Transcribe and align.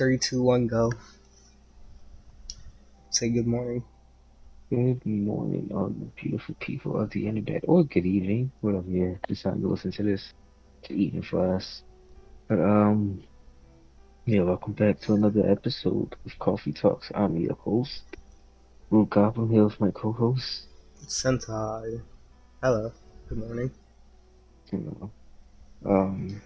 Three, 0.00 0.16
two, 0.16 0.42
one, 0.42 0.66
go. 0.66 0.90
Say 3.10 3.28
good 3.28 3.46
morning. 3.46 3.84
Good 4.70 5.04
morning, 5.04 5.70
all 5.74 5.88
the 5.88 6.06
beautiful 6.16 6.54
people 6.58 6.98
of 6.98 7.10
the 7.10 7.28
internet, 7.28 7.64
or 7.68 7.84
good 7.84 8.06
evening, 8.06 8.50
whatever 8.62 8.88
you're 8.88 9.20
deciding 9.28 9.60
to 9.60 9.68
listen 9.68 9.92
to 9.92 10.02
this. 10.02 10.32
It's 10.80 10.90
evening 10.90 11.20
for 11.20 11.54
us. 11.54 11.82
But, 12.48 12.60
um, 12.60 13.22
yeah, 14.24 14.40
welcome 14.40 14.72
back 14.72 15.00
to 15.00 15.12
another 15.12 15.46
episode 15.46 16.16
of 16.24 16.38
Coffee 16.38 16.72
Talks. 16.72 17.12
I'm 17.14 17.36
your 17.36 17.56
host, 17.56 18.00
Loot 18.90 19.10
Goblin, 19.10 19.50
here 19.50 19.64
with 19.64 19.78
my 19.80 19.90
co 19.90 20.12
host. 20.12 20.62
Sentai. 21.08 22.00
Hello. 22.62 22.90
Good 23.28 23.36
morning. 23.36 23.70
You 24.72 24.78
know, 24.78 25.92
um, 25.94 26.40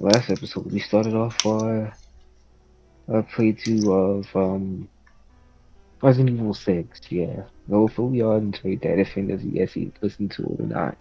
last 0.00 0.30
episode 0.30 0.72
we 0.72 0.80
started 0.80 1.14
off 1.14 1.44
our, 1.44 1.96
our 3.08 3.22
playthrough 3.22 4.20
of, 4.20 4.36
um, 4.36 4.88
Resident 6.02 6.38
Evil 6.38 6.54
6, 6.54 7.00
yeah. 7.10 7.42
No, 7.68 7.86
fully 7.86 8.22
on 8.22 8.54
enjoyed 8.54 8.80
that 8.82 8.98
if 8.98 9.16
any 9.16 9.32
of 9.32 9.42
you 9.42 9.58
guys 9.58 9.76
listen 10.00 10.28
to 10.30 10.42
it 10.42 10.60
or 10.60 10.66
not. 10.66 10.96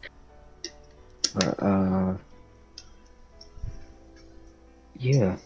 But, 1.34 1.64
uh, 1.64 2.18
yeah. 4.98 5.38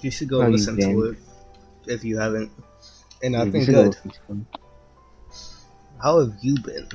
You 0.00 0.10
should 0.10 0.28
go 0.28 0.42
How 0.42 0.48
listen 0.48 0.76
to 0.76 1.02
it 1.10 1.18
if 1.86 2.04
you 2.04 2.18
haven't. 2.18 2.52
And 3.22 3.34
yeah, 3.34 3.42
I've 3.42 3.52
been 3.52 3.64
go 3.66 3.72
good. 3.72 3.86
listen 3.88 4.10
to 4.10 4.26
them. 4.28 4.46
How 6.00 6.20
have 6.20 6.34
you 6.42 6.54
been? 6.62 6.88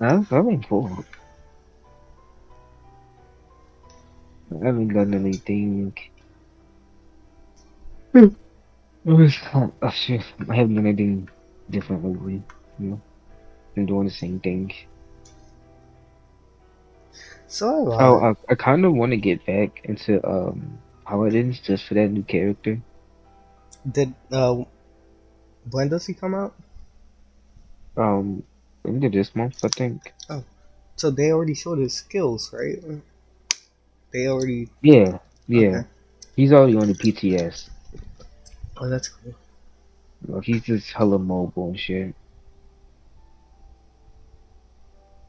I've, 0.00 0.32
I've 0.32 0.46
been 0.46 0.62
cool. 0.62 1.04
I 4.62 4.66
haven't 4.66 4.88
done 4.88 5.14
anything. 5.14 5.96
I 8.14 8.30
was, 9.04 9.34
shit, 9.92 10.24
I 10.48 10.54
haven't 10.56 10.74
done 10.74 10.86
anything 10.86 11.28
different 11.70 12.04
lately. 12.04 12.42
You 12.78 12.90
know, 12.90 13.00
been 13.74 13.86
doing 13.86 14.06
the 14.06 14.12
same 14.12 14.40
thing. 14.40 14.72
So 17.48 17.92
I. 17.92 18.04
Oh, 18.04 18.18
I, 18.48 18.52
I 18.52 18.54
kind 18.54 18.84
of 18.84 18.94
want 18.94 19.12
to 19.12 19.16
get 19.16 19.46
back 19.46 19.80
into 19.84 20.26
um 20.28 20.78
Paladins 21.06 21.60
just 21.60 21.84
for 21.84 21.94
that 21.94 22.08
new 22.08 22.22
character. 22.24 22.80
Did 23.90 24.14
uh, 24.32 24.64
when 25.70 25.88
does 25.88 26.06
he 26.06 26.14
come 26.14 26.34
out? 26.34 26.54
Um, 27.96 28.42
end 28.86 29.04
of 29.04 29.12
this 29.12 29.34
month, 29.34 29.64
I 29.64 29.68
think. 29.68 30.12
Oh, 30.28 30.44
So 30.96 31.10
they 31.10 31.30
already 31.30 31.54
showed 31.54 31.78
his 31.78 31.94
skills, 31.94 32.52
right? 32.52 32.82
They 34.16 34.28
already. 34.28 34.70
Yeah, 34.80 35.18
yeah. 35.46 35.68
Okay. 35.68 35.88
He's 36.36 36.50
already 36.50 36.74
on 36.74 36.88
the 36.88 36.94
PTS. 36.94 37.68
Oh, 38.78 38.88
that's 38.88 39.10
cool. 39.10 40.40
He's 40.40 40.62
just 40.62 40.90
hella 40.90 41.18
mobile 41.18 41.68
and 41.68 41.78
shit. 41.78 42.14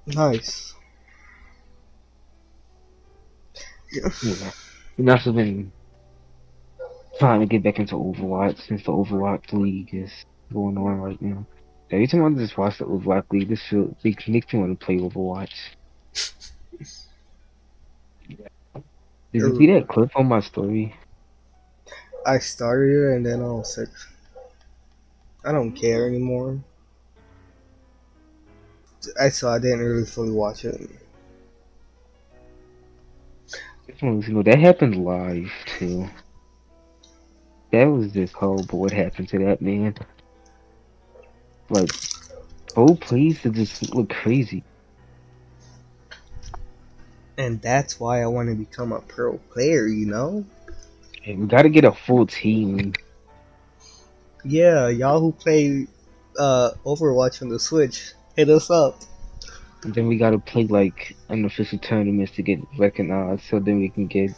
Nice. 0.06 0.74
Yeah. 3.92 4.10
Yeah. 4.24 4.52
And 4.98 5.10
also 5.10 5.34
been 5.34 5.74
trying 7.20 7.42
to 7.42 7.46
get 7.46 7.64
back 7.64 7.80
into 7.80 7.96
Overwatch 7.96 8.66
since 8.68 8.84
the 8.84 8.94
Overwatch 8.94 9.52
League 9.52 9.94
is 9.94 10.14
going 10.54 10.78
on 10.78 11.02
right 11.02 11.22
now. 11.22 11.46
Every 11.92 12.08
time 12.08 12.24
I 12.24 12.40
just 12.40 12.58
watch 12.58 12.78
the 12.78 12.86
Overwatch 12.86 13.26
League, 13.32 13.50
this 13.50 13.64
feel 13.64 13.94
it 14.02 14.28
makes 14.30 14.54
me 14.54 14.60
want 14.62 14.80
to 14.80 14.86
play 14.86 14.98
Overwatch. 14.98 15.52
Did 19.40 19.50
you 19.54 19.56
see 19.58 19.68
that 19.74 19.88
clip 19.88 20.12
on 20.16 20.28
my 20.28 20.40
story? 20.40 20.96
I 22.26 22.40
started 22.40 22.92
it 22.92 23.16
and 23.16 23.26
then 23.26 23.42
I 23.42 23.46
was 23.46 23.78
like, 23.78 23.90
I 25.46 25.52
don't 25.52 25.72
care 25.72 26.08
anymore. 26.08 26.60
I 29.20 29.30
saw 29.30 29.54
I 29.54 29.60
didn't 29.60 29.80
really 29.80 30.06
fully 30.06 30.32
watch 30.32 30.66
it. 30.66 30.90
This 33.86 34.02
one 34.02 34.18
was- 34.18 34.28
You 34.28 34.34
know, 34.34 34.44
that 34.44 34.60
happened 34.60 34.96
live 35.06 35.52
too. 35.66 36.10
That 37.72 37.86
was 37.86 38.12
just 38.12 38.34
horrible 38.34 38.80
what 38.80 38.92
happened 38.92 39.30
to 39.30 39.40
that 39.40 39.62
man. 39.62 39.96
Like, 41.70 41.92
oh 42.76 42.96
please, 42.96 43.42
to 43.42 43.52
just 43.52 43.94
look 43.94 44.10
crazy. 44.10 44.64
And 47.38 47.62
that's 47.62 48.00
why 48.00 48.22
I 48.22 48.28
want 48.28 48.50
to 48.50 48.56
become 48.56 48.92
a 48.92 49.00
pro 49.02 49.38
player, 49.52 49.88
you 49.88 50.08
know? 50.08 50.46
And 51.26 51.42
we 51.42 51.48
gotta 51.48 51.70
get 51.70 51.86
a 51.86 51.92
full 51.92 52.26
team. 52.26 52.94
Yeah, 54.44 54.88
y'all 54.88 55.20
who 55.20 55.32
play 55.32 55.88
uh, 56.40 56.72
Overwatch 56.86 57.42
on 57.42 57.50
the 57.50 57.60
Switch, 57.60 58.14
hit 58.36 58.50
us 58.50 58.70
up. 58.70 59.02
And 59.84 59.94
then 59.94 60.08
we 60.08 60.18
gotta 60.18 60.40
play 60.40 60.66
like 60.66 61.16
unofficial 61.30 61.80
tournaments 61.80 62.32
to 62.34 62.42
get 62.42 62.60
recognized 62.78 63.44
so 63.44 63.60
then 63.60 63.80
we 63.80 63.90
can 63.90 64.08
get 64.08 64.32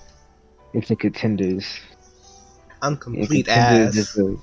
into 0.74 0.96
contenders. 0.96 1.80
I'm 2.81 2.98
complete 2.98 3.48
ass. 3.48 3.96
is 3.96 4.18
a, 4.18 4.36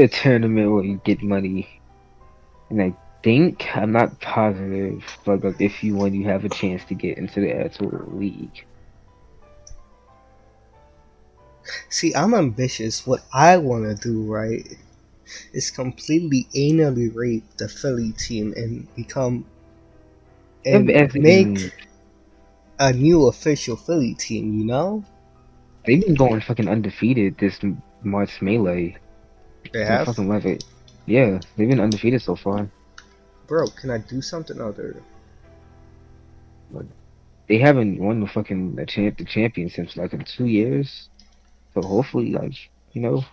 a 0.00 0.08
tournament 0.08 0.70
where 0.72 0.84
you 0.84 1.00
get 1.04 1.22
money. 1.22 1.80
And 2.70 2.82
I 2.82 2.94
think 3.24 3.66
I'm 3.74 3.90
not 3.92 4.20
positive, 4.20 5.02
but 5.24 5.42
like 5.42 5.60
if 5.60 5.82
you 5.82 5.96
win 5.96 6.14
you 6.14 6.26
have 6.26 6.44
a 6.44 6.50
chance 6.50 6.84
to 6.84 6.94
get 6.94 7.16
into 7.18 7.40
the 7.40 7.52
actual 7.52 7.90
league. 8.12 8.64
See, 11.88 12.14
I'm 12.14 12.34
ambitious. 12.34 13.06
What 13.06 13.22
I 13.32 13.56
want 13.56 13.84
to 13.84 13.94
do, 13.94 14.22
right, 14.30 14.68
is 15.54 15.70
completely 15.70 16.46
anally 16.54 17.10
rape 17.14 17.44
the 17.56 17.68
Philly 17.68 18.12
team 18.12 18.52
and 18.56 18.94
become 18.94 19.46
and 20.66 20.86
make 21.14 21.72
a 22.78 22.92
new 22.92 23.28
official 23.28 23.76
Philly 23.76 24.14
team. 24.14 24.58
You 24.58 24.66
know, 24.66 25.04
They've 25.86 26.04
been 26.04 26.14
going 26.14 26.42
fucking 26.42 26.68
undefeated 26.68 27.38
this 27.38 27.58
March 28.02 28.42
melee. 28.42 28.96
they 29.72 29.82
I 29.82 29.86
have. 29.86 30.06
fucking 30.06 30.28
love 30.28 30.44
it. 30.44 30.64
Yeah, 31.06 31.40
they've 31.56 31.68
been 31.68 31.80
undefeated 31.80 32.20
so 32.22 32.36
far. 32.36 32.68
Bro, 33.46 33.68
can 33.68 33.90
I 33.90 33.98
do 33.98 34.22
something 34.22 34.60
other? 34.60 34.96
They 37.46 37.58
haven't 37.58 37.98
won 37.98 38.20
the 38.20 38.26
fucking 38.26 38.76
the, 38.76 38.86
champ, 38.86 39.18
the 39.18 39.24
champion 39.24 39.68
since 39.68 39.96
like 39.96 40.12
in 40.14 40.24
two 40.24 40.46
years. 40.46 41.08
So 41.74 41.82
hopefully, 41.82 42.32
like 42.32 42.54
you 42.92 43.02
know, 43.02 43.24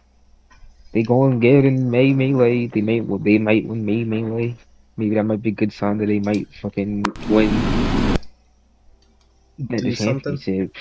they 0.91 1.03
go 1.03 1.25
and 1.25 1.41
get 1.41 1.63
in 1.63 1.89
May 1.89 2.11
melee. 2.13 2.67
They 2.67 2.81
may 2.81 2.99
well, 2.99 3.19
they 3.19 3.38
might 3.38 3.66
win 3.66 3.85
May 3.85 4.03
melee. 4.03 4.57
Maybe 4.97 5.16
that 5.16 5.23
might 5.23 5.41
be 5.41 5.49
a 5.49 5.53
good 5.53 5.72
sign 5.72 5.97
that 5.99 6.07
they 6.07 6.19
might 6.19 6.53
fucking 6.61 7.03
win 7.29 7.49
the 9.57 9.78
Do 9.78 9.95
something. 9.95 10.38
championship. 10.38 10.75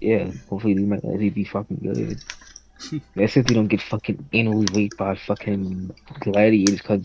Yeah, 0.00 0.32
hopefully 0.48 0.74
they 0.74 0.82
might 0.82 1.04
actually 1.04 1.30
be 1.30 1.44
fucking 1.44 1.78
good. 1.80 2.20
That's 3.14 3.36
if 3.36 3.46
they 3.46 3.54
don't 3.54 3.68
get 3.68 3.80
fucking 3.80 4.28
anally 4.32 4.74
raped 4.74 4.96
by 4.96 5.14
fucking 5.14 5.94
gladiators, 6.20 6.80
cause 6.80 7.04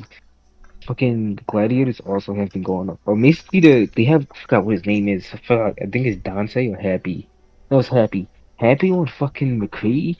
fucking 0.89 1.39
gladiators 1.47 1.99
also 1.99 2.33
have 2.33 2.49
been 2.51 2.63
going 2.63 2.89
up. 2.89 2.99
Oh, 3.05 3.11
or 3.11 3.15
maybe 3.15 3.37
the 3.53 3.85
they 3.95 4.05
have 4.05 4.25
I 4.33 4.39
forgot 4.41 4.65
what 4.65 4.73
his 4.73 4.85
name 4.87 5.07
is. 5.07 5.27
I 5.31 5.37
forgot. 5.37 5.75
I 5.81 5.85
think 5.85 6.07
it's 6.07 6.21
Dante 6.23 6.67
or 6.69 6.77
Happy. 6.77 7.29
No, 7.69 7.79
it's 7.79 7.89
Happy. 7.89 8.27
Happy 8.57 8.91
on 8.91 9.05
fucking 9.07 9.61
McCree 9.61 10.17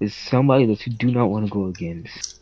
is 0.00 0.14
somebody 0.14 0.66
that 0.66 0.86
you 0.86 0.92
do 0.92 1.10
not 1.10 1.30
want 1.30 1.46
to 1.46 1.50
go 1.50 1.66
against. 1.66 2.34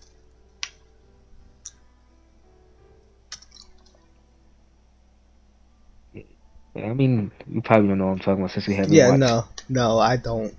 I 6.77 6.93
mean, 6.93 7.31
you 7.47 7.63
probably 7.63 7.87
don't 7.89 7.99
know 7.99 8.07
what 8.07 8.13
I'm 8.15 8.19
talking 8.19 8.41
about 8.43 8.51
since 8.51 8.67
we 8.67 8.75
haven't 8.75 8.93
Yeah, 8.95 9.07
watched. 9.07 9.21
no, 9.21 9.45
no, 9.69 9.99
I 10.01 10.17
don't. 10.17 10.55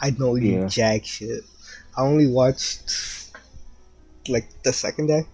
I 0.00 0.10
don't 0.10 0.42
Yeah. 0.42 0.66
jack 0.66 1.04
shit. 1.04 1.44
I 1.96 2.02
only 2.02 2.26
watched 2.26 3.30
like 4.28 4.48
the 4.62 4.72
second 4.72 5.08
day. 5.08 5.26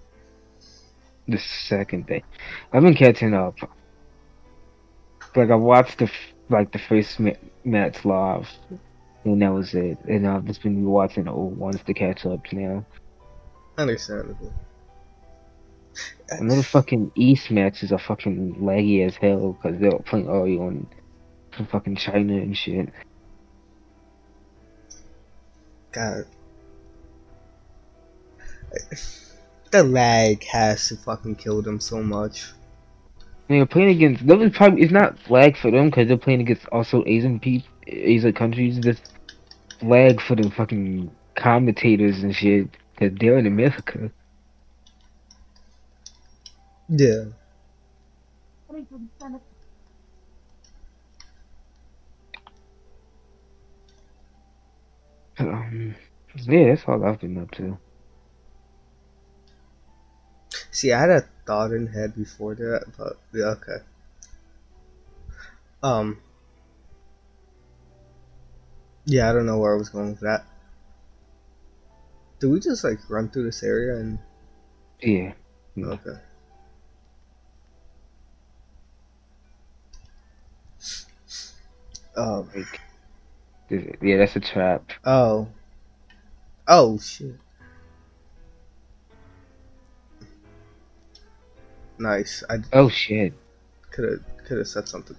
The 1.26 1.38
second 1.38 2.06
day. 2.06 2.24
I've 2.72 2.82
been 2.82 2.94
catching 2.94 3.34
up. 3.34 3.56
Like 5.36 5.50
I 5.50 5.56
watched 5.56 5.98
the 5.98 6.10
like 6.48 6.72
the 6.72 6.78
first 6.78 7.18
ma- 7.18 7.32
match 7.64 8.04
live, 8.04 8.48
and 9.24 9.42
that 9.42 9.52
was 9.52 9.74
it. 9.74 9.98
And 10.04 10.26
I've 10.26 10.44
just 10.44 10.62
been 10.62 10.84
watching 10.84 11.24
the 11.24 11.32
old 11.32 11.56
ones 11.58 11.80
to 11.86 11.94
catch 11.94 12.24
up 12.26 12.40
now. 12.52 12.86
Understandable. 13.76 14.52
And 16.30 16.50
then 16.50 16.58
the 16.58 16.64
fucking 16.64 17.12
East 17.14 17.50
matches 17.50 17.92
are 17.92 17.98
fucking 17.98 18.56
laggy 18.56 19.06
as 19.06 19.16
hell 19.16 19.52
because 19.52 19.80
they're 19.80 19.98
playing 20.00 20.28
already 20.28 20.58
on 20.58 20.88
from 21.52 21.66
fucking 21.66 21.96
China 21.96 22.34
and 22.34 22.56
shit. 22.56 22.88
God. 25.92 26.24
The 29.74 29.82
lag 29.82 30.44
has 30.44 30.86
to 30.86 30.96
fucking 30.96 31.34
kill 31.34 31.60
them 31.60 31.80
so 31.80 32.00
much. 32.00 32.52
I 33.18 33.24
mean, 33.48 33.58
they're 33.58 33.66
playing 33.66 33.88
against. 33.88 34.24
That 34.24 34.38
was 34.38 34.52
probably 34.52 34.82
it's 34.82 34.92
not 34.92 35.18
lag 35.28 35.56
for 35.56 35.72
them 35.72 35.86
because 35.86 36.06
they're 36.06 36.16
playing 36.16 36.42
against 36.42 36.64
also 36.70 37.02
Asian 37.08 37.40
people, 37.40 37.68
Asian 37.88 38.32
countries. 38.34 38.78
Just 38.78 39.02
lag 39.82 40.20
for 40.20 40.36
the 40.36 40.48
fucking 40.52 41.10
commentators 41.34 42.22
and 42.22 42.36
shit 42.36 42.68
because 42.92 43.18
they're 43.18 43.36
in 43.36 43.48
America. 43.48 44.12
Yeah. 46.88 47.24
Um, 55.36 55.96
yeah, 56.36 56.68
that's 56.68 56.84
all 56.86 57.04
I've 57.04 57.18
been 57.18 57.38
up 57.38 57.50
to. 57.56 57.76
See, 60.74 60.92
I 60.92 60.98
had 61.00 61.10
a 61.10 61.24
thought 61.46 61.70
in 61.70 61.86
head 61.86 62.16
before 62.16 62.56
that, 62.56 62.86
but 62.98 63.16
yeah, 63.32 63.44
okay. 63.44 63.76
Um. 65.84 66.18
Yeah, 69.06 69.30
I 69.30 69.32
don't 69.32 69.46
know 69.46 69.58
where 69.58 69.72
I 69.72 69.78
was 69.78 69.88
going 69.88 70.10
with 70.10 70.20
that. 70.22 70.44
Do 72.40 72.50
we 72.50 72.58
just 72.58 72.82
like 72.82 72.98
run 73.08 73.28
through 73.28 73.44
this 73.44 73.62
area 73.62 73.94
and 73.98 74.18
Yeah. 75.00 75.34
Yeah. 75.76 75.86
okay? 75.86 76.18
Um. 82.16 82.50
Like, 82.52 82.80
yeah, 84.02 84.16
that's 84.16 84.34
a 84.34 84.40
trap. 84.40 84.90
Oh. 85.04 85.46
Oh 86.66 86.98
shit. 86.98 87.38
Nice. 92.04 92.44
I 92.50 92.58
Oh 92.74 92.90
shit. 92.90 93.32
could 93.90 94.04
have 94.10 94.20
could 94.44 94.58
have 94.58 94.68
said 94.68 94.86
something. 94.86 95.16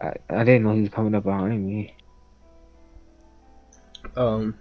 I, 0.00 0.14
I 0.30 0.44
didn't 0.44 0.64
know 0.64 0.72
he 0.72 0.80
was 0.80 0.88
coming 0.88 1.14
up 1.14 1.24
behind 1.24 1.66
me. 1.66 1.94
Um. 4.16 4.58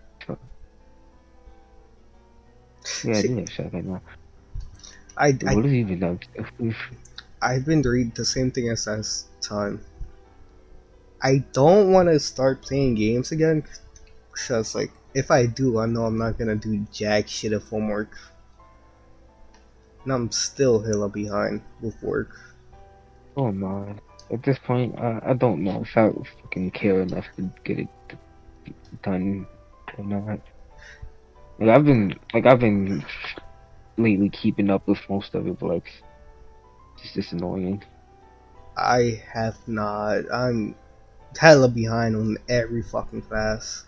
Yeah, 3.05 3.17
I 3.17 3.21
didn't 3.21 3.37
have 3.39 3.51
shotgun 3.51 3.87
now. 3.87 4.01
I, 5.17 5.37
I 5.47 5.55
What 5.55 5.65
even 5.65 6.03
up 6.03 6.19
to? 6.35 6.75
I've 7.41 7.65
been 7.65 7.81
reading 7.81 8.11
the 8.15 8.25
same 8.25 8.51
thing 8.51 8.67
as 8.69 8.85
last 8.87 9.27
time. 9.41 9.79
I 11.21 11.43
don't 11.53 11.93
want 11.93 12.09
to 12.09 12.19
start 12.19 12.61
playing 12.63 12.95
games 12.95 13.31
again, 13.31 13.63
because 14.33 14.75
like 14.75 14.91
if 15.13 15.31
I 15.31 15.45
do, 15.45 15.79
I 15.79 15.85
know 15.85 16.03
I'm 16.03 16.17
not 16.17 16.37
gonna 16.37 16.57
do 16.57 16.85
jack 16.91 17.29
shit 17.29 17.53
of 17.53 17.63
homework, 17.69 18.11
and 20.03 20.13
I'm 20.13 20.31
still 20.31 20.81
hella 20.81 21.09
behind 21.09 21.61
with 21.81 22.01
work. 22.03 22.29
Oh 23.35 23.51
my. 23.51 23.95
At 24.31 24.43
this 24.43 24.57
point, 24.59 24.97
I, 24.99 25.19
I 25.25 25.33
don't 25.33 25.63
know 25.63 25.81
if 25.81 25.97
I 25.97 26.09
fucking 26.41 26.71
care 26.71 27.01
enough 27.01 27.25
to 27.35 27.49
get 27.63 27.79
it 27.79 27.87
done 29.01 29.45
or 29.97 30.05
not. 30.05 30.39
Like 31.59 31.69
I've 31.69 31.85
been, 31.85 32.15
like 32.33 32.45
I've 32.45 32.59
been 32.59 33.05
lately 33.97 34.29
keeping 34.29 34.69
up 34.69 34.87
with 34.87 34.99
most 35.09 35.35
of 35.35 35.47
it, 35.47 35.59
but 35.59 35.67
like, 35.67 36.03
it's 36.97 37.13
just 37.13 37.33
annoying. 37.33 37.83
I 38.77 39.21
have 39.31 39.57
not. 39.67 40.23
I'm 40.33 40.75
hella 41.39 41.67
behind 41.67 42.15
on 42.15 42.37
every 42.49 42.81
fucking 42.81 43.23
class. 43.23 43.85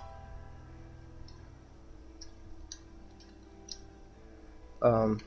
Um. 4.81 5.21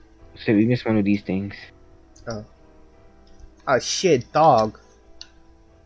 So 0.44 0.54
we 0.54 0.66
missed 0.66 0.86
one 0.86 0.96
of 0.96 1.04
these 1.04 1.22
things. 1.22 1.54
Ah 3.66 3.78
shit, 3.78 4.32
dog. 4.32 4.78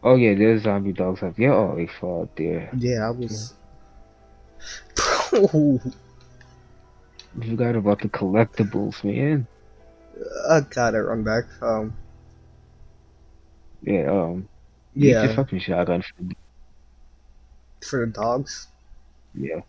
Oh 0.02 0.16
yeah, 0.16 0.34
there's 0.34 0.62
zombie 0.62 0.92
dogs 0.92 1.22
up 1.22 1.36
there. 1.36 1.52
Oh, 1.52 1.76
they 1.76 1.86
fall 1.86 2.22
out 2.22 2.36
there. 2.36 2.70
Yeah, 2.76 3.08
I 3.08 3.10
was. 3.10 3.54
Bro, 5.30 5.80
You 7.34 7.50
forgot 7.50 7.76
about 7.76 8.02
the 8.02 8.08
collectibles, 8.08 9.02
man. 9.04 9.46
I 10.50 10.60
gotta 10.60 11.02
run 11.02 11.24
back. 11.24 11.44
Um. 11.62 11.94
Yeah, 13.82 14.10
um, 14.10 14.48
Yeah, 14.94 15.34
fucking 15.34 15.60
shotgun. 15.60 16.02
For, 16.02 16.22
for 17.84 18.06
the 18.06 18.12
dogs. 18.12 18.68
yeah. 19.34 19.60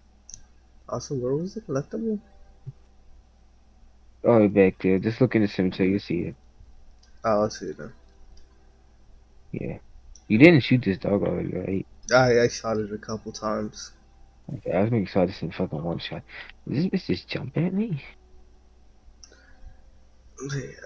Also, 0.90 1.16
where 1.16 1.34
was 1.34 1.54
the 1.56 1.62
collectible? 1.62 2.20
Oh, 4.24 4.48
back 4.48 4.82
there. 4.82 5.00
Just 5.00 5.20
look 5.20 5.36
in 5.36 5.42
the 5.42 5.48
cemetery, 5.48 5.92
you 5.92 6.00
see 6.00 6.20
it. 6.20 6.36
Oh, 7.26 7.42
let's 7.42 7.60
see 7.60 7.68
it 7.68 7.78
then. 7.78 7.94
Yeah. 9.52 9.78
You 10.28 10.38
didn't 10.38 10.62
shoot 10.62 10.84
this 10.84 10.98
dog 10.98 11.24
already, 11.24 11.54
right? 11.56 11.86
I, 12.14 12.42
I 12.42 12.48
shot 12.48 12.78
it 12.78 12.92
a 12.94 12.98
couple 12.98 13.32
times. 13.32 13.92
Okay, 14.56 14.72
I 14.72 14.82
was 14.82 14.92
making 14.92 15.08
sure 15.08 15.26
this 15.26 15.42
in 15.42 15.52
fucking 15.52 15.84
one 15.84 16.00
shot. 16.00 16.24
Did 16.68 16.92
this 16.92 17.02
bitch 17.02 17.08
just 17.08 17.28
jump 17.28 17.58
at 17.58 17.74
me? 17.74 18.04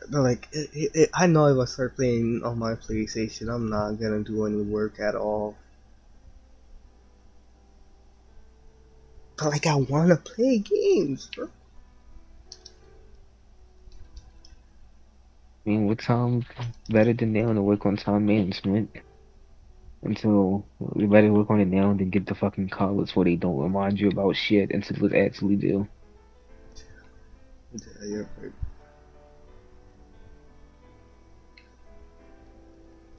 But 0.10 0.22
like, 0.22 0.48
it, 0.52 0.70
it, 0.74 0.92
it, 0.94 1.10
I 1.14 1.28
know 1.28 1.48
if 1.48 1.58
I 1.58 1.66
start 1.66 1.96
playing 1.96 2.42
on 2.44 2.60
my 2.60 2.74
PlayStation, 2.74 3.54
I'm 3.54 3.70
not 3.70 3.94
gonna 3.94 4.24
do 4.24 4.46
any 4.46 4.62
work 4.62 5.00
at 5.00 5.16
all. 5.16 5.56
But 9.38 9.50
like, 9.50 9.66
I 9.66 9.76
wanna 9.76 10.18
play 10.18 10.60
games, 10.60 11.30
bro. 11.36 11.50
I 15.68 15.70
mean, 15.70 15.88
what 15.88 16.00
time 16.00 16.46
better 16.90 17.14
than 17.14 17.34
now 17.34 17.52
to 17.52 17.62
work 17.62 17.86
on 17.86 17.98
time 17.98 18.26
management? 18.26 18.96
Until 20.02 20.66
we 20.80 21.08
better 21.08 21.34
work 21.34 21.50
on 21.50 21.60
it 21.60 21.68
now 21.68 21.94
than 21.94 22.10
get 22.10 22.26
the 22.26 22.36
fucking 22.36 22.70
college 22.70 23.14
where 23.14 23.26
they 23.26 23.36
don't 23.36 23.60
remind 23.60 24.00
you 24.00 24.08
about 24.08 24.38
shit 24.38 24.72
until 24.72 25.06
it 25.06 25.14
actually 25.14 25.58
do. 25.58 25.86
Yeah, 27.74 28.06
you're 28.08 28.30
right. 28.38 28.54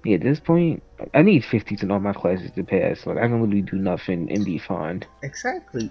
Yeah, 0.06 0.14
at 0.14 0.22
this 0.22 0.40
point, 0.40 0.82
I 1.12 1.20
need 1.20 1.44
50s 1.44 1.82
in 1.82 1.90
all 1.90 2.00
my 2.00 2.14
classes 2.14 2.50
to 2.52 2.64
pass. 2.64 3.04
Like, 3.04 3.18
I 3.18 3.28
can 3.28 3.42
literally 3.42 3.60
do 3.60 3.76
nothing 3.76 4.32
and 4.32 4.42
be 4.44 4.56
fine. 4.56 5.04
Exactly. 5.22 5.90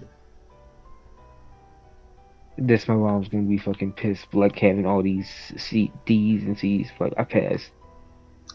This 2.60 2.88
my 2.88 2.94
mom's 2.96 3.28
gonna 3.28 3.44
be 3.44 3.56
fucking 3.58 3.92
pissed, 3.92 4.34
like 4.34 4.58
having 4.58 4.84
all 4.84 5.00
these 5.02 5.28
C 5.56 5.92
D's 6.06 6.42
and 6.42 6.58
C's. 6.58 6.90
Like 6.98 7.14
I 7.16 7.22
passed. 7.22 7.70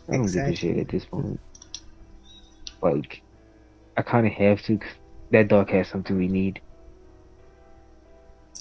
I 0.10 0.18
don't 0.18 0.24
give 0.24 0.46
a 0.46 0.56
shit 0.56 0.78
at 0.78 0.90
this 0.90 1.06
point. 1.06 1.40
Like, 2.82 3.22
I 3.96 4.02
kind 4.02 4.28
of 4.28 4.34
have 4.34 4.62
to. 4.64 4.78
'cause 4.78 4.92
that 5.32 5.48
dog 5.48 5.70
has 5.70 5.88
something 5.88 6.18
we 6.18 6.28
need. 6.28 6.60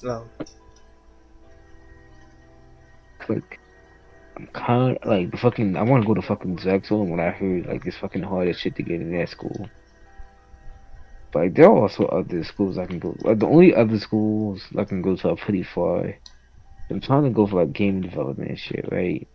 Oh, 0.05 0.25
Like, 3.28 3.59
I'm 4.37 4.47
kind 4.49 4.97
of 4.97 5.09
like 5.09 5.31
the 5.33 5.37
fucking. 5.38 5.76
I 5.76 5.83
want 5.83 6.02
to 6.02 6.07
go 6.07 6.14
to 6.14 6.23
fucking 6.23 6.57
Drexel 6.57 7.05
when 7.07 7.19
I 7.21 7.31
heard 7.31 7.66
like 7.66 7.85
this 7.85 7.97
fucking 7.97 8.23
hardest 8.23 8.61
shit 8.61 8.76
to 8.76 8.83
get 8.83 9.00
in 9.00 9.12
that 9.16 9.28
school. 9.28 9.69
But 11.33 11.39
like, 11.41 11.55
there 11.55 11.67
are 11.67 11.77
also 11.77 12.05
other 12.07 12.45
schools 12.45 12.77
I 12.79 12.87
can 12.87 12.99
go. 12.99 13.17
Like, 13.21 13.39
the 13.39 13.47
only 13.47 13.75
other 13.75 13.99
schools 13.99 14.62
I 14.77 14.85
can 14.85 15.01
go 15.03 15.17
to 15.17 15.31
are 15.31 15.37
pretty 15.37 15.62
far. 15.62 16.15
I'm 16.91 17.01
trying 17.01 17.25
to 17.25 17.31
go 17.31 17.47
for 17.47 17.65
like 17.65 17.73
game 17.73 18.03
development 18.03 18.51
and 18.51 18.59
shit, 18.59 18.87
right? 18.93 19.27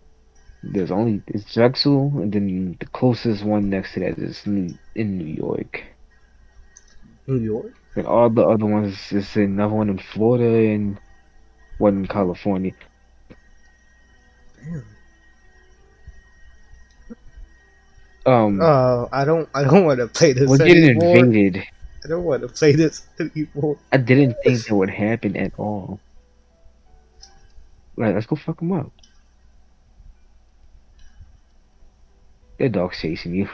There's 0.62 0.92
only 0.92 1.22
it's 1.28 1.54
Drexel, 1.54 2.12
and 2.22 2.32
then 2.32 2.78
the 2.80 2.86
closest 2.88 3.44
one 3.44 3.70
next 3.70 3.94
to 3.94 4.02
that 4.02 4.20
is 4.20 4.46
in 4.46 4.78
New 4.96 5.26
York. 5.26 5.84
New 7.26 7.40
York. 7.40 7.74
And 7.96 8.06
all 8.06 8.30
the 8.30 8.44
other 8.44 8.66
ones 8.66 9.12
is 9.12 9.36
another 9.36 9.74
one 9.74 9.90
in 9.90 9.98
Florida 9.98 10.72
and 10.74 11.00
one 11.80 11.98
in 11.98 12.08
California. 12.08 12.74
Damn. 14.64 14.86
Um, 18.28 18.60
Oh, 18.62 19.08
I 19.12 19.24
don't. 19.26 19.48
I 19.56 19.64
don't 19.64 19.86
want 19.86 20.00
to 20.00 20.08
play 20.08 20.34
this 20.34 20.50
we're 20.50 20.58
getting 20.58 20.84
anymore. 20.84 21.18
invaded. 21.18 21.64
I 22.08 22.10
don't 22.10 22.24
want 22.24 22.42
to 22.42 22.48
play 22.48 22.72
this 22.72 23.06
anymore. 23.20 23.78
I 23.92 23.98
didn't 23.98 24.38
think 24.42 24.64
that 24.64 24.74
would 24.74 24.90
happen 24.90 25.36
at 25.36 25.52
all. 25.60 26.00
Right, 27.98 28.16
let's 28.16 28.26
go 28.26 28.38
fuck 28.38 28.60
them 28.60 28.72
up. 28.72 28.94
That 32.60 32.72
dog's 32.72 32.98
chasing 32.98 33.36
you. 33.36 33.50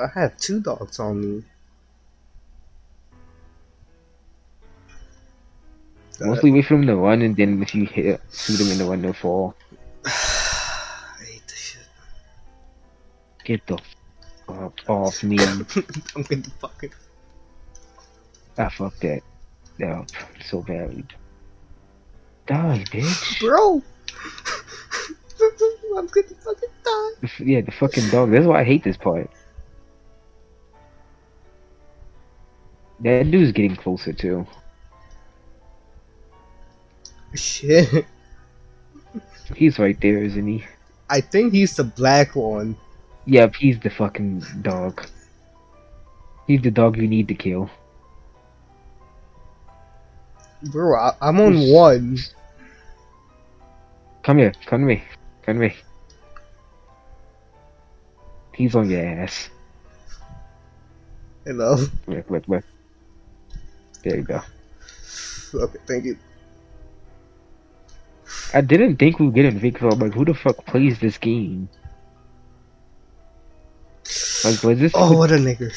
I 0.00 0.06
have 0.14 0.38
two 0.38 0.60
dogs 0.60 0.98
on 0.98 1.20
me. 1.20 1.44
Mostly 6.18 6.50
wait 6.50 6.64
for 6.64 6.78
them 6.78 6.86
to 6.86 6.96
run, 6.96 7.20
and 7.20 7.36
then 7.36 7.62
if 7.62 7.74
you 7.74 7.84
hit, 7.84 8.22
shoot 8.32 8.56
them 8.56 8.68
in 8.68 8.78
the 8.78 8.86
run, 8.86 9.02
they'll 9.02 9.12
fall. 9.12 9.54
I 10.06 10.10
hate 11.26 11.46
this 11.46 11.58
shit. 11.58 11.82
Get 13.44 13.66
the 13.66 13.78
fuck 14.54 14.88
off 14.88 15.22
me. 15.22 15.38
I'm 15.40 16.22
gonna 16.22 16.42
fucking. 16.60 16.92
I 18.58 18.68
fucked 18.68 19.00
that. 19.00 19.22
up 19.82 20.10
so 20.44 20.62
bad. 20.62 21.04
Die, 22.46 22.84
bitch. 22.90 23.40
Bro! 23.40 23.82
I'm 25.96 26.06
gonna 26.06 26.34
fucking 26.44 26.68
die. 26.84 27.10
Yeah, 27.38 27.60
the 27.62 27.72
fucking 27.72 28.10
dog. 28.10 28.30
That's 28.30 28.46
why 28.46 28.60
I 28.60 28.64
hate 28.64 28.84
this 28.84 28.96
part. 28.96 29.30
That 33.00 33.30
dude's 33.30 33.52
getting 33.52 33.76
closer 33.76 34.12
too. 34.12 34.46
Shit. 37.34 38.04
He's 39.56 39.78
right 39.78 39.98
there, 40.00 40.22
isn't 40.22 40.46
he? 40.46 40.64
I 41.08 41.20
think 41.20 41.52
he's 41.52 41.76
the 41.76 41.84
black 41.84 42.36
one. 42.36 42.76
Yep, 43.30 43.54
he's 43.54 43.78
the 43.78 43.90
fucking 43.90 44.42
dog. 44.62 45.06
He's 46.48 46.62
the 46.62 46.72
dog 46.72 46.96
you 46.96 47.06
need 47.06 47.28
to 47.28 47.34
kill. 47.36 47.70
Bro, 50.64 50.98
I, 50.98 51.12
I'm 51.22 51.38
on 51.38 51.70
one. 51.70 52.18
Come 54.24 54.38
here, 54.38 54.52
come 54.66 54.80
to 54.80 54.86
me, 54.86 55.04
come 55.42 55.60
to 55.60 55.68
me. 55.68 55.76
He's 58.52 58.74
on 58.74 58.90
your 58.90 59.06
ass. 59.06 59.48
Hello. 61.46 61.76
Look, 62.08 62.28
look, 62.30 62.48
look. 62.48 62.64
There 64.02 64.16
you 64.16 64.22
go. 64.22 64.40
Okay, 65.54 65.78
thank 65.86 66.04
you. 66.04 66.18
I 68.52 68.60
didn't 68.60 68.96
think 68.96 69.20
we 69.20 69.26
would 69.26 69.36
get 69.36 69.44
Invictus. 69.44 69.94
I'm 69.94 70.00
like, 70.00 70.14
who 70.14 70.24
the 70.24 70.34
fuck 70.34 70.66
plays 70.66 70.98
this 70.98 71.16
game? 71.16 71.68
Like, 74.44 74.62
was 74.62 74.78
this 74.78 74.92
Oh, 74.94 75.16
what 75.16 75.30
a 75.30 75.34
nigger. 75.34 75.70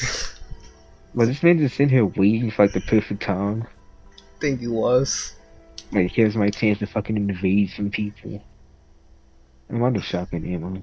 was 1.14 1.28
this 1.28 1.42
man 1.42 1.58
just 1.58 1.76
sitting 1.76 1.90
here 1.90 2.06
waiting 2.06 2.50
for 2.50 2.64
like 2.64 2.72
the 2.74 2.80
perfect 2.80 3.22
time? 3.22 3.66
think 4.40 4.60
he 4.60 4.68
was. 4.68 5.34
Like, 5.92 6.10
here's 6.10 6.36
my 6.36 6.48
chance 6.50 6.78
to 6.80 6.86
fucking 6.86 7.16
invade 7.16 7.70
some 7.70 7.90
people. 7.90 8.42
I'm 9.70 9.82
under 9.82 10.00
shotgun 10.00 10.44
ammo. 10.44 10.82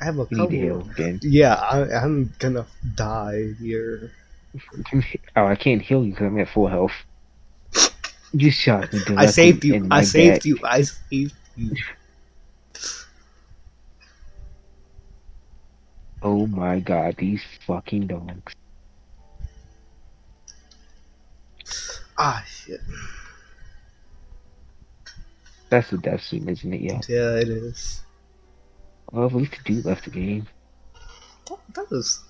I 0.00 0.04
have 0.04 0.18
a 0.18 0.24
We 0.30 0.36
need 0.38 0.50
heal 0.50 0.78
couple. 0.80 0.90
again. 0.92 1.20
Yeah, 1.22 1.54
I, 1.54 1.82
I'm 2.04 2.32
gonna 2.38 2.66
die 2.94 3.52
here. 3.60 4.12
Oh, 5.36 5.44
I 5.44 5.54
can't 5.56 5.82
heal 5.82 6.04
you 6.04 6.12
because 6.12 6.26
I'm 6.26 6.38
at 6.40 6.48
full 6.48 6.66
health. 6.68 6.92
You 8.32 8.50
shot 8.50 8.92
me. 8.92 8.98
I 9.00 9.26
directly 9.26 9.28
saved 9.32 9.64
you. 9.64 9.88
I 9.90 10.02
saved 10.02 10.44
you. 10.46 10.58
I 10.64 10.82
saved 10.82 11.34
you. 11.56 11.70
Oh 16.22 16.46
my 16.46 16.80
god, 16.80 17.16
these 17.18 17.42
fucking 17.66 18.08
dogs. 18.08 18.52
Ah, 22.16 22.44
shit. 22.46 22.80
That's 25.70 25.90
the 25.90 25.98
death 25.98 26.22
scene, 26.22 26.48
isn't 26.48 26.72
it? 26.72 26.80
Yeah. 26.80 27.00
Yeah, 27.08 27.36
it 27.36 27.48
is. 27.48 28.02
Well, 29.12 29.26
at 29.26 29.34
least 29.34 29.52
the 29.52 29.62
dude 29.74 29.84
left 29.84 30.04
the 30.04 30.10
game. 30.10 30.46
That, 31.48 31.58
that 31.74 31.90
was. 31.90 32.24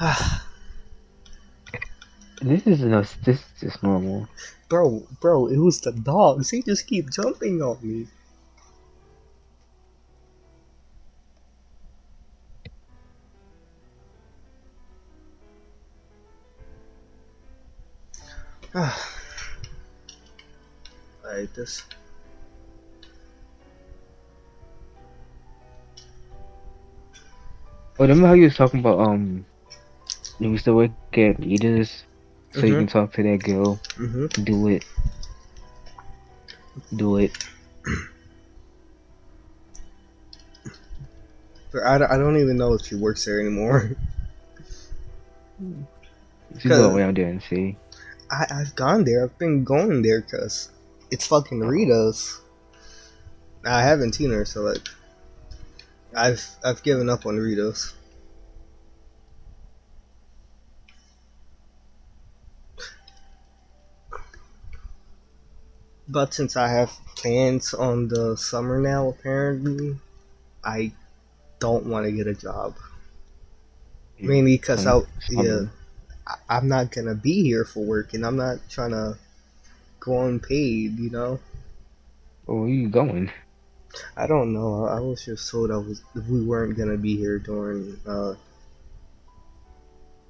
Ah, 0.00 0.46
This 2.42 2.66
is 2.66 2.80
no, 2.80 3.02
this 3.24 3.38
is 3.38 3.44
just 3.60 3.82
normal. 3.82 4.28
bro, 4.68 5.06
bro, 5.20 5.46
it 5.46 5.56
was 5.58 5.80
the 5.80 5.92
dogs. 5.92 6.50
They 6.50 6.60
just 6.62 6.86
keep 6.86 7.10
jumping 7.10 7.62
on 7.62 7.78
me. 7.82 8.08
Ah. 18.78 19.08
Alright, 21.24 21.52
this. 21.54 21.82
Oh, 27.98 28.02
remember 28.04 28.26
how 28.26 28.34
you 28.34 28.44
was 28.44 28.56
talking 28.56 28.80
about 28.80 28.98
um, 29.00 29.46
you 30.38 30.50
used 30.50 30.64
to 30.66 30.74
work 30.74 30.90
at 31.14 31.38
Rita's, 31.40 32.04
so 32.52 32.66
you 32.66 32.74
Mhm. 32.74 32.78
can 32.80 32.86
talk 32.88 33.12
to 33.14 33.22
that 33.22 33.38
girl. 33.42 33.76
Mm-hmm. 33.96 34.44
Do 34.44 34.68
it. 34.68 34.84
Do 36.94 37.16
it. 37.16 37.32
I, 41.84 41.98
don't- 41.98 42.10
I 42.10 42.16
don't 42.16 42.38
even 42.38 42.56
know 42.56 42.72
if 42.74 42.82
she 42.86 42.94
works 42.94 43.24
there 43.24 43.40
anymore. 43.40 43.90
Just 46.54 46.68
go 46.68 46.88
Cause- 46.88 46.96
around 46.96 47.16
there 47.16 47.28
and 47.28 47.42
see. 47.42 47.76
I, 48.30 48.46
I've 48.50 48.74
gone 48.74 49.04
there. 49.04 49.24
I've 49.24 49.38
been 49.38 49.64
going 49.64 50.02
there 50.02 50.20
because 50.20 50.70
it's 51.10 51.26
fucking 51.26 51.60
Rita's. 51.60 52.40
I 53.64 53.82
haven't 53.82 54.14
seen 54.14 54.30
her, 54.30 54.44
so 54.44 54.62
like, 54.62 54.88
I've 56.14 56.44
I've 56.64 56.82
given 56.82 57.08
up 57.08 57.26
on 57.26 57.36
Rita's. 57.36 57.94
But 66.08 66.32
since 66.32 66.56
I 66.56 66.68
have 66.68 66.92
plans 67.16 67.74
on 67.74 68.08
the 68.08 68.36
summer 68.36 68.80
now, 68.80 69.08
apparently, 69.08 69.96
I 70.62 70.92
don't 71.58 71.86
want 71.86 72.06
to 72.06 72.12
get 72.12 72.28
a 72.28 72.34
job. 72.34 72.76
Mainly 74.18 74.56
because 74.56 74.86
I, 74.86 75.00
yeah. 75.30 75.66
I- 76.26 76.38
I'm 76.48 76.68
not 76.68 76.90
gonna 76.90 77.14
be 77.14 77.42
here 77.42 77.64
for 77.64 77.84
work, 77.84 78.14
and 78.14 78.24
I'm 78.26 78.36
not 78.36 78.58
trying 78.68 78.90
to 78.90 79.18
go 80.00 80.26
unpaid. 80.26 80.98
You 80.98 81.10
know, 81.10 81.40
Oh, 82.48 82.60
where 82.60 82.68
you 82.68 82.88
going? 82.88 83.30
I 84.16 84.26
don't 84.26 84.52
know. 84.52 84.84
I 84.86 85.00
was 85.00 85.24
just 85.24 85.50
told 85.50 85.70
I 85.70 85.78
was 85.78 86.02
we 86.28 86.42
weren't 86.44 86.76
gonna 86.76 86.96
be 86.96 87.16
here 87.16 87.38
during 87.38 87.98
uh 88.06 88.34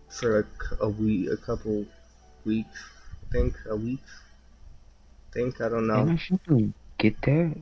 for 0.09 0.47
a 0.81 0.89
week, 0.89 1.31
a 1.31 1.37
couple 1.37 1.85
weeks. 2.45 2.85
I 3.29 3.33
think 3.33 3.57
a 3.69 3.77
week. 3.77 4.01
I 5.31 5.33
think 5.33 5.61
I 5.61 5.69
don't 5.69 5.87
know. 5.87 6.09
I 6.09 6.17
fucking 6.17 6.75
get 6.99 7.21
that? 7.23 7.57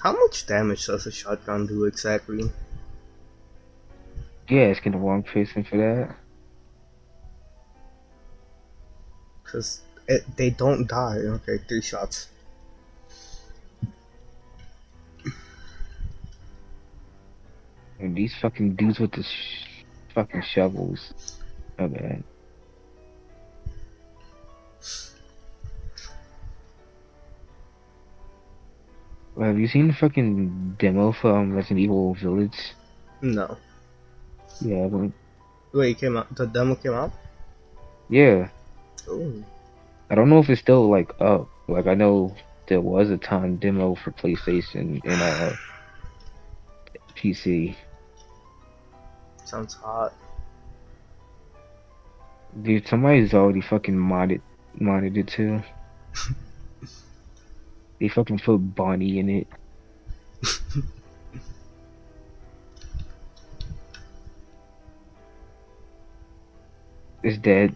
How 0.00 0.12
much 0.12 0.46
damage 0.46 0.86
does 0.86 1.06
a 1.06 1.12
shotgun 1.12 1.66
do 1.66 1.84
exactly? 1.84 2.50
Yeah, 4.48 4.62
asking 4.64 4.92
the 4.92 4.98
wrong 4.98 5.22
person 5.22 5.64
for 5.64 5.76
that. 5.78 6.16
Because 9.42 9.80
it, 10.06 10.24
they 10.36 10.50
don't 10.50 10.86
die. 10.86 11.16
Okay, 11.16 11.58
three 11.66 11.82
shots. 11.82 12.28
And 17.98 18.16
these 18.16 18.34
fucking 18.40 18.76
dudes 18.76 19.00
with 19.00 19.12
the 19.12 19.22
sh- 19.22 19.84
fucking 20.14 20.42
shovels. 20.42 21.12
Oh 21.78 21.88
have 29.40 29.58
you 29.58 29.68
seen 29.68 29.88
the 29.88 29.94
fucking 29.94 30.76
demo 30.78 31.12
for 31.12 31.36
um, 31.36 31.52
Resident 31.52 31.80
Evil 31.80 32.14
Village? 32.14 32.72
No. 33.20 33.56
Yeah, 34.60 34.86
but, 34.86 35.10
Wait, 35.72 35.96
it 35.96 36.00
came 36.00 36.16
out. 36.16 36.34
The 36.34 36.46
demo 36.46 36.74
came 36.74 36.94
out. 36.94 37.12
yeah. 38.08 38.48
Oh. 39.08 39.44
I 40.08 40.14
don't 40.14 40.30
know 40.30 40.38
if 40.38 40.48
it's 40.48 40.60
still 40.60 40.88
like 40.90 41.12
up. 41.20 41.48
Like 41.68 41.86
I 41.86 41.94
know 41.94 42.34
there 42.68 42.80
was 42.80 43.10
a 43.10 43.16
time 43.16 43.56
demo 43.56 43.94
for 43.96 44.12
PlayStation 44.12 45.04
and 45.04 45.22
uh 45.22 45.52
PC. 47.16 47.74
Sounds 49.44 49.74
hot. 49.74 50.12
Dude, 52.62 52.86
somebody's 52.86 53.34
already 53.34 53.60
fucking 53.60 53.96
modded 53.96 54.40
modded 54.80 55.16
it 55.16 55.28
too. 55.28 55.62
they 58.00 58.08
fucking 58.08 58.38
put 58.38 58.58
Bonnie 58.58 59.18
in 59.18 59.28
it. 59.30 59.48
It's 67.26 67.38
dead. 67.38 67.74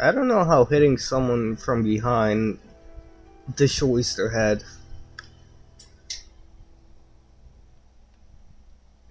I 0.00 0.12
don't 0.12 0.28
know 0.28 0.44
how 0.44 0.64
hitting 0.64 0.96
someone 0.96 1.56
from 1.56 1.82
behind 1.82 2.58
destroys 3.54 4.16
their 4.16 4.30
head. 4.30 4.64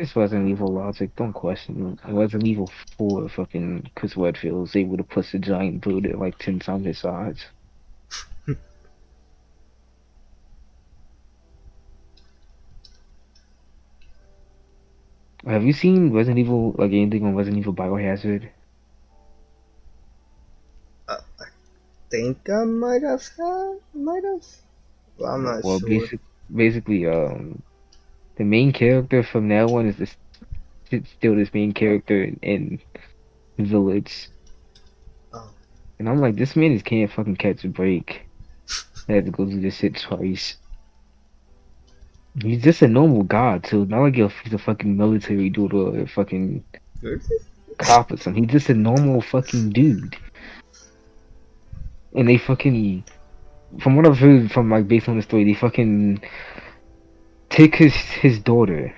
This 0.03 0.15
wasn't 0.15 0.49
evil 0.49 0.67
logic. 0.67 1.15
Don't 1.15 1.31
question 1.31 1.97
it. 2.03 2.09
It 2.09 2.11
wasn't 2.11 2.45
evil 2.45 2.69
for 2.97 3.29
fucking 3.29 3.89
Chris 3.95 4.17
Redfield 4.17 4.59
was 4.59 4.75
able 4.75 4.97
to 4.97 5.03
push 5.05 5.33
a 5.33 5.39
giant 5.39 5.79
brute 5.79 6.07
at 6.07 6.19
like 6.19 6.37
ten 6.37 6.59
times 6.59 6.85
his 6.85 6.97
size. 6.97 7.45
Have 15.47 15.63
you 15.63 15.71
seen 15.71 16.11
Resident 16.11 16.39
Evil 16.39 16.75
like 16.77 16.91
anything 16.91 17.23
on 17.23 17.37
Resident 17.37 17.61
Evil 17.61 17.73
Biohazard? 17.73 18.49
I 21.07 21.19
think 22.09 22.49
I 22.49 22.65
might 22.65 23.03
have 23.03 23.25
had, 23.37 23.77
might 23.93 24.25
have. 24.25 24.45
Well, 25.17 25.33
I'm 25.33 25.43
not 25.45 25.63
Well, 25.63 25.79
sure. 25.79 25.87
basic, 25.87 26.19
basically, 26.53 27.07
um, 27.07 27.63
the 28.35 28.43
main 28.43 28.73
character 28.73 29.23
from 29.23 29.49
that 29.49 29.67
one 29.67 29.87
is 29.87 29.97
this, 29.97 30.15
still 31.17 31.35
this 31.35 31.53
main 31.53 31.73
character 31.73 32.31
in 32.41 32.79
Village. 33.57 34.29
Oh. 35.33 35.49
And 35.99 36.09
I'm 36.09 36.19
like, 36.19 36.35
this 36.35 36.55
man 36.55 36.73
just 36.73 36.85
can't 36.85 37.11
fucking 37.11 37.35
catch 37.35 37.63
a 37.63 37.67
break. 37.67 38.27
I 39.07 39.13
had 39.13 39.25
to 39.25 39.31
go 39.31 39.45
through 39.45 39.61
this 39.61 39.77
shit 39.77 39.99
twice. 39.99 40.57
He's 42.41 42.63
just 42.63 42.81
a 42.81 42.87
normal 42.87 43.23
guy 43.23 43.59
too. 43.59 43.85
Not 43.85 44.01
like 44.01 44.15
he's 44.15 44.53
a 44.53 44.57
fucking 44.57 44.97
military 44.97 45.49
dude 45.49 45.73
or 45.73 45.99
a 45.99 46.07
fucking 46.07 46.63
cop 47.77 48.11
or 48.11 48.17
something. 48.17 48.43
He's 48.43 48.53
just 48.53 48.69
a 48.69 48.73
normal 48.73 49.21
fucking 49.21 49.69
dude. 49.71 50.15
And 52.15 52.27
they 52.27 52.37
fucking, 52.37 53.03
from 53.79 53.95
what 53.95 54.07
I've 54.07 54.17
heard 54.17 54.51
from 54.51 54.71
like 54.71 54.87
based 54.87 55.09
on 55.09 55.17
the 55.17 55.21
story, 55.21 55.43
they 55.43 55.53
fucking 55.53 56.23
take 57.53 57.75
his 57.75 57.95
his 57.95 58.39
daughter. 58.39 58.93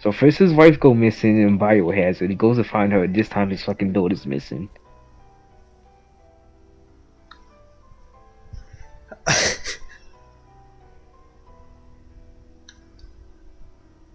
So 0.00 0.12
first 0.12 0.38
his 0.38 0.52
wife 0.52 0.80
go 0.80 0.94
missing 0.94 1.42
in 1.42 1.58
biohazard. 1.58 2.28
He 2.30 2.34
goes 2.34 2.56
to 2.56 2.64
find 2.64 2.92
her. 2.92 3.06
This 3.06 3.28
time 3.28 3.50
his 3.50 3.62
fucking 3.62 3.92
daughter's 3.92 4.24
missing. 4.26 4.68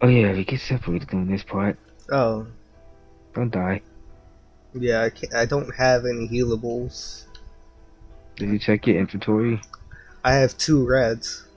Oh 0.02 0.08
yeah, 0.08 0.34
we 0.34 0.44
get 0.46 0.60
separated 0.62 1.12
on 1.14 1.28
this 1.28 1.44
part. 1.44 1.78
oh, 2.12 2.46
Don't 3.34 3.50
die. 3.52 3.82
yeah. 4.74 5.04
I 5.04 5.10
can't. 5.10 5.34
I 5.34 5.46
don't 5.46 5.74
have 5.76 6.06
any 6.06 6.28
healables. 6.28 7.26
Did 8.36 8.50
you 8.50 8.60
check 8.60 8.86
your 8.86 8.98
inventory? 9.00 9.60
I 10.24 10.34
have 10.36 10.58
two 10.58 10.86
reds, 10.88 11.48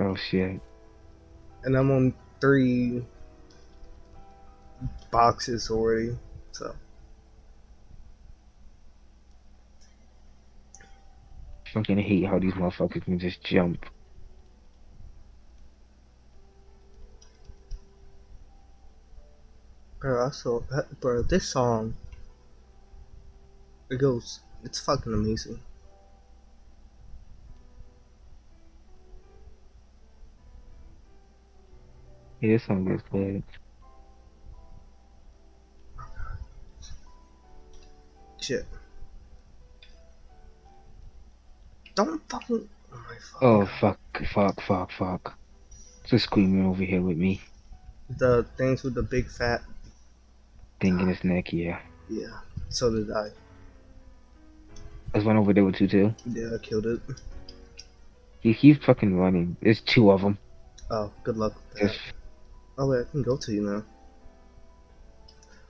Oh 0.00 0.16
shit. 0.16 0.60
And 1.68 1.76
I'm 1.76 1.90
on 1.90 2.14
three 2.40 3.04
boxes 5.10 5.70
already. 5.70 6.16
So 6.52 6.74
Fucking 11.74 11.98
hate 11.98 12.24
how 12.24 12.38
these 12.38 12.54
motherfuckers 12.54 13.04
can 13.04 13.18
just 13.18 13.44
jump. 13.44 13.84
Bro, 20.00 20.22
also, 20.22 20.64
bro, 21.00 21.20
this 21.20 21.46
song, 21.50 21.92
it 23.90 23.98
goes, 23.98 24.40
it's 24.64 24.80
fucking 24.80 25.12
amazing. 25.12 25.60
Yeah, 32.40 32.52
this 32.52 32.64
song 32.64 32.88
is 32.90 33.02
good. 33.10 33.42
Shit. 38.40 38.64
Don't 41.96 42.22
fucking, 42.30 42.68
oh 42.92 42.96
my 42.96 43.14
fuck. 43.16 43.42
Oh 43.42 43.68
fuck, 43.80 43.98
fuck, 44.32 44.60
fuck, 44.62 44.92
fuck. 44.92 45.38
Just 46.06 46.24
screaming 46.24 46.64
over 46.64 46.84
here 46.84 47.02
with 47.02 47.16
me. 47.16 47.40
The 48.08 48.46
things 48.56 48.84
with 48.84 48.94
the 48.94 49.02
big 49.02 49.28
fat, 49.28 49.62
Thing 50.80 51.00
in 51.00 51.08
his 51.08 51.24
neck, 51.24 51.52
yeah. 51.52 51.80
yeah, 52.08 52.38
so 52.68 52.90
did 52.90 53.10
I. 53.10 53.30
There's 55.12 55.24
one 55.24 55.36
over 55.36 55.52
there 55.52 55.64
with 55.64 55.80
you 55.80 55.88
too. 55.88 56.14
Yeah, 56.24 56.54
I 56.54 56.58
killed 56.58 56.86
it. 56.86 57.00
He 58.40 58.54
keeps 58.54 58.84
fucking 58.84 59.18
running. 59.18 59.56
There's 59.60 59.80
two 59.80 60.12
of 60.12 60.20
them. 60.20 60.38
Oh, 60.88 61.10
good 61.24 61.36
luck 61.36 61.54
with 61.56 61.80
that. 61.80 61.88
Just 61.88 61.98
Oh 62.78 62.86
wait, 62.86 63.06
I 63.08 63.10
can 63.10 63.22
go 63.22 63.36
to 63.36 63.52
you 63.52 63.62
now. 63.62 63.84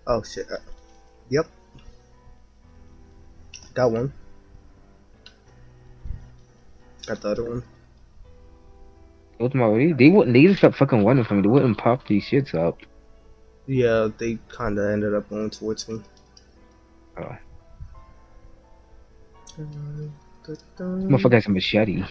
Oh 0.07 0.23
shit. 0.23 0.47
Uh, 0.51 0.57
yep. 1.31 1.47
Got 3.73 3.93
one. 3.93 4.13
Got 7.07 7.23
the 7.23 7.29
other 7.31 7.45
one. 7.45 7.63
them. 9.39 9.97
They 9.97 10.11
wouldn't. 10.11 10.35
They 10.35 10.47
just 10.47 10.61
kept 10.61 10.77
fucking 10.77 11.05
running 11.05 11.25
from 11.25 11.39
me. 11.39 11.43
They 11.43 11.49
wouldn't 11.49 11.79
pop 11.79 12.07
these 12.07 12.25
shits 12.25 12.55
up. 12.55 12.79
Yeah, 13.67 14.09
they 14.19 14.39
kinda 14.57 14.91
ended 14.93 15.15
up 15.15 15.31
going 15.31 15.51
towards 15.51 15.89
me. 15.89 16.03
Oh. 17.19 17.37
Motherfucker 20.79 21.33
has 21.33 21.47
a 21.47 21.51
machete. 21.51 22.05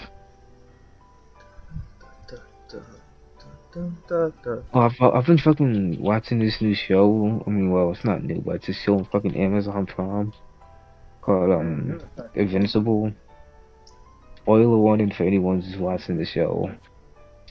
Oh, 4.74 4.82
I've, 4.82 5.02
I've 5.02 5.26
been 5.26 5.38
fucking 5.38 6.02
watching 6.02 6.40
this 6.40 6.62
new 6.62 6.74
show. 6.74 7.44
I 7.46 7.50
mean, 7.50 7.72
well, 7.72 7.92
it's 7.92 8.04
not 8.04 8.24
new, 8.24 8.42
but 8.42 8.56
it's 8.56 8.70
a 8.70 8.74
show 8.74 8.98
on 8.98 9.06
fucking 9.06 9.36
Amazon 9.36 9.86
Prime 9.86 10.34
called 11.22 11.52
um 11.52 12.02
Invincible. 12.36 13.12
Spoiler 14.38 14.78
warning 14.78 15.12
for 15.12 15.24
anyone 15.24 15.62
who's 15.62 15.78
watching 15.78 16.18
the 16.18 16.26
show. 16.26 16.72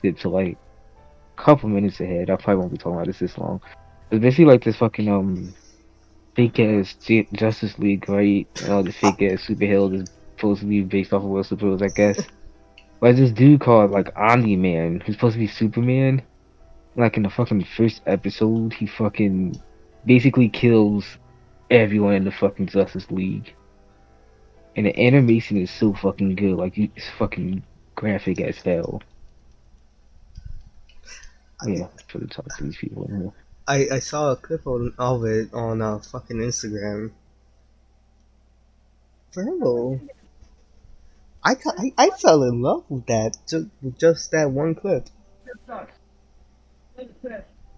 To 0.02 0.28
like 0.28 0.56
a 1.36 1.42
couple 1.42 1.68
minutes 1.68 2.00
ahead. 2.00 2.30
I 2.30 2.36
probably 2.36 2.56
won't 2.56 2.72
be 2.72 2.78
talking 2.78 2.94
about 2.94 3.06
this 3.06 3.18
this 3.18 3.36
long. 3.38 3.60
It's 4.10 4.22
basically 4.22 4.44
like 4.44 4.62
this 4.62 4.76
fucking 4.76 5.08
um 5.08 5.54
fake 6.36 6.60
ass 6.60 6.94
Justice 7.32 7.78
League, 7.78 8.08
right? 8.08 8.46
And 8.60 8.72
all 8.72 8.82
the 8.84 8.92
fake 8.92 9.20
ass 9.22 9.46
superheroes 9.46 10.02
is 10.02 10.08
supposed 10.36 10.60
to 10.60 10.66
be 10.66 10.82
based 10.82 11.12
off 11.12 11.24
of 11.24 11.30
real 11.30 11.42
superheroes, 11.44 11.82
I 11.82 11.88
guess. 11.88 12.20
But 13.00 13.16
this 13.16 13.30
dude 13.30 13.60
called 13.60 13.90
like 13.90 14.16
Omni 14.16 14.56
Man, 14.56 15.00
who's 15.00 15.16
supposed 15.16 15.34
to 15.34 15.38
be 15.40 15.46
Superman. 15.46 16.22
Like 16.96 17.16
in 17.16 17.24
the 17.24 17.30
fucking 17.30 17.66
first 17.76 18.00
episode, 18.06 18.72
he 18.72 18.86
fucking 18.86 19.60
basically 20.06 20.48
kills 20.48 21.04
everyone 21.70 22.14
in 22.14 22.24
the 22.24 22.32
fucking 22.32 22.68
Justice 22.68 23.10
League. 23.10 23.54
And 24.76 24.86
the 24.86 24.98
animation 24.98 25.56
is 25.56 25.70
so 25.70 25.92
fucking 25.94 26.36
good, 26.36 26.56
like 26.56 26.78
it's 26.78 27.08
fucking 27.18 27.62
graphic 27.94 28.40
as 28.40 28.58
hell. 28.58 29.02
I, 31.60 31.68
Yeah, 31.68 31.88
for 32.08 32.18
the 32.18 32.26
talk 32.26 32.46
to 32.56 32.64
these 32.64 32.76
people. 32.76 33.06
here. 33.08 33.32
I, 33.68 33.96
I 33.96 33.98
saw 33.98 34.32
a 34.32 34.36
clip 34.36 34.66
on, 34.66 34.94
of 34.98 35.24
it 35.24 35.52
on 35.52 35.82
uh, 35.82 35.98
fucking 35.98 36.36
Instagram. 36.36 37.10
Bro, 39.34 40.00
I, 41.46 41.56
I 41.78 41.92
I 41.96 42.10
fell 42.10 42.42
in 42.42 42.60
love 42.60 42.84
with 42.90 43.06
that 43.06 43.38
just 43.48 43.68
with 43.80 43.98
just 43.98 44.30
that 44.32 44.50
one 44.50 44.74
clip. 44.74 45.08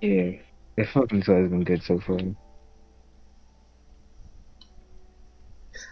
Yeah, 0.00 0.32
that 0.76 0.88
fucking 0.88 1.22
show 1.22 1.40
has 1.40 1.50
been 1.50 1.62
good 1.64 1.82
so 1.84 2.00
far. 2.00 2.18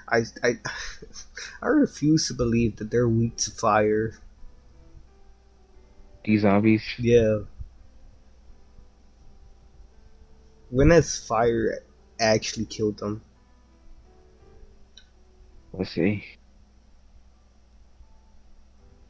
I 0.09 0.25
I 0.43 0.59
I 1.63 1.67
refuse 1.69 2.29
to 2.29 2.35
believe 2.35 2.77
that 2.77 2.91
they're 2.91 3.09
weak 3.09 3.37
to 3.39 3.51
fire. 3.51 4.19
These 6.25 6.43
zombies, 6.43 6.85
Yeah. 6.99 7.45
When 10.71 10.91
has 10.91 11.17
fire 11.19 11.81
actually 12.21 12.67
killed 12.67 12.99
them? 12.99 13.23
let's 15.73 15.91
see. 15.93 16.36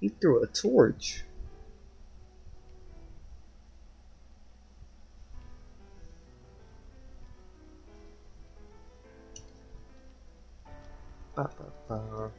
He 0.00 0.08
threw 0.08 0.42
a 0.42 0.46
torch. 0.46 1.24
Ba, 11.34 11.50
ba, 11.88 12.30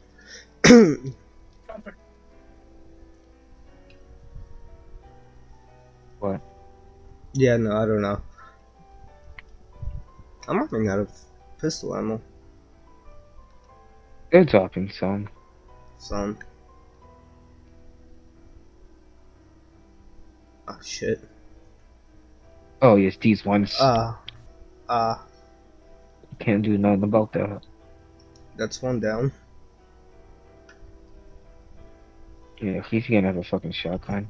ba. 0.64 0.92
What? 6.20 6.42
Yeah, 7.34 7.58
no, 7.58 7.78
I 7.78 7.86
don't 7.86 8.02
know. 8.02 8.20
I'm 10.48 10.68
running 10.68 10.90
out 10.90 11.00
of 11.00 11.12
pistol 11.60 11.96
ammo. 11.96 12.20
They're 14.32 14.46
dropping 14.46 14.90
some. 14.90 15.30
Some. 16.00 16.40
Shit. 20.88 21.20
Oh 22.82 22.96
yes, 22.96 23.18
these 23.18 23.44
ones. 23.46 23.76
Ah. 23.80 24.20
Ah. 24.90 25.26
Can't 26.40 26.62
do 26.64 26.78
nothing 26.78 27.04
about 27.04 27.34
that. 27.34 27.62
That's 28.56 28.82
one 28.82 29.00
down. 29.00 29.32
Yeah, 32.60 32.82
he's 32.90 33.08
gonna 33.08 33.28
have 33.28 33.38
a 33.38 33.44
fucking 33.44 33.72
shotgun. 33.72 34.30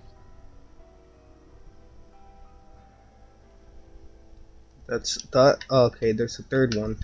That's 4.88 5.22
that. 5.34 5.66
Okay, 5.70 6.12
there's 6.14 6.40
a 6.40 6.44
third 6.44 6.76
one. 6.76 6.98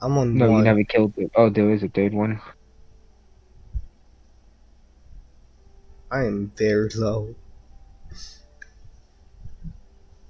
I'm 0.00 0.16
on 0.18 0.34
the 0.34 0.38
No, 0.38 0.50
one. 0.50 0.58
you 0.58 0.64
never 0.64 0.84
killed 0.84 1.14
it. 1.16 1.30
Oh, 1.34 1.48
there 1.50 1.70
is 1.72 1.82
a 1.82 1.88
third 1.88 2.12
one. 2.14 2.40
I 6.10 6.24
am 6.24 6.52
very 6.56 6.88
low. 6.94 7.34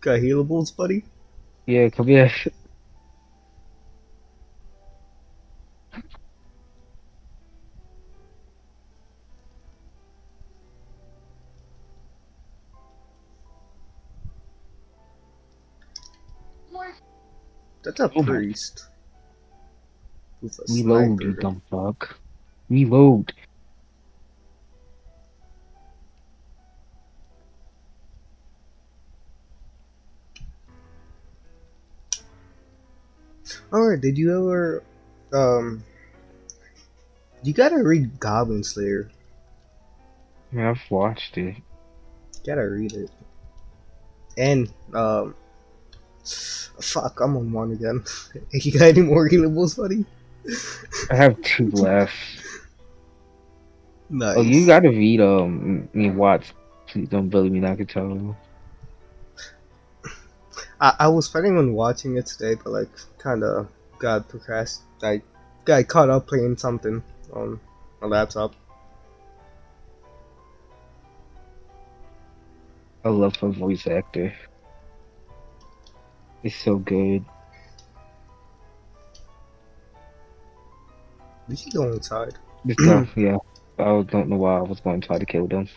Got 0.06 0.20
healables, 0.20 0.70
buddy? 0.76 1.02
Yeah, 1.66 1.88
come 1.88 2.06
here. 2.06 2.30
That's 17.82 17.98
a 17.98 18.12
Oh 18.14 18.22
priest. 18.22 18.86
Reload, 20.68 21.20
you 21.20 21.32
dumb 21.32 21.62
fuck. 21.68 22.16
Reload. 22.70 23.32
Alright, 33.76 34.00
did 34.00 34.16
you 34.16 34.30
ever 34.30 34.82
um 35.34 35.84
you 37.42 37.52
gotta 37.52 37.82
read 37.82 38.18
Goblin 38.18 38.64
Slayer. 38.64 39.10
Yeah, 40.50 40.70
I've 40.70 40.90
watched 40.90 41.36
it. 41.36 41.56
Gotta 42.46 42.66
read 42.66 42.94
it. 42.94 43.10
And 44.38 44.72
um 44.94 45.34
fuck, 46.24 47.20
I'm 47.20 47.36
on 47.36 47.52
one 47.52 47.72
again. 47.72 48.02
you 48.50 48.72
got 48.72 48.88
any 48.88 49.02
more 49.02 49.28
healables, 49.28 49.76
buddy? 49.76 50.06
I 51.10 51.16
have 51.16 51.42
two 51.42 51.70
left. 51.72 52.14
Nice. 54.08 54.36
Oh, 54.38 54.40
you 54.40 54.64
gotta 54.64 54.88
read 54.88 55.20
um 55.20 55.86
me 55.92 56.10
watch. 56.10 56.54
Please 56.86 57.10
don't 57.10 57.28
bully 57.28 57.50
me, 57.50 57.60
Nagatoro. 57.60 58.34
I, 60.80 60.94
I 61.00 61.08
was 61.08 61.28
planning 61.28 61.56
on 61.56 61.72
watching 61.72 62.16
it 62.16 62.26
today, 62.26 62.54
but 62.54 62.70
like 62.70 62.90
kind 63.18 63.42
of 63.42 63.68
got 63.98 64.28
procrast. 64.28 64.80
I 65.02 65.22
got 65.64 65.88
caught 65.88 66.10
up 66.10 66.26
playing 66.26 66.58
something 66.58 67.02
on 67.32 67.60
my 68.00 68.08
laptop. 68.08 68.54
I 73.04 73.08
love 73.08 73.36
her 73.36 73.48
voice 73.48 73.86
actor. 73.86 74.34
It's 76.42 76.56
so 76.56 76.76
good. 76.76 77.24
We 81.48 81.56
should 81.56 81.72
go 81.72 81.92
inside. 81.92 82.34
Yeah. 83.16 83.36
I 83.78 84.02
don't 84.02 84.28
know 84.28 84.36
why 84.36 84.58
I 84.58 84.62
was 84.62 84.80
going 84.80 85.00
to 85.00 85.06
try 85.06 85.18
to 85.18 85.26
kill 85.26 85.46
them. 85.46 85.68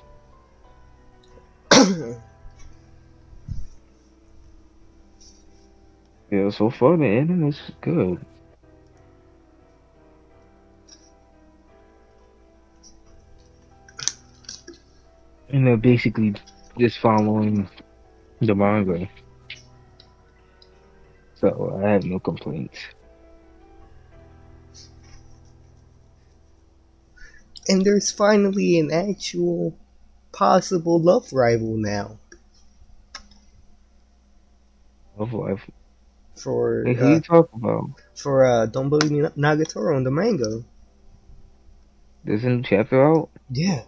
Yeah, 6.31 6.49
so 6.49 6.69
far 6.69 6.97
the 6.97 7.05
ending 7.05 7.47
is 7.47 7.59
good. 7.81 8.25
And 15.49 15.65
they're 15.65 15.77
basically 15.77 16.35
just 16.77 16.99
following 16.99 17.67
the 18.39 18.53
manga. 18.53 19.09
So 21.35 21.81
I 21.83 21.89
have 21.89 22.03
no 22.03 22.19
complaints. 22.19 22.77
and 27.69 27.85
there's 27.85 28.11
finally 28.11 28.79
an 28.79 28.91
actual 28.91 29.77
possible 30.31 30.99
love 30.99 31.31
rival 31.31 31.77
now 31.77 32.17
Love 35.17 35.33
life. 35.33 35.69
For 36.39 36.84
Hey, 36.86 36.93
who 36.93 37.06
uh, 37.06 37.15
you 37.15 37.21
talk 37.21 37.49
about? 37.54 37.89
for 38.15 38.45
uh, 38.45 38.65
Don't 38.65 38.89
Bully 38.89 39.10
Me 39.10 39.28
Nagatoro 39.38 39.97
in 39.97 40.04
the 40.04 40.12
manga. 40.12 40.63
There's 42.23 42.43
a 42.43 42.49
new 42.49 42.63
chapter 42.63 43.04
out? 43.04 43.30
Yeah, 43.49 43.84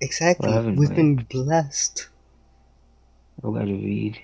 exactly. 0.00 0.48
We've 0.48 0.90
read. 0.90 0.96
been 0.96 1.14
blessed. 1.30 2.08
I 3.42 3.46
gotta 3.46 3.66
read. 3.66 4.18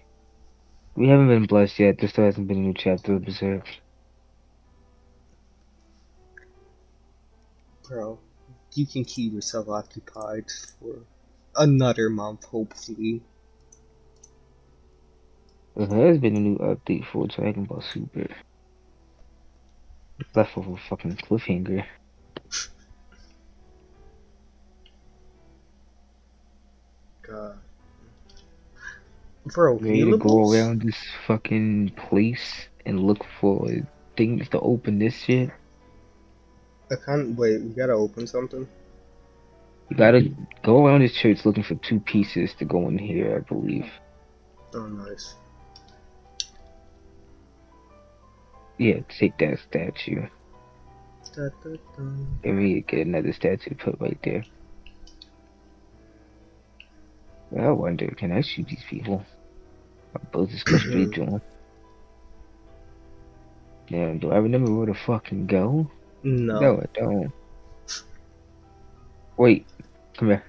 We 0.96 1.08
haven't 1.08 1.28
been 1.28 1.46
blessed 1.46 1.78
yet. 1.78 1.98
There 1.98 2.08
still 2.08 2.24
hasn't 2.24 2.48
been 2.48 2.58
a 2.58 2.60
new 2.60 2.74
chapter 2.74 3.14
of 3.14 3.24
Berserk. 3.24 3.66
Bro, 7.88 8.18
you 8.74 8.86
can 8.86 9.04
keep 9.04 9.32
yourself 9.32 9.68
occupied 9.68 10.46
for 10.80 11.04
another 11.56 12.08
month, 12.10 12.44
hopefully. 12.44 13.22
There 15.76 16.06
has 16.06 16.18
been 16.18 16.36
a 16.36 16.40
new 16.40 16.56
update 16.58 17.04
for 17.06 17.26
Dragon 17.26 17.64
Ball 17.64 17.80
Super. 17.80 18.28
Left 20.34 20.56
off 20.56 20.66
a 20.68 20.76
fucking 20.88 21.16
cliffhanger. 21.16 21.84
God. 27.22 27.58
Bro, 29.46 29.78
Ready 29.78 30.04
to 30.04 30.16
go 30.16 30.52
around 30.52 30.82
this 30.82 30.96
fucking 31.26 31.90
place 31.96 32.68
and 32.86 33.00
look 33.00 33.24
for 33.40 33.68
things 34.16 34.48
to 34.50 34.60
open 34.60 35.00
this 35.00 35.14
shit. 35.14 35.50
I 36.90 36.94
can't 37.04 37.36
wait. 37.36 37.60
We 37.60 37.70
gotta 37.70 37.94
open 37.94 38.28
something. 38.28 38.68
You 39.90 39.96
gotta 39.96 40.30
go 40.62 40.86
around 40.86 41.00
this 41.00 41.14
church 41.14 41.44
looking 41.44 41.64
for 41.64 41.74
two 41.74 41.98
pieces 41.98 42.54
to 42.54 42.64
go 42.64 42.88
in 42.88 42.96
here, 42.96 43.36
I 43.36 43.40
believe. 43.40 43.90
Oh, 44.72 44.86
nice. 44.86 45.34
Yeah, 48.78 49.00
take 49.08 49.38
that 49.38 49.58
statue. 49.60 50.26
Da, 51.34 51.48
da, 51.62 51.70
da. 51.96 52.02
And 52.44 52.58
we 52.58 52.80
get 52.82 53.06
another 53.06 53.32
statue 53.32 53.70
to 53.70 53.76
put 53.76 54.00
right 54.00 54.18
there. 54.22 54.44
I 57.58 57.70
wonder, 57.70 58.08
can 58.08 58.32
I 58.32 58.40
shoot 58.40 58.66
these 58.66 58.84
people? 58.88 59.24
My 60.32 60.44
just 60.46 60.64
go 60.64 60.76
straight 60.78 61.12
to 61.14 61.26
them. 61.26 61.42
Damn, 63.88 64.18
do 64.18 64.32
I 64.32 64.38
remember 64.38 64.74
where 64.74 64.86
to 64.86 64.94
fucking 64.94 65.46
go? 65.46 65.90
No. 66.22 66.58
No, 66.58 66.80
I 66.80 66.86
don't. 66.94 67.32
Wait, 69.36 69.66
come 70.16 70.28
here. 70.28 70.44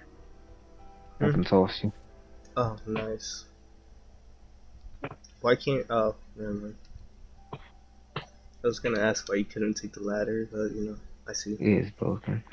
I 1.20 1.26
Hmm? 1.26 1.32
can 1.32 1.44
toss 1.44 1.84
you. 1.84 1.92
Oh, 2.58 2.78
nice. 2.88 3.46
Why 5.42 5.56
can't? 5.56 5.86
Oh, 5.90 6.16
never 6.36 6.54
mind. 6.54 6.76
I 8.66 8.68
was 8.68 8.80
gonna 8.80 9.00
ask 9.00 9.30
why 9.30 9.36
you 9.36 9.46
couldn't 9.46 9.76
take 9.76 9.94
the 9.94 10.02
ladder, 10.02 10.50
but 10.52 10.72
you 10.74 10.90
know, 10.90 10.98
I 11.28 11.34
see. 11.34 11.54
It 11.54 11.86
is 11.86 11.92
broken. 11.92 12.44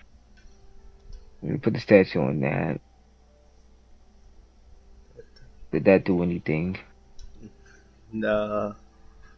Let 1.43 1.53
me 1.53 1.59
put 1.59 1.73
the 1.73 1.81
statue 1.81 2.21
on 2.21 2.41
that. 2.41 2.83
Did 5.73 5.87
that 5.87 6.05
do 6.05 6.23
anything? 6.23 6.77
The 8.13 8.77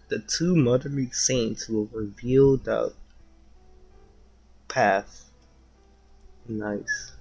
the 0.09 0.19
two 0.19 0.57
motherly 0.57 1.11
saints 1.13 1.69
will 1.69 1.87
reveal 1.93 2.57
the 2.57 2.93
path. 4.67 5.31
Nice. 6.49 7.13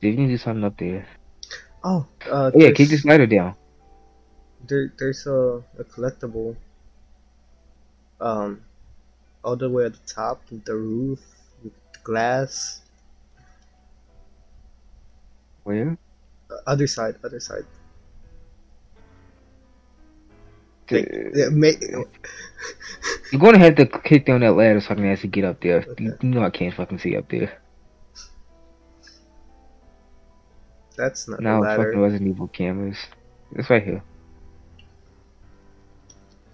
Did 0.00 0.18
you 0.18 0.26
do 0.26 0.38
something 0.38 0.64
up 0.64 0.78
there? 0.78 1.06
Oh, 1.84 2.06
uh, 2.24 2.50
Oh, 2.54 2.58
yeah, 2.58 2.70
keep 2.70 2.88
this 2.88 3.04
ladder 3.04 3.26
down. 3.26 3.56
There, 4.66 4.90
there's 4.98 5.26
a, 5.26 5.62
a 5.78 5.84
collectible. 5.84 6.56
Um, 8.20 8.62
all 9.44 9.56
the 9.56 9.70
way 9.70 9.84
at 9.86 9.92
the 9.92 10.06
top, 10.06 10.42
the 10.50 10.74
roof, 10.74 11.20
with 11.62 11.72
the 11.92 11.98
glass. 12.02 12.82
Where? 15.64 15.96
Uh, 16.50 16.54
other 16.66 16.86
side, 16.86 17.16
other 17.22 17.40
side. 17.40 17.64
The- 20.88 21.30
Yeah, 21.34 21.48
ma- 21.50 22.04
You're 23.30 23.40
gonna 23.40 23.58
have 23.58 23.74
to 23.76 23.86
kick 23.86 24.24
down 24.26 24.40
that 24.40 24.52
ladder 24.52 24.80
so 24.80 24.90
I 24.90 24.94
can 24.94 25.06
actually 25.06 25.28
get 25.30 25.44
up 25.44 25.60
there. 25.60 25.84
Okay. 25.86 26.04
You 26.04 26.16
know 26.30 26.42
I 26.42 26.50
can't 26.50 26.74
fucking 26.74 26.98
see 26.98 27.16
up 27.16 27.28
there. 27.28 27.52
that's 30.96 31.28
not 31.28 31.40
ladder. 31.42 31.84
fucking 31.84 32.00
Resident 32.00 32.30
Evil 32.30 32.48
cameras. 32.48 32.96
It's 33.52 33.70
right 33.70 33.84
here. 33.84 34.02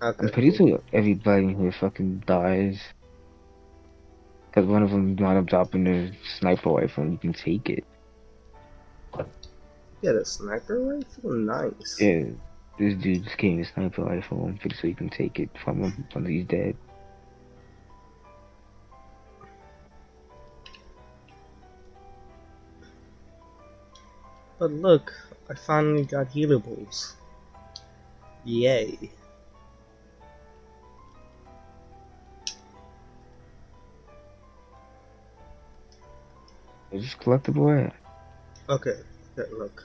I'm 0.04 0.28
pretty 0.28 0.54
sure 0.54 0.82
everybody 0.92 1.54
who 1.54 1.62
here 1.62 1.72
fucking 1.72 2.24
dies. 2.26 2.78
Because 4.50 4.68
one 4.68 4.82
of 4.82 4.90
them 4.90 5.16
wound 5.16 5.38
up 5.38 5.46
dropping 5.46 5.84
their 5.84 6.10
sniper 6.38 6.70
rifle 6.70 7.04
and 7.04 7.12
you 7.12 7.18
can 7.18 7.32
take 7.32 7.70
it. 7.70 7.84
Yeah, 10.02 10.12
the 10.12 10.24
sniper 10.24 10.78
rifle? 10.78 11.32
Nice. 11.32 11.98
Yeah, 11.98 12.24
this 12.78 12.94
dude 12.94 13.24
just 13.24 13.38
came 13.38 13.62
a 13.62 13.64
sniper 13.64 14.04
rifle. 14.04 14.44
I'm 14.44 14.58
pretty 14.58 14.76
sure 14.76 14.90
you 14.90 14.96
can 14.96 15.08
take 15.08 15.40
it 15.40 15.48
from 15.64 15.82
him 15.82 16.24
he's 16.26 16.44
dead. 16.44 16.76
But 24.58 24.70
look, 24.70 25.14
I 25.48 25.54
finally 25.54 26.04
got 26.04 26.28
healables. 26.30 27.14
Yay. 28.44 29.10
Is 36.94 37.02
this 37.02 37.14
collectible 37.16 37.86
at? 37.86 37.92
Okay, 38.68 38.94
look. 39.50 39.84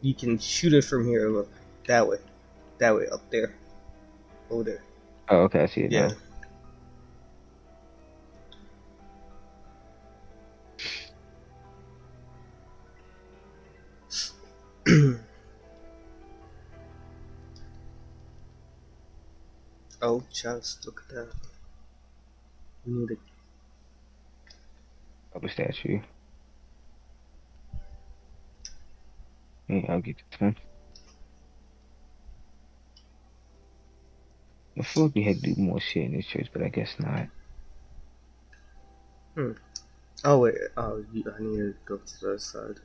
You 0.00 0.14
can 0.14 0.38
shoot 0.38 0.72
it 0.72 0.84
from 0.84 1.08
here, 1.08 1.28
look. 1.28 1.50
That 1.88 2.06
way. 2.06 2.18
That 2.78 2.94
way, 2.94 3.08
up 3.08 3.28
there. 3.30 3.56
Over 4.48 4.62
there. 4.62 4.82
Oh, 5.28 5.38
okay, 5.38 5.62
I 5.64 5.66
see 5.66 5.80
it 5.80 5.90
Yeah. 5.90 6.08
now. 6.08 6.14
oh, 20.02 20.22
just 20.32 20.86
look 20.86 21.02
at 21.08 21.14
that. 21.16 21.32
We 22.86 22.92
need 22.92 23.10
a 23.10 23.16
Other 25.34 25.48
statue. 25.48 26.00
Yeah, 29.68 29.82
I'll 29.88 30.00
get 30.00 30.16
the 30.30 30.44
one. 30.44 30.56
I 34.78 34.82
feel 34.82 35.04
like 35.04 35.14
we 35.14 35.24
had 35.24 35.42
to 35.42 35.54
do 35.54 35.60
more 35.60 35.80
shit 35.80 36.04
in 36.04 36.16
this 36.16 36.26
church, 36.26 36.48
but 36.52 36.62
I 36.62 36.68
guess 36.68 36.94
not. 36.98 37.26
Hmm. 39.34 39.52
Oh 40.24 40.38
wait, 40.38 40.54
oh, 40.76 41.04
I 41.10 41.12
need 41.12 41.24
to 41.24 41.74
go 41.84 41.96
to 41.98 42.20
the 42.20 42.28
other 42.28 42.38
side. 42.38 42.80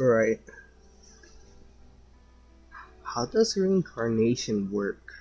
Right. 0.00 0.40
How 3.02 3.26
does 3.26 3.54
reincarnation 3.54 4.72
work? 4.72 5.12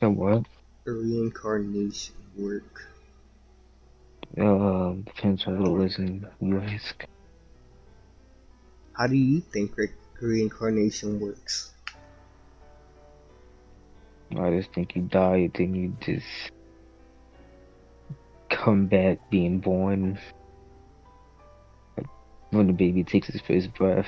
So 0.00 0.10
what? 0.10 0.46
Reincarnation 0.84 2.16
work. 2.36 2.90
Um, 4.36 5.02
depends 5.06 5.46
on 5.46 5.62
what 5.62 5.72
was 5.72 5.98
you 5.98 6.60
ask. 6.60 7.02
How 8.92 9.06
do 9.06 9.16
you 9.16 9.40
think 9.40 9.74
re- 9.78 9.88
reincarnation 10.20 11.18
works? 11.18 11.72
I 14.36 14.50
just 14.50 14.74
think 14.74 14.94
you 14.94 15.02
die, 15.02 15.50
then 15.54 15.74
you 15.74 15.96
just 16.02 16.50
come 18.50 18.86
back 18.86 19.18
being 19.30 19.60
born. 19.60 20.18
When 22.50 22.66
the 22.66 22.72
baby 22.72 23.04
takes 23.04 23.28
his 23.28 23.40
first 23.40 23.72
breath, 23.74 24.06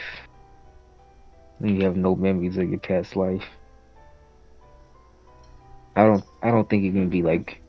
and 1.61 1.77
you 1.77 1.85
have 1.85 1.97
no 1.97 2.17
memories 2.17 2.57
of 2.57 2.69
your 2.69 2.81
past 2.81 3.15
life. 3.15 3.45
I 5.95 6.05
don't. 6.05 6.25
I 6.43 6.51
don't 6.51 6.69
think 6.69 6.85
you're 6.85 6.93
gonna 6.93 7.07
be 7.07 7.23
like 7.23 7.63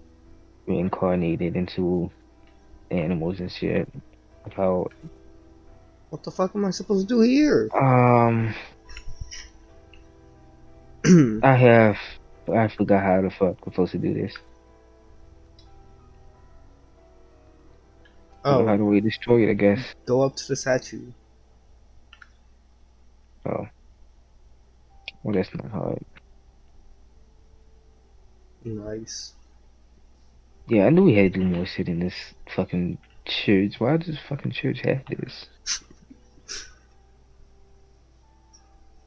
reincarnated 0.65 1.55
into 1.55 2.09
animals 2.89 3.39
and 3.39 3.51
shit. 3.51 3.87
How? 4.55 4.87
What 6.09 6.23
the 6.23 6.31
fuck 6.31 6.55
am 6.55 6.65
I 6.65 6.71
supposed 6.71 7.07
to 7.07 7.15
do 7.15 7.21
here? 7.21 7.69
Um, 7.75 8.53
I 11.43 11.55
have. 11.55 11.97
I 12.53 12.67
forgot 12.67 13.03
how 13.03 13.21
the 13.21 13.29
fuck 13.29 13.65
we're 13.65 13.71
supposed 13.71 13.91
to 13.93 13.97
do 13.97 14.13
this. 14.13 14.33
Oh, 18.45 18.65
How 18.65 18.75
do 18.77 18.85
we 18.85 19.01
destroy 19.01 19.47
it? 19.47 19.51
I 19.51 19.53
guess. 19.53 19.79
go 20.05 20.21
up 20.23 20.35
to 20.37 20.47
the 20.47 20.55
statue. 20.55 21.11
Oh. 23.45 23.67
Well, 25.23 25.35
that's 25.35 25.53
not 25.55 25.71
hard. 25.71 26.03
Nice. 28.65 29.33
Yeah, 30.67 30.85
I 30.85 30.89
knew 30.89 31.03
we 31.03 31.15
had 31.15 31.33
to 31.33 31.39
do 31.39 31.45
more 31.45 31.65
shit 31.65 31.89
in 31.89 31.99
this 31.99 32.15
fucking 32.55 32.97
church. 33.25 33.75
Why 33.79 33.97
does 33.97 34.07
this 34.07 34.19
fucking 34.29 34.51
church 34.51 34.81
have 34.83 35.01
this? 35.09 35.47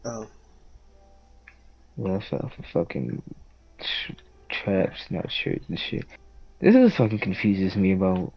Oh, 0.09 0.29
Well, 1.97 2.15
I 2.19 2.21
fell 2.21 2.53
for 2.55 2.63
fucking 2.73 3.23
tr- 3.81 4.13
traps, 4.49 5.01
not 5.11 5.29
church 5.31 5.63
and 5.69 5.77
shit. 5.81 6.05
This 6.61 6.77
is 6.77 6.95
fucking 6.95 7.19
confuses 7.19 7.75
me 7.75 7.93
about 7.93 8.33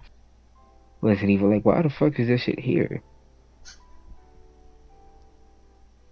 Resident 1.02 1.32
Evil. 1.32 1.50
Like, 1.50 1.66
why 1.66 1.82
the 1.82 1.90
fuck 1.90 2.20
is 2.20 2.28
this 2.28 2.42
shit 2.42 2.60
here? 2.60 3.02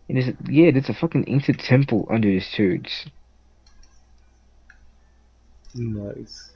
And 0.10 0.18
it's, 0.18 0.38
yeah, 0.50 0.72
there's 0.72 0.90
a 0.90 0.94
fucking 0.94 1.26
ancient 1.28 1.60
temple 1.60 2.08
under 2.10 2.32
this 2.32 2.50
church. 2.50 3.08
nice. 5.74 6.52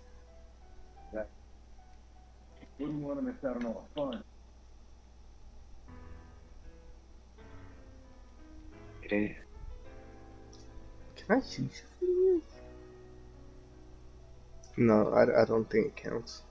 Wouldn't 2.82 3.04
want 3.04 3.20
to 3.20 3.26
miss 3.26 3.36
out 3.46 3.58
on 3.58 3.66
all 3.68 3.86
the 3.94 4.02
fun. 4.02 4.24
It 9.04 9.14
is. 9.14 9.36
Can 11.16 11.38
I 11.38 11.42
shoot 11.48 11.84
you? 12.02 12.42
No, 14.78 15.14
I, 15.14 15.44
I 15.44 15.46
don't 15.46 15.70
think 15.70 15.88
it 15.88 15.96
counts. 15.96 16.42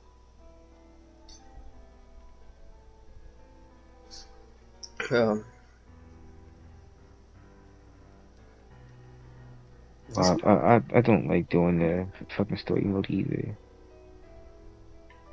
Um, 5.10 5.44
I, 10.16 10.32
I, 10.44 10.82
I- 10.94 11.00
don't 11.00 11.28
like 11.28 11.48
doing 11.48 11.78
the 11.78 12.06
fucking 12.36 12.56
story 12.56 12.82
mode 12.82 13.06
either. 13.08 13.56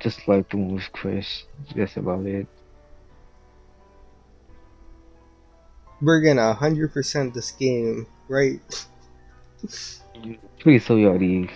Just 0.00 0.28
like 0.28 0.48
the 0.50 0.56
one 0.56 0.74
with 0.76 0.92
Chris. 0.92 1.44
That's 1.74 1.96
about 1.96 2.24
it. 2.26 2.46
we're 6.00 6.20
gonna 6.20 6.56
100% 6.60 7.34
this 7.34 7.50
game, 7.52 8.06
right? 8.28 8.60
Pretty 10.60 10.78
sure 10.78 10.96
you 10.96 11.08
already 11.08 11.50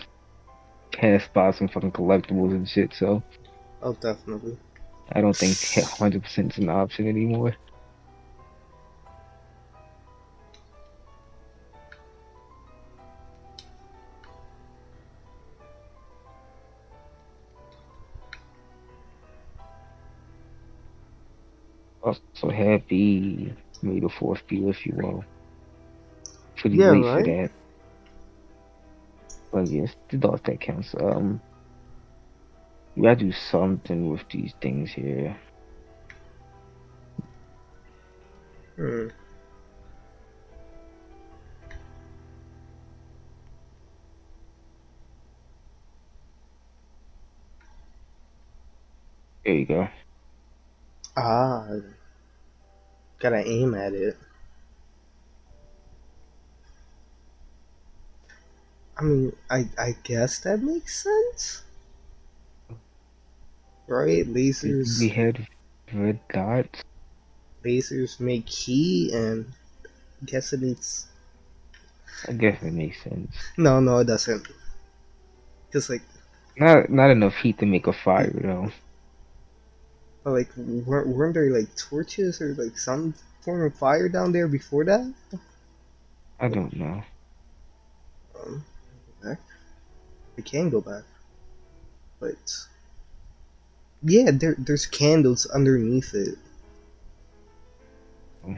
has 0.99 1.23
bought 1.33 1.55
some 1.55 1.69
fucking 1.69 1.93
collectibles 1.93 2.51
and 2.51 2.69
shit, 2.69 2.93
so 2.95 3.23
Oh, 3.83 3.93
definitely. 3.95 4.57
I 5.13 5.21
don't 5.21 5.37
think 5.37 5.53
100% 5.53 6.51
is 6.51 6.59
an 6.59 6.69
option 6.71 7.07
anymore. 7.09 7.55
Also, 22.13 22.51
happy 22.55 23.55
May 23.83 24.01
the 24.01 24.09
4th 24.09 24.47
be 24.49 24.61
with 24.61 24.85
you 24.87 25.01
all. 25.03 25.25
Pretty 26.57 26.79
Yeah, 26.79 26.87
late 26.87 27.07
right? 27.07 27.15
for 27.15 27.23
that. 27.23 27.51
But 29.53 29.71
yes, 29.71 29.95
the 30.11 30.19
dog 30.19 30.43
that 30.45 30.61
counts. 30.61 30.95
Um, 31.01 31.43
we 32.97 33.05
gotta 33.05 33.17
do 33.17 33.33
something 33.33 34.11
with 34.11 34.23
these 34.31 34.55
things 34.63 34.93
here. 34.93 35.39
Hmm. 38.77 39.09
There 49.45 49.55
you 49.55 49.67
go. 49.67 49.89
Ah, 51.17 51.67
gotta 53.23 53.47
aim 53.49 53.75
at 53.75 53.95
it. 53.95 54.17
I 58.97 59.03
mean, 59.03 59.37
I 59.51 59.69
I 59.77 59.97
guess 60.03 60.39
that 60.41 60.63
makes 60.63 61.03
sense, 61.03 61.63
right? 63.87 64.27
Lasers, 64.27 64.89
We 64.97 65.11
had 65.11 65.49
red 65.93 66.21
dots. 66.29 66.83
lasers 67.65 68.21
make 68.21 68.49
heat, 68.49 69.13
and 69.13 69.53
I 70.23 70.27
guess 70.27 70.53
it 70.53 70.63
needs. 70.63 71.09
I 72.27 72.33
guess 72.33 72.61
it 72.65 72.73
makes 72.73 73.01
sense. 73.01 73.53
No, 73.57 73.81
no, 73.81 73.99
it 74.01 74.05
doesn't. 74.07 74.47
Just 75.73 75.91
like, 75.91 76.03
Not 76.57 76.89
not 76.89 77.11
enough 77.11 77.35
heat 77.35 77.59
to 77.59 77.67
make 77.67 77.87
a 77.87 77.93
fire 77.93 78.31
though. 78.33 78.71
Like, 80.25 80.51
weren't, 80.57 81.09
weren't 81.09 81.35
there 81.35 81.51
like 81.51 81.75
torches 81.77 82.41
or 82.41 82.55
like 82.55 82.79
some 82.79 83.15
form 83.41 83.65
of 83.65 83.75
fire 83.75 84.09
down 84.09 84.31
there 84.31 84.47
before 84.47 84.85
that? 84.85 85.13
I 86.39 86.49
don't 86.49 86.75
know. 86.77 87.03
Um, 88.41 88.65
back. 89.23 89.41
We 90.37 90.43
can 90.43 90.71
go 90.71 90.81
back, 90.81 91.03
but 92.21 92.37
yeah, 94.03 94.31
there 94.33 94.55
there's 94.59 94.87
candles 94.87 95.47
underneath 95.47 96.15
it. 96.15 96.39
Oh. 98.47 98.57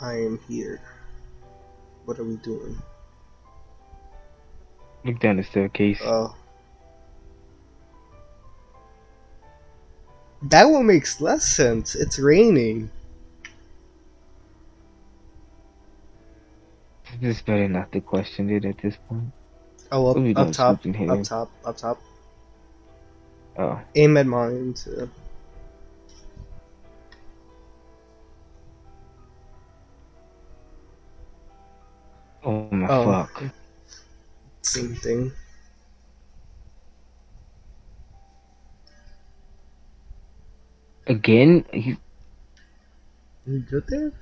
I 0.00 0.14
am 0.14 0.38
here. 0.48 0.80
What 2.04 2.18
are 2.18 2.24
we 2.24 2.36
doing? 2.36 2.80
Look 5.04 5.18
down 5.18 5.36
the 5.36 5.42
staircase. 5.42 6.00
Oh. 6.04 6.34
That 10.42 10.64
one 10.64 10.86
makes 10.86 11.20
less 11.20 11.44
sense. 11.46 11.94
It's 11.94 12.18
raining. 12.18 12.90
This 17.20 17.42
better 17.42 17.68
not 17.68 17.92
to 17.92 18.00
question 18.00 18.50
it 18.50 18.64
at 18.64 18.78
this 18.78 18.96
point. 19.08 19.32
Oh, 19.92 20.08
up, 20.08 20.36
up 20.36 20.52
top, 20.52 20.80
up 20.86 21.22
top, 21.22 21.50
up 21.64 21.76
top. 21.76 22.00
Oh, 23.58 23.78
Aim 23.94 24.16
at 24.16 24.26
mine 24.26 24.72
too. 24.74 25.10
oh 32.44 32.68
my 32.70 32.88
Oh. 32.88 33.04
fuck. 33.04 33.42
Same 34.62 34.94
thing. 34.94 35.32
Again? 41.06 41.64
He, 41.72 41.96
You 43.46 43.58
good 43.60 43.84
there? 43.88 44.12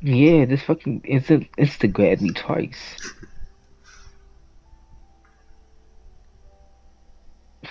yeah, 0.00 0.44
this 0.44 0.62
fucking 0.62 1.00
instant 1.04 1.48
insta 1.58 1.90
grabbed 1.92 2.22
me 2.22 2.30
twice. 2.32 2.76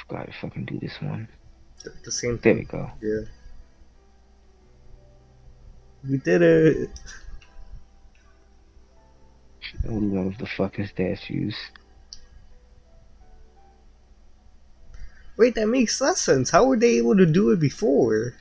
Forgot 0.07 0.27
to 0.27 0.33
fucking 0.41 0.65
do 0.65 0.79
this 0.79 0.99
one. 1.01 1.27
The, 1.83 1.91
the 2.05 2.11
same 2.11 2.39
There 2.41 2.53
thing. 2.55 2.57
we 2.59 2.63
go. 2.65 2.91
Yeah. 3.01 3.21
We 6.09 6.17
did 6.17 6.41
it. 6.41 6.89
One 9.83 10.27
of 10.27 10.37
the 10.37 10.45
fucking 10.45 10.87
statues. 10.87 11.55
Wait, 15.37 15.53
that 15.55 15.67
makes 15.67 16.01
less 16.01 16.19
sense. 16.19 16.49
How 16.49 16.65
were 16.65 16.77
they 16.77 16.97
able 16.97 17.15
to 17.15 17.25
do 17.25 17.51
it 17.51 17.59
before? 17.59 18.33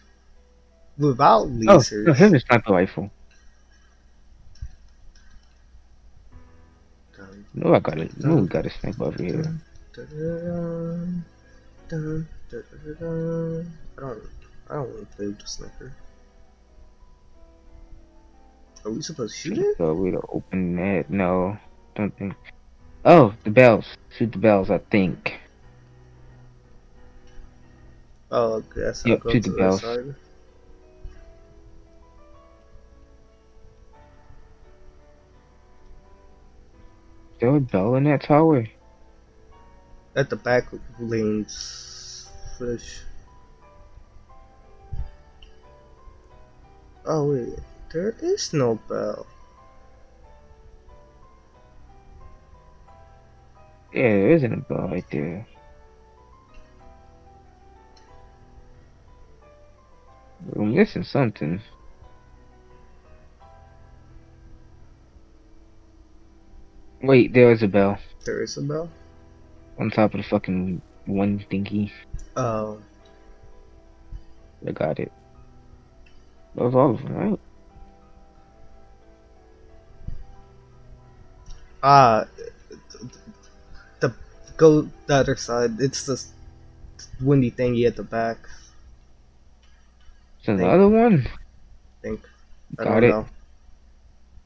Without 0.98 1.48
lasers? 1.48 2.04
Oh, 2.04 2.06
no, 2.06 2.12
here's 2.14 2.32
a 2.32 2.40
sniper 2.40 2.72
rifle. 2.72 3.10
Dun, 7.16 7.44
No, 7.52 7.74
I 7.74 7.80
got 7.80 7.98
it. 7.98 8.18
No, 8.24 8.36
we 8.36 8.48
got 8.48 8.64
a 8.64 8.70
sniper 8.70 9.04
over 9.04 9.22
here. 9.22 9.42
dun, 9.92 11.24
dun. 11.88 12.28
I 13.98 14.00
don't. 14.00 14.22
I 14.70 14.74
don't 14.74 14.88
want 14.94 15.10
to 15.10 15.16
play 15.16 15.26
with 15.26 15.38
the 15.38 15.46
sniper. 15.46 15.92
Are 18.86 18.90
we 18.92 19.02
supposed 19.02 19.34
to 19.34 19.40
shoot 19.40 19.58
it? 19.58 19.76
So 19.78 19.92
we 19.94 20.12
to 20.12 20.20
open 20.28 20.76
that. 20.76 21.10
No, 21.10 21.58
don't 21.96 22.16
think. 22.16 22.34
Oh, 23.04 23.34
the 23.42 23.50
bells. 23.50 23.84
Shoot 24.16 24.30
the 24.30 24.38
bells. 24.38 24.70
I 24.70 24.78
think. 24.78 25.40
Oh, 28.30 28.60
guess 28.60 29.04
I'll 29.04 29.10
Yep, 29.10 29.20
go 29.22 29.32
shoot 29.32 29.42
to 29.42 29.50
the 29.50 29.56
the 29.56 29.60
bells. 29.60 29.80
side. 29.80 30.14
There 37.40 37.54
a 37.56 37.60
bell 37.60 37.96
in 37.96 38.04
that 38.04 38.22
tower? 38.22 38.66
At 40.14 40.30
the 40.30 40.36
back 40.36 40.72
of 40.72 40.80
the 40.98 41.04
lanes, 41.04 42.30
fish. 42.56 43.00
Oh 47.04 47.32
wait, 47.32 47.58
there 47.92 48.14
is 48.20 48.52
no 48.52 48.76
bell. 48.88 49.26
Yeah, 53.92 54.02
there 54.02 54.30
isn't 54.32 54.52
a 54.52 54.56
bell 54.58 54.88
right 54.88 55.04
there. 55.10 55.46
We're 60.54 60.64
missing 60.66 61.02
something. 61.04 61.60
Wait, 67.02 67.32
there 67.32 67.52
is 67.52 67.62
a 67.62 67.68
bell 67.68 67.98
There 68.24 68.42
is 68.42 68.56
a 68.56 68.62
bell. 68.62 68.90
on 69.78 69.90
top 69.90 70.14
of 70.14 70.18
the 70.22 70.28
fucking 70.28 70.80
one 71.04 71.44
thingy. 71.50 71.92
Oh, 72.36 72.78
I 74.66 74.72
got 74.72 74.98
it. 74.98 75.12
That 76.54 76.64
was 76.64 76.74
all 76.74 76.90
of 76.94 77.02
them, 77.02 77.14
right? 77.14 77.40
Ah, 81.86 82.26
the 84.00 84.14
go 84.56 84.90
the 85.06 85.14
other 85.14 85.36
side. 85.36 85.78
It's 85.78 86.04
the 86.06 86.18
windy 87.20 87.50
thingy 87.50 87.86
at 87.86 87.96
the 87.96 88.02
back. 88.02 88.38
Is 90.40 90.46
there 90.46 90.56
another 90.56 90.88
one? 90.88 91.26
I 91.26 92.02
think. 92.02 92.28
I 92.78 92.84
Got 92.84 92.94
don't 93.00 93.04
it. 93.04 93.10
know. 93.10 93.28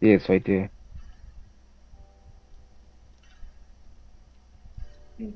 Yeah, 0.01 0.15
it's 0.15 0.29
right 0.29 0.45
there. 0.45 0.71
Who's? 5.19 5.35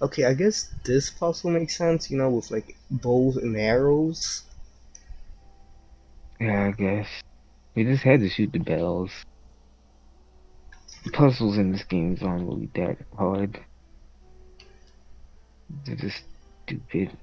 Okay, 0.00 0.24
I 0.24 0.34
guess 0.34 0.70
this 0.84 1.10
puzzle 1.10 1.50
makes 1.50 1.76
sense. 1.76 2.10
You 2.10 2.18
know, 2.18 2.30
with 2.30 2.50
like 2.50 2.76
bows 2.90 3.36
and 3.36 3.56
arrows. 3.56 4.42
Yeah, 6.40 6.66
I 6.66 6.70
guess. 6.72 7.08
We 7.74 7.84
just 7.84 8.02
had 8.02 8.20
to 8.20 8.28
shoot 8.28 8.52
the 8.52 8.58
bells. 8.58 9.10
The 11.04 11.10
puzzles 11.10 11.58
in 11.58 11.72
this 11.72 11.84
game 11.84 12.18
aren't 12.22 12.48
really 12.48 12.70
that 12.74 12.98
hard. 13.16 13.60
They're 15.84 15.96
just 15.96 16.22
stupid. 16.64 17.16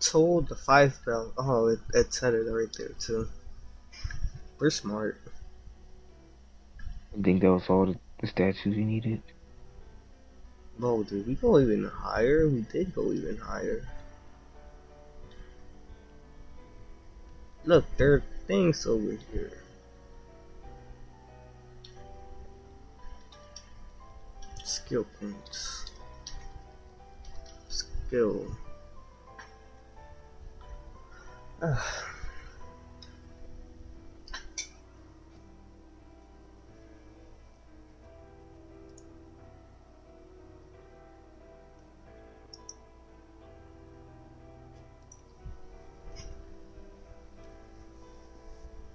Told 0.00 0.48
the 0.48 0.56
five 0.56 0.98
bell. 1.06 1.32
Oh, 1.38 1.68
it, 1.68 1.78
it 1.94 2.12
said 2.12 2.34
it 2.34 2.50
right 2.50 2.68
there 2.76 2.88
too. 2.98 3.28
We're 4.58 4.70
smart. 4.70 5.20
I 7.16 7.22
think 7.22 7.42
that 7.42 7.52
was 7.52 7.68
all 7.68 7.86
the, 7.86 7.98
the 8.20 8.26
statues 8.26 8.74
we 8.74 8.84
needed. 8.84 9.22
Whoa, 10.80 11.02
did 11.02 11.26
we 11.26 11.34
go 11.34 11.60
even 11.60 11.84
higher? 11.84 12.48
We 12.48 12.62
did 12.62 12.94
go 12.94 13.12
even 13.12 13.36
higher. 13.36 13.86
Look, 17.66 17.84
there 17.98 18.14
are 18.14 18.22
things 18.46 18.86
over 18.86 19.18
here. 19.30 19.52
Skill 24.64 25.04
points. 25.20 25.84
Skill. 27.68 28.46
Ah. 31.62 32.10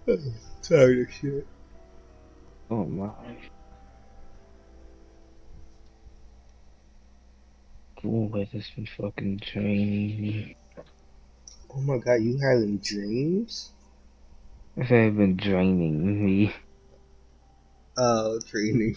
Tired 0.62 1.00
of 1.00 1.12
shit. 1.12 1.48
Oh 2.70 2.86
my. 2.86 3.10
Cool, 8.02 8.28
but 8.30 8.52
this 8.52 8.70
been 8.70 8.88
fucking 8.98 9.38
draining 9.38 10.22
me. 10.22 10.58
Oh 11.76 11.82
my 11.82 11.98
god, 11.98 12.22
you 12.22 12.38
having 12.38 12.78
dreams? 12.78 13.72
Has 14.78 14.90
been 14.90 15.38
draining 15.38 16.24
me. 16.24 16.54
Oh, 17.98 18.40
training. 18.48 18.96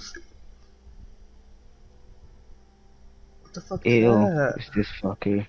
What 3.42 3.54
the 3.54 3.60
fuck 3.62 3.86
is 3.86 4.04
that? 4.04 4.54
it's 4.58 4.70
this 4.76 4.88
fucker. 5.00 5.46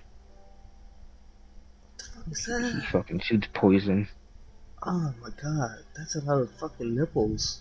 What 1.96 2.28
the 2.28 2.34
fuck 2.34 2.62
is 2.62 2.74
He 2.74 2.80
fucking 2.86 3.20
shoots 3.20 3.48
poison. 3.52 4.08
Oh 4.82 5.12
my 5.20 5.28
god, 5.42 5.84
that's 5.94 6.14
a 6.16 6.24
lot 6.24 6.40
of 6.40 6.50
fucking 6.52 6.94
nipples. 6.94 7.60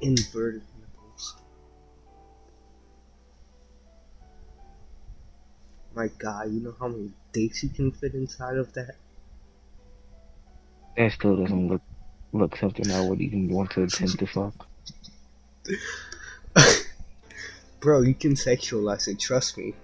Inverted 0.00 0.62
nipples. 0.80 1.36
My 5.94 6.08
god, 6.18 6.52
you 6.52 6.60
know 6.60 6.74
how 6.80 6.88
many 6.88 7.12
dicks 7.32 7.62
you 7.62 7.68
can 7.68 7.92
fit 7.92 8.14
inside 8.14 8.56
of 8.56 8.72
that? 8.72 8.96
That 10.96 11.12
still 11.12 11.36
doesn't 11.36 11.68
look 11.68 11.82
look 12.32 12.56
something 12.56 12.90
I 12.90 13.06
would 13.06 13.20
even 13.20 13.48
want 13.48 13.70
to 13.72 13.82
attempt 13.82 14.18
to 14.20 14.26
fuck. 14.26 14.66
Bro, 17.80 18.02
you 18.02 18.14
can 18.14 18.32
sexualize 18.32 19.06
it, 19.06 19.20
trust 19.20 19.58
me. 19.58 19.74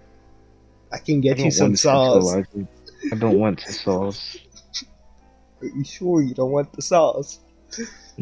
I 0.90 0.98
can 0.98 1.18
I 1.18 1.20
get 1.20 1.38
you 1.38 1.50
some 1.50 1.76
sauce. 1.76 2.34
Sexualize 3.02 3.06
it. 3.06 3.12
I 3.12 3.16
don't 3.18 3.38
want 3.38 3.64
the 3.66 3.72
sauce. 3.72 4.36
Are 5.62 5.66
you 5.66 5.84
sure 5.84 6.22
you 6.22 6.34
don't 6.34 6.50
want 6.52 6.72
the 6.72 6.82
sauce? 6.82 7.38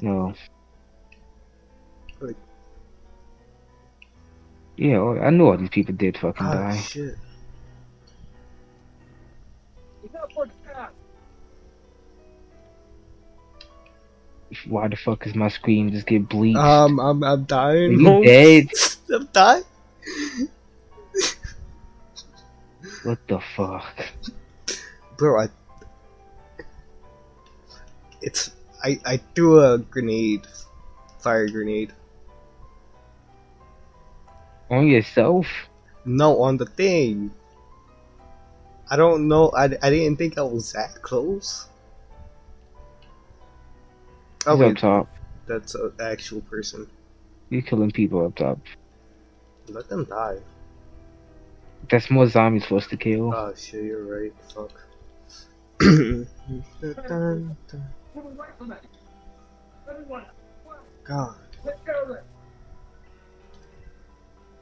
No. 0.00 0.34
Like- 2.20 2.36
Yeah, 4.76 5.00
I 5.22 5.30
know 5.30 5.50
all 5.50 5.56
these 5.56 5.68
people 5.70 5.94
did 5.94 6.18
fucking 6.18 6.46
die. 6.46 6.52
Oh 6.52 6.72
die. 6.72 6.76
shit. 6.80 7.14
Why 14.66 14.88
the 14.88 14.96
fuck 14.96 15.26
is 15.26 15.34
my 15.34 15.48
screen 15.48 15.90
just 15.92 16.06
get 16.06 16.28
bleached? 16.28 16.58
Um, 16.58 16.98
I'm 17.00 17.22
I'm 17.22 17.42
Are 17.42 17.44
dying. 17.44 17.92
you 18.00 18.04
Holmes. 18.06 18.26
dead? 18.26 18.68
I'm 19.14 19.28
dying. 19.32 19.62
What 23.04 23.18
the 23.28 23.40
fuck? 23.56 23.84
Bro, 25.18 25.42
I. 25.42 25.48
It's 28.22 28.52
I 28.82 28.98
I 29.04 29.16
threw 29.34 29.60
a 29.60 29.78
grenade, 29.78 30.46
fire 31.18 31.48
grenade. 31.48 31.92
On 34.70 34.86
yourself? 34.86 35.46
No, 36.04 36.40
on 36.42 36.56
the 36.56 36.66
thing. 36.66 37.32
I 38.90 38.96
don't 38.96 39.28
know. 39.28 39.50
I, 39.50 39.64
I 39.64 39.90
didn't 39.90 40.16
think 40.16 40.38
I 40.38 40.42
was 40.42 40.72
that 40.72 41.02
close. 41.02 41.66
Oh 44.46 44.56
He's 44.56 44.70
up 44.72 44.76
top. 44.76 45.08
that's 45.46 45.74
an 45.74 45.92
actual 46.00 46.40
person. 46.42 46.86
You're 47.50 47.62
killing 47.62 47.90
people 47.90 48.24
up 48.24 48.36
top. 48.36 48.58
Let 49.68 49.88
them 49.88 50.04
die. 50.04 50.38
That's 51.90 52.10
more 52.10 52.26
zombies 52.28 52.64
for 52.64 52.76
us 52.76 52.86
to 52.88 52.96
kill. 52.96 53.34
Oh 53.34 53.52
shit, 53.56 53.84
you're 53.84 54.04
right. 54.04 54.32
Fuck. 54.54 54.72
God. 55.78 56.26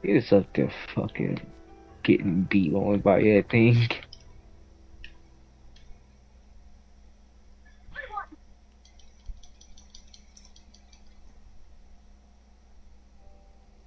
You're 0.03 0.21
up 0.31 0.45
there 0.53 0.71
fucking 0.93 1.41
getting 2.03 2.43
beat 2.43 2.73
on 2.73 2.99
by 2.99 3.21
that 3.21 3.45
thing. 3.49 3.87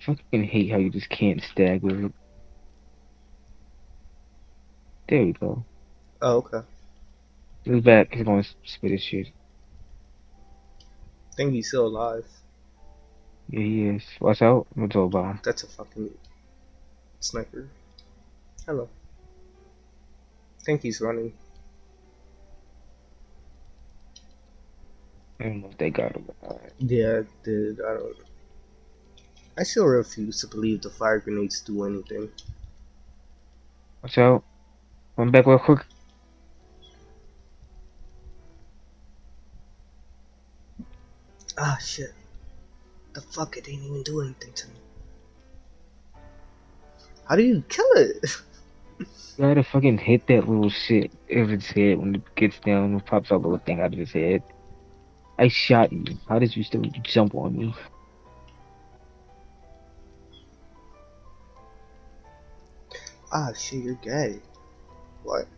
Fucking 0.01 0.45
hate 0.45 0.73
how 0.73 0.79
you 0.79 0.91
just 0.91 1.11
can't 1.11 1.43
stagger. 1.43 2.11
There 5.09 5.25
we 5.25 5.33
go. 5.33 5.65
Oh 6.23 6.39
okay. 6.39 6.67
He's 7.65 7.83
back. 7.83 8.15
He's 8.15 8.25
going 8.25 8.43
to 8.43 8.49
spit 8.65 8.91
his 8.91 9.03
shit. 9.03 9.29
I 10.81 11.35
think 11.37 11.53
he's 11.53 11.69
still 11.69 11.87
alive. 11.87 12.27
Yeah, 13.49 13.61
he 13.61 13.87
is. 13.89 14.05
Watch 14.21 14.43
out. 14.43 14.67
What's 14.75 14.97
all 14.97 15.07
about? 15.07 15.43
That's 15.43 15.63
a 15.63 15.67
fucking 15.67 16.11
sniper. 17.21 17.69
Hello. 18.67 18.89
I 20.61 20.63
think 20.65 20.83
he's 20.83 21.01
running. 21.01 21.33
I 25.41 25.45
don't 25.45 25.61
know 25.63 25.69
if 25.71 25.79
they 25.79 25.91
got 25.91 26.13
him. 26.13 26.29
Yeah, 26.79 27.23
dude. 27.43 27.81
I 27.81 27.95
don't. 27.95 28.17
I 29.59 29.63
still 29.63 29.87
refuse 29.87 30.41
to 30.41 30.47
believe 30.47 30.83
the 30.83 30.91
fire 30.91 31.19
grenades 31.19 31.61
do 31.61 31.85
anything. 31.85 32.31
Watch 34.03 34.19
out. 34.19 34.45
Run 35.17 35.31
back 35.31 35.47
real 35.47 35.59
quick. 35.59 35.81
Ah, 41.63 41.77
shit. 41.77 42.15
The 43.13 43.21
fuck, 43.21 43.59
it 43.59 43.65
didn't 43.65 43.85
even 43.85 44.03
do 44.03 44.23
anything 44.23 44.53
to 44.55 44.69
me. 44.69 44.75
How 47.29 47.37
do 47.37 47.43
you 47.43 47.63
kill 47.69 47.93
it? 47.97 48.25
You 49.39 49.47
gotta 49.47 49.63
fucking 49.65 49.97
hit 49.97 50.27
that 50.27 50.47
little 50.47 50.69
shit 50.69 51.13
of 51.31 51.51
its 51.51 51.67
head 51.69 51.97
when 51.99 52.17
it 52.17 52.35
gets 52.35 52.59
down 52.59 52.93
and 52.93 53.07
pops 53.07 53.33
out 53.33 53.37
a 53.37 53.39
little 53.39 53.57
thing 53.57 53.81
out 53.81 53.95
of 53.95 53.99
his 53.99 54.13
head. 54.13 54.43
I 55.39 55.49
shot 55.49 55.91
you. 55.91 56.05
How 56.29 56.39
did 56.39 56.55
you 56.55 56.63
still 56.63 56.83
jump 57.03 57.35
on 57.35 57.57
me? 57.57 57.75
Ah, 63.33 63.51
shit, 63.55 63.83
you're 63.83 63.95
gay. 63.95 64.41
What? 65.23 65.49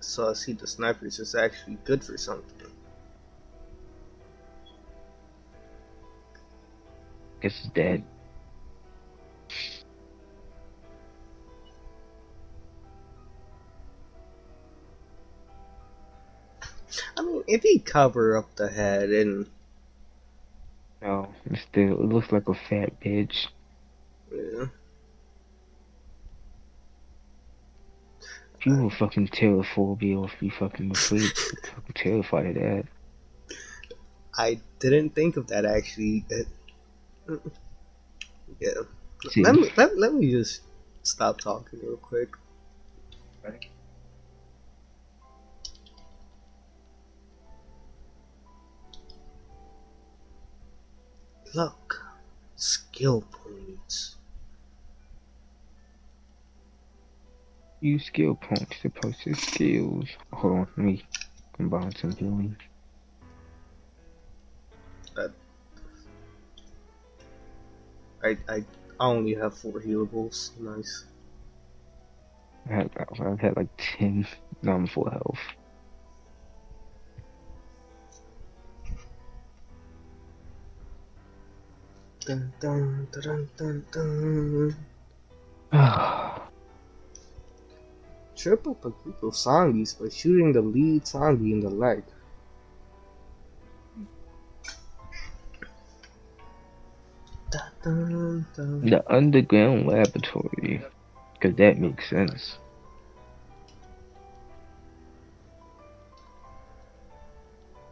So 0.00 0.28
I 0.28 0.34
see 0.34 0.52
the 0.52 0.66
snipers 0.66 1.18
is 1.18 1.34
actually 1.34 1.78
good 1.84 2.04
for 2.04 2.18
something. 2.18 2.59
Guess 7.40 7.60
it's 7.64 7.68
dead. 7.74 8.04
I 17.16 17.22
mean, 17.22 17.44
if 17.46 17.62
he 17.62 17.78
cover 17.78 18.36
up 18.36 18.56
the 18.56 18.68
head 18.68 19.10
and 19.10 19.46
No, 21.02 21.34
it's 21.46 21.62
still 21.62 21.92
it 21.94 22.06
looks 22.08 22.32
like 22.32 22.48
a 22.48 22.54
fat 22.54 23.00
bitch. 23.00 23.46
yeah, 24.32 24.66
you 28.64 28.82
were 28.82 28.90
fucking 28.90 29.28
terrophobia 29.28 30.18
or 30.18 30.26
if 30.26 30.42
you 30.42 30.50
fucking 30.50 30.90
afraid, 30.90 31.30
fucking 31.74 31.94
terrified 31.94 32.46
of 32.48 32.54
that. 32.54 32.84
I 34.36 34.60
didn't 34.78 35.14
think 35.14 35.36
of 35.36 35.48
that 35.48 35.64
actually. 35.64 36.24
It- 37.28 37.58
yeah. 38.60 38.82
See, 39.28 39.42
Let 39.42 39.54
me 39.54 39.70
let, 39.76 39.98
let 39.98 40.14
me 40.14 40.30
just 40.30 40.62
stop 41.02 41.38
talking 41.40 41.80
real 41.80 41.96
quick. 41.96 42.30
Ready? 43.42 43.70
Look, 51.54 52.02
skill 52.56 53.20
points. 53.22 54.16
use 57.80 58.06
skill 58.06 58.34
points 58.36 58.80
to 58.80 58.88
purchase 58.90 59.42
skills. 59.42 60.08
Hold 60.32 60.52
on, 60.54 60.68
let 60.76 60.78
me 60.78 61.02
combine 61.54 61.94
some 61.94 62.16
healing. 62.16 62.56
I 68.22 68.36
I 68.48 68.64
only 68.98 69.34
have 69.34 69.56
four 69.56 69.80
healables. 69.80 70.58
Nice. 70.60 71.04
I 72.68 72.74
had, 72.74 72.90
I've 73.18 73.40
had 73.40 73.56
like 73.56 73.68
10. 73.78 74.26
Now 74.62 74.74
I'm 74.74 74.86
full 74.86 75.08
health. 75.08 75.38
Dun, 82.20 82.52
dun, 82.60 83.08
dun, 83.10 83.48
dun, 83.56 83.84
dun. 83.90 84.76
Trip 88.36 88.66
up 88.66 88.84
a 88.84 88.90
group 88.90 89.22
of 89.22 89.34
zombies 89.34 89.94
by 89.94 90.08
shooting 90.10 90.52
the 90.52 90.60
lead 90.60 91.06
zombie 91.06 91.52
in 91.52 91.60
the 91.60 91.70
leg. 91.70 92.04
The 97.82 99.04
underground 99.08 99.86
laboratory. 99.86 100.82
Because 101.34 101.56
that 101.56 101.78
makes 101.78 102.08
sense. 102.10 102.58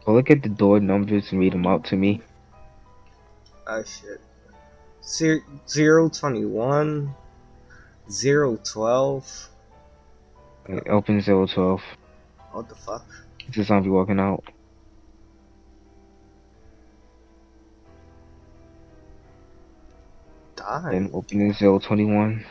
Go 0.05 0.13
look 0.13 0.29
at 0.31 0.43
the 0.43 0.49
door 0.49 0.79
numbers 0.79 1.31
and 1.31 1.39
read 1.39 1.53
them 1.53 1.67
out 1.67 1.85
to 1.85 1.95
me. 1.95 2.21
Ah 3.67 3.83
shit. 3.83 4.21
Zero, 5.03 5.41
zero 5.67 6.09
twenty 6.09 6.45
one, 6.45 7.13
zero 8.09 8.57
twelve. 8.63 9.49
It 10.67 10.87
opens 10.87 11.25
012. 11.25 11.81
What 12.51 12.69
the 12.69 12.75
fuck? 12.75 13.05
It's 13.47 13.57
a 13.57 13.63
zombie 13.63 13.89
walking 13.89 14.19
out. 14.19 14.43
Die. 20.59 20.91
Then 20.91 21.09
opening 21.13 21.53
021. 21.53 22.45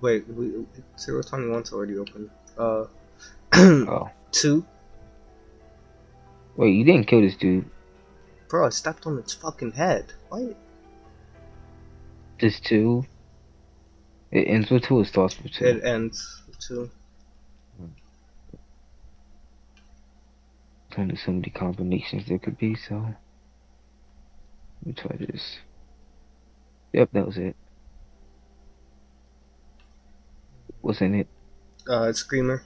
Wait, 0.00 0.26
we 0.28 0.66
zero 0.98 1.22
twenty 1.22 1.48
one's 1.48 1.72
already 1.72 1.96
open. 1.96 2.30
Uh, 2.58 2.86
Oh. 3.54 4.10
two. 4.32 4.64
Wait, 6.56 6.70
you 6.74 6.84
didn't 6.84 7.06
kill 7.06 7.20
this 7.20 7.36
dude. 7.36 7.64
Bro, 8.48 8.66
I 8.66 8.70
stepped 8.70 9.06
on 9.06 9.18
its 9.18 9.32
fucking 9.32 9.72
head. 9.72 10.12
What? 10.28 10.56
This 12.40 12.58
two. 12.60 13.04
It 14.30 14.48
ends 14.48 14.70
with 14.70 14.82
two, 14.84 15.00
it 15.00 15.06
starts 15.06 15.40
with 15.40 15.52
two. 15.52 15.64
It 15.66 15.84
ends 15.84 16.42
with 16.48 16.58
two. 16.58 16.90
Only 20.98 21.16
so 21.16 21.32
many 21.32 21.50
combinations 21.50 22.26
there 22.28 22.38
could 22.38 22.58
be, 22.58 22.74
so. 22.74 22.96
Let 24.84 24.86
me 24.86 24.92
try 24.92 25.16
this. 25.16 25.58
Yep, 26.92 27.10
that 27.12 27.26
was 27.26 27.38
it. 27.38 27.56
What's 30.82 31.00
in 31.00 31.14
it? 31.14 31.28
Uh, 31.88 32.12
screamer. 32.12 32.64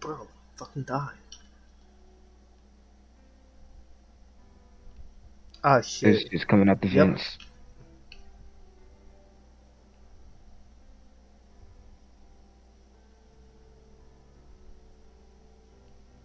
Bro, 0.00 0.28
fucking 0.58 0.84
die. 0.84 1.14
Ah 5.64 5.80
shit. 5.80 6.22
It's 6.22 6.30
just 6.30 6.48
coming 6.48 6.68
out 6.68 6.80
the 6.80 6.88
Yep. 6.92 7.10
vents. 7.14 7.38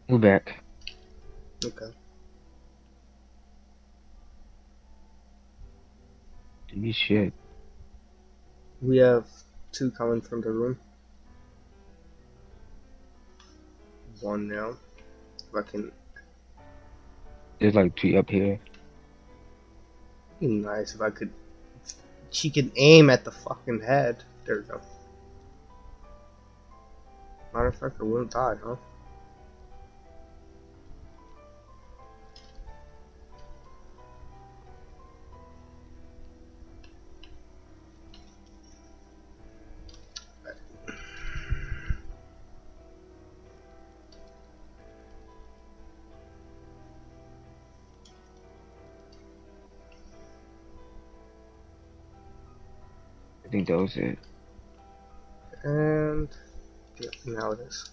We're 0.09 0.19
back. 0.19 0.63
Holy 6.88 6.93
shit. 6.93 7.33
We 8.81 8.99
have 8.99 9.25
two 9.73 9.91
coming 9.91 10.21
from 10.21 10.39
the 10.39 10.51
room. 10.51 10.79
One 14.21 14.47
now. 14.47 14.77
If 15.38 15.53
I 15.53 15.69
can 15.69 15.91
There's 17.59 17.75
like 17.75 17.93
two 17.97 18.17
up 18.17 18.29
here. 18.29 18.57
be 20.39 20.47
nice 20.47 20.95
if 20.95 21.01
I 21.01 21.09
could 21.09 21.33
she 22.29 22.49
can 22.49 22.71
aim 22.77 23.09
at 23.09 23.25
the 23.25 23.31
fucking 23.31 23.81
head. 23.81 24.23
There 24.45 24.61
we 24.61 24.63
go. 24.63 24.79
Matter 27.53 27.67
of 27.67 27.75
fact, 27.75 27.97
I 27.99 28.03
wouldn't 28.03 28.31
die, 28.31 28.55
huh? 28.63 28.77
Think 53.68 53.97
it. 53.97 54.20
And 55.63 56.30
yeah, 56.99 57.09
now 57.26 57.51
it 57.51 57.59
is. 57.61 57.89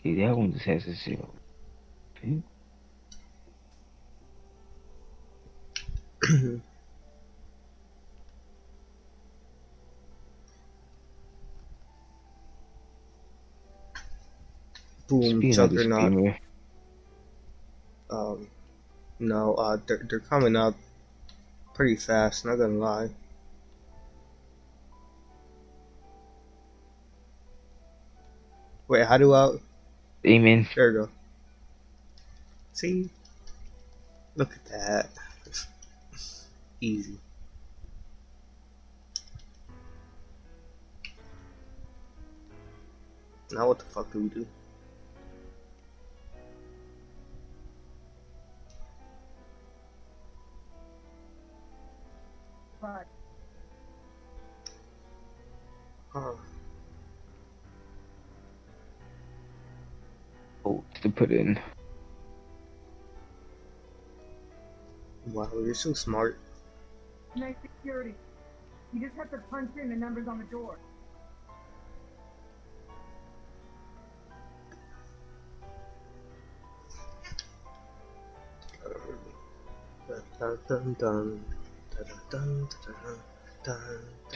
Okay, 0.00 0.14
that 0.16 0.36
one 0.36 0.52
just 0.52 0.66
has 0.66 0.86
a 0.86 0.94
zero. 0.94 1.34
Okay. 2.18 2.42
Boom, 15.08 15.40
Speaking 15.40 15.52
Juggernaut. 15.52 16.12
Um, 18.10 18.48
no, 19.18 19.54
uh, 19.54 19.78
they're, 19.86 20.06
they're 20.08 20.20
coming 20.20 20.56
up 20.56 20.74
pretty 21.74 21.96
fast, 21.96 22.44
not 22.44 22.56
gonna 22.56 22.74
lie. 22.74 23.10
Wait, 28.86 29.06
how 29.06 29.18
do 29.18 29.32
I? 29.32 29.56
aiming. 30.24 30.66
There 30.74 30.88
we 30.88 30.98
go. 30.98 31.08
See? 32.72 33.08
Look 34.36 34.52
at 34.52 34.64
that. 34.66 35.08
Easy. 36.80 37.18
Now 43.52 43.68
what 43.68 43.78
the 43.78 43.84
fuck 43.84 44.10
do 44.12 44.20
we 44.20 44.28
do? 44.28 44.46
But 52.84 53.06
Huh. 56.12 56.34
Oh, 60.66 60.84
to 61.00 61.08
put 61.08 61.32
in. 61.32 61.58
Wow, 65.32 65.48
you're 65.54 65.74
so 65.74 65.94
smart. 65.94 66.38
nice 67.34 67.54
security. 67.62 68.14
You 68.92 69.00
just 69.00 69.16
have 69.16 69.30
to 69.30 69.38
punch 69.50 69.70
in 69.80 69.88
the 69.88 69.96
numbers 69.96 70.28
on 70.28 70.38
the 70.38 70.44
door. 70.44 70.76
Dun, 80.38 80.58
dun, 80.68 80.96
dun, 80.98 81.53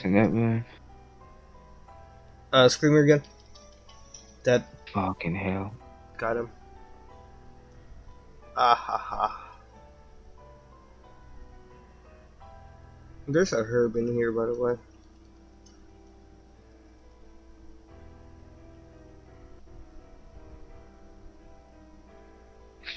In 0.05 0.15
that 0.15 0.31
room. 0.31 0.65
Uh, 2.53 2.69
Screamer 2.69 3.01
again. 3.01 3.23
Dead. 4.45 4.65
Fucking 4.95 5.35
hell. 5.35 5.75
Got 6.17 6.37
him. 6.37 6.51
Ah 8.57 8.75
ha 8.75 8.97
ha. 8.97 9.45
There's 13.27 13.53
a 13.53 13.63
herb 13.63 13.97
in 13.97 14.13
here, 14.13 14.33
by 14.33 14.47
the 14.47 14.55
way. 14.55 14.77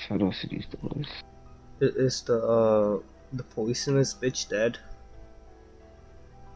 What 0.07 0.21
else 0.21 0.43
are 0.43 0.47
these 0.47 0.65
doors? 0.67 1.07
I- 1.81 1.85
the 2.27 2.37
uh 2.37 2.99
the 3.33 3.43
poisonous 3.43 4.13
bitch 4.13 4.49
dead? 4.49 4.77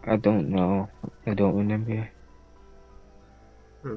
I 0.03 0.17
don't 0.17 0.49
know. 0.49 0.89
I 1.25 1.33
don't 1.33 1.55
remember. 1.55 2.09
Hmm. 3.81 3.95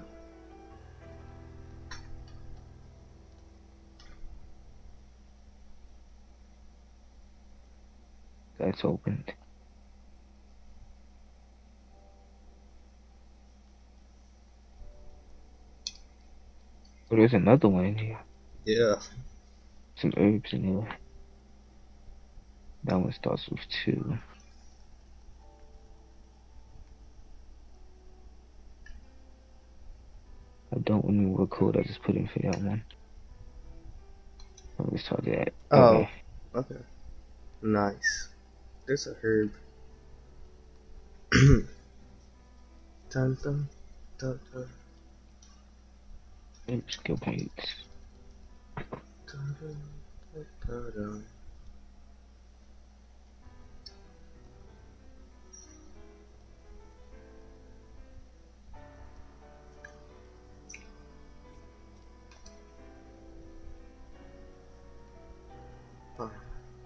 That's 8.58 8.84
opened. 8.84 9.32
Oh, 17.10 17.16
there's 17.16 17.32
another 17.32 17.68
one 17.68 17.86
in 17.86 17.98
here. 17.98 18.18
Yeah. 18.64 18.96
Some 19.96 20.12
herbs 20.16 20.52
in 20.52 20.64
here. 20.64 20.88
That 22.84 23.00
one 23.00 23.12
starts 23.12 23.48
with 23.48 23.60
two. 23.84 24.18
I 30.72 30.78
don't 30.80 31.04
remember 31.04 31.40
what 31.40 31.50
code 31.50 31.76
I 31.76 31.82
just 31.82 32.02
put 32.02 32.14
in 32.14 32.28
for 32.28 32.38
that 32.40 32.62
one. 32.62 32.84
Let's 34.78 35.06
try 35.06 35.18
that. 35.24 35.52
Oh. 35.70 35.96
Okay. 35.96 36.10
Okay. 36.54 36.84
Nice. 37.62 38.28
There's 38.86 39.06
a 39.06 39.14
herb. 39.20 39.52
dun, 43.10 43.36
dun, 43.42 43.68
dun, 44.18 44.40
dun. 44.52 44.68
Skill 46.88 47.16
points. 47.16 47.84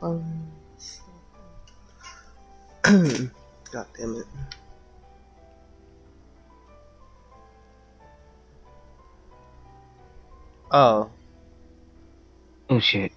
Um, 0.03 0.51
God 3.73 3.87
damn 3.97 4.17
it. 4.17 4.27
Oh, 10.73 11.11
Oh 12.69 12.81
shit. 12.81 13.13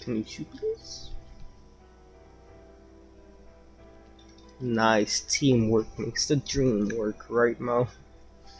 can 0.00 0.16
you 0.16 0.24
shoot 0.24 0.50
please? 0.52 1.10
Nice 4.60 5.20
teamwork 5.20 5.86
makes 5.98 6.26
the 6.28 6.36
dream 6.36 6.88
work, 6.96 7.26
right, 7.28 7.60
Mo? 7.60 7.88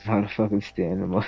Motherfucking 0.05 0.65
stand 0.65 1.03
them 1.03 1.15
up. 1.17 1.25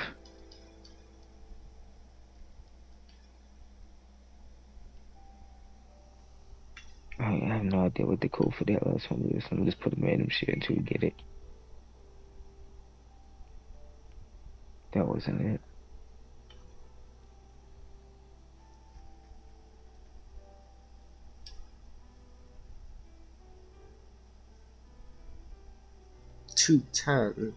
I 7.19 7.25
I 7.25 7.55
have 7.55 7.65
no 7.65 7.87
idea 7.87 8.07
what 8.07 8.21
the 8.21 8.29
code 8.29 8.55
for 8.55 8.65
that 8.65 8.87
last 8.87 9.11
one 9.11 9.23
is. 9.35 9.45
I'm 9.51 9.65
just 9.65 9.81
put 9.81 9.93
a 9.93 9.97
random 10.01 10.29
shit 10.31 10.51
until 10.51 10.77
we 10.77 10.83
get 10.83 11.03
it. 11.05 11.15
That 14.93 15.07
wasn't 15.07 15.43
it. 15.43 15.61
Two 26.55 26.83
ten. 26.93 27.55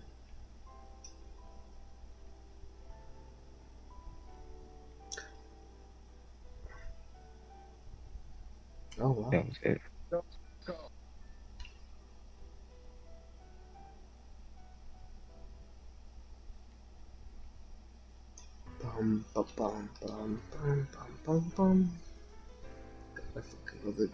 Oh 9.02 9.12
wow. 9.12 9.30
That 9.32 9.46
was 9.46 9.58
it. 9.64 9.82
Bum 18.82 19.26
bum 19.36 19.46
bum 19.58 19.90
bum 20.02 20.42
bum 20.52 20.88
bum 21.26 21.54
bum. 21.58 21.92
I 23.38 23.42
fucking 23.42 23.82
love 23.86 24.00
it. 24.00 24.12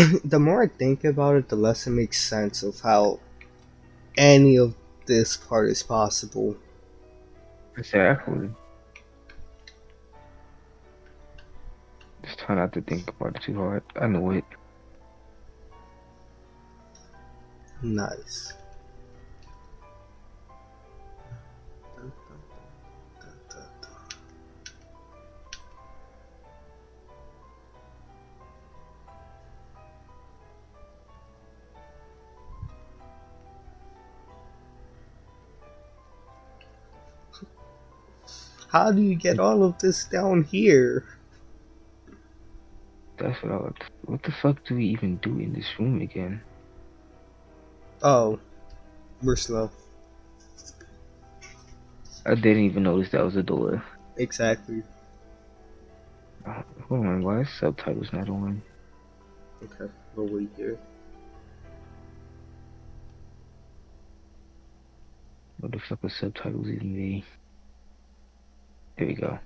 the 0.24 0.38
more 0.38 0.62
I 0.62 0.68
think 0.68 1.04
about 1.04 1.36
it, 1.36 1.48
the 1.48 1.56
less 1.56 1.86
it 1.86 1.90
makes 1.90 2.20
sense 2.20 2.62
of 2.62 2.80
how 2.80 3.20
any 4.16 4.56
of 4.56 4.74
this 5.06 5.36
part 5.36 5.68
is 5.68 5.82
possible. 5.82 6.56
Exactly. 7.76 8.50
Just 12.22 12.38
try 12.38 12.54
not 12.54 12.72
to 12.74 12.82
think 12.82 13.08
about 13.08 13.36
it 13.36 13.42
too 13.42 13.54
hard. 13.54 13.82
I 13.96 14.06
know 14.06 14.30
it. 14.30 14.44
Nice. 17.82 18.52
How 38.70 38.92
do 38.92 39.02
you 39.02 39.16
get 39.16 39.40
all 39.40 39.64
of 39.64 39.78
this 39.78 40.04
down 40.04 40.44
here? 40.44 41.04
That's 43.18 43.42
what 43.42 43.52
I 43.52 43.56
was. 43.56 43.74
What 44.04 44.22
the 44.22 44.32
fuck 44.40 44.64
do 44.64 44.76
we 44.76 44.86
even 44.86 45.16
do 45.16 45.38
in 45.40 45.52
this 45.52 45.66
room 45.78 46.00
again? 46.00 46.40
Oh, 48.02 48.38
we're 49.22 49.36
slow. 49.36 49.70
I 52.24 52.34
didn't 52.36 52.64
even 52.64 52.84
notice 52.84 53.10
that 53.10 53.24
was 53.24 53.36
a 53.36 53.42
door. 53.42 53.82
Exactly. 54.16 54.82
Uh, 56.46 56.62
hold 56.88 57.06
on, 57.06 57.24
why 57.24 57.40
is 57.40 57.48
subtitles 57.58 58.12
not 58.12 58.28
on? 58.28 58.62
Okay, 59.64 59.92
we'll 60.14 60.28
wait 60.28 60.48
here. 60.56 60.78
What 65.58 65.72
the 65.72 65.80
fuck 65.80 66.04
are 66.04 66.08
subtitles 66.08 66.68
even 66.68 66.94
be? 66.94 67.24
Here 69.00 69.08
we 69.08 69.14
go. 69.14 69.38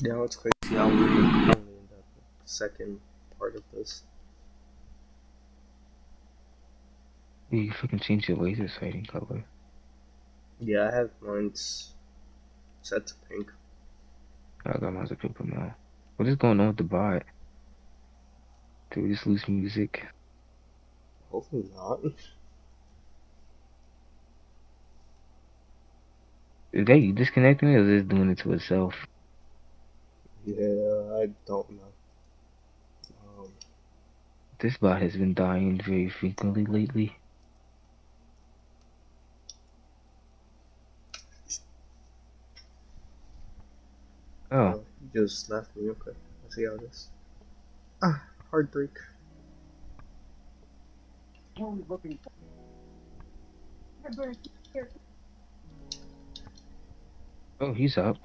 Now 0.00 0.22
it's 0.22 0.36
crazy 0.36 0.52
how 0.70 0.88
we're 0.88 0.94
only 0.94 1.52
in 1.52 1.88
the 1.90 2.00
second 2.46 3.00
part 3.38 3.54
of 3.56 3.62
this. 3.74 4.04
You 7.50 7.70
fucking 7.70 7.98
change 7.98 8.28
the 8.28 8.36
laser 8.36 8.66
sighting 8.66 9.04
color. 9.04 9.44
Yeah, 10.58 10.88
I 10.88 10.94
have 10.96 11.10
mine 11.20 11.52
set 12.80 13.08
to 13.08 13.14
pink. 13.28 13.52
I 14.64 14.78
got 14.78 14.94
mine 14.94 15.06
to 15.08 15.14
purple 15.14 15.44
now. 15.44 15.74
What 16.16 16.30
is 16.30 16.36
going 16.36 16.60
on 16.60 16.68
with 16.68 16.78
the 16.78 16.84
bot? 16.84 17.24
Did 18.94 19.02
we 19.02 19.10
just 19.10 19.26
lose 19.26 19.48
music? 19.48 20.06
Hopefully 21.30 21.68
not. 21.74 22.00
Is 26.72 26.86
that 26.86 26.98
you 26.98 27.12
disconnecting 27.12 27.70
it 27.70 27.76
or 27.76 27.82
is 27.92 28.02
it 28.02 28.08
doing 28.08 28.30
it 28.30 28.38
to 28.38 28.52
itself? 28.52 28.94
Yeah, 30.46 31.22
I 31.22 31.28
don't 31.46 31.70
know. 31.70 31.92
Um, 33.26 33.48
This 34.60 34.76
bot 34.78 35.02
has 35.02 35.16
been 35.16 35.34
dying 35.34 35.80
very 35.80 36.08
frequently 36.08 36.66
lately. 36.66 37.16
Oh, 44.50 44.84
you 45.00 45.22
just 45.22 45.50
left 45.50 45.74
me. 45.76 45.90
Okay, 45.90 46.12
I 46.12 46.50
see 46.50 46.64
how 46.64 46.76
this. 46.76 47.10
Ah, 48.02 48.22
heartbreak. 48.54 48.96
Tony's 51.58 51.82
looking 51.88 52.16
for 54.14 54.32
Here. 54.72 54.88
oh, 57.60 57.72
he's 57.72 57.98
up. 57.98 58.16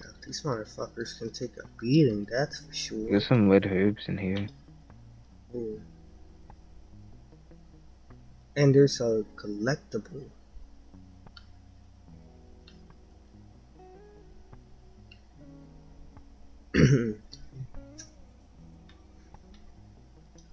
God, 0.00 0.14
these 0.24 0.40
motherfuckers 0.42 1.18
can 1.18 1.30
take 1.30 1.50
a 1.58 1.66
beating, 1.78 2.26
that's 2.30 2.60
for 2.60 2.72
sure. 2.72 3.10
There's 3.10 3.26
some 3.26 3.50
red 3.50 3.66
herbs 3.66 4.08
in 4.08 4.16
here. 4.16 4.46
And 8.56 8.74
there's 8.74 9.02
a 9.02 9.22
collectible. 9.36 10.30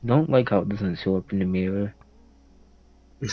Don't 0.06 0.30
like 0.30 0.50
how 0.50 0.60
it 0.60 0.70
doesn't 0.70 0.98
show 0.98 1.18
up 1.18 1.34
in 1.34 1.40
the 1.40 1.46
mirror. 1.46 1.96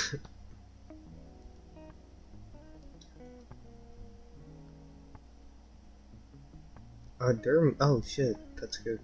Are 7.21 7.35
there? 7.35 7.73
Oh 7.79 8.03
shit, 8.03 8.37
that's 8.59 8.79
good. 8.79 8.99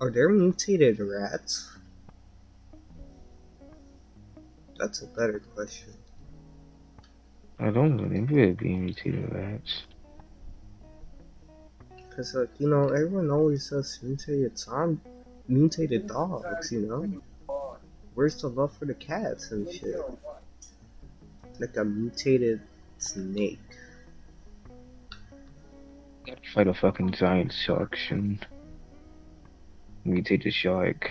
Are 0.00 0.10
there 0.10 0.28
mutated 0.30 1.00
rats? 1.00 1.70
That's 4.78 5.02
a 5.02 5.06
better 5.06 5.40
question. 5.54 5.92
I 7.58 7.70
don't 7.70 7.98
remember 7.98 8.38
it 8.38 8.58
being 8.58 8.84
mutated 8.86 9.32
rats. 9.34 9.82
Cause 12.16 12.34
like 12.34 12.50
you 12.58 12.68
know, 12.68 12.88
everyone 12.88 13.30
always 13.30 13.68
says 13.68 13.98
mutated 14.02 14.56
time, 14.56 15.00
mutated 15.48 16.06
dogs. 16.06 16.70
You 16.70 16.80
know, 16.80 17.22
where's 18.14 18.40
the 18.40 18.48
love 18.48 18.76
for 18.76 18.84
the 18.84 18.94
cats 18.94 19.50
and 19.50 19.68
shit? 19.72 19.96
Like 21.58 21.76
a 21.76 21.84
mutated 21.84 22.60
snake. 22.98 23.58
Fight 26.54 26.68
a 26.68 26.74
fucking 26.74 27.12
giant 27.12 27.52
shark 27.52 27.96
and 28.10 28.46
mutated 30.04 30.52
shark. 30.52 31.10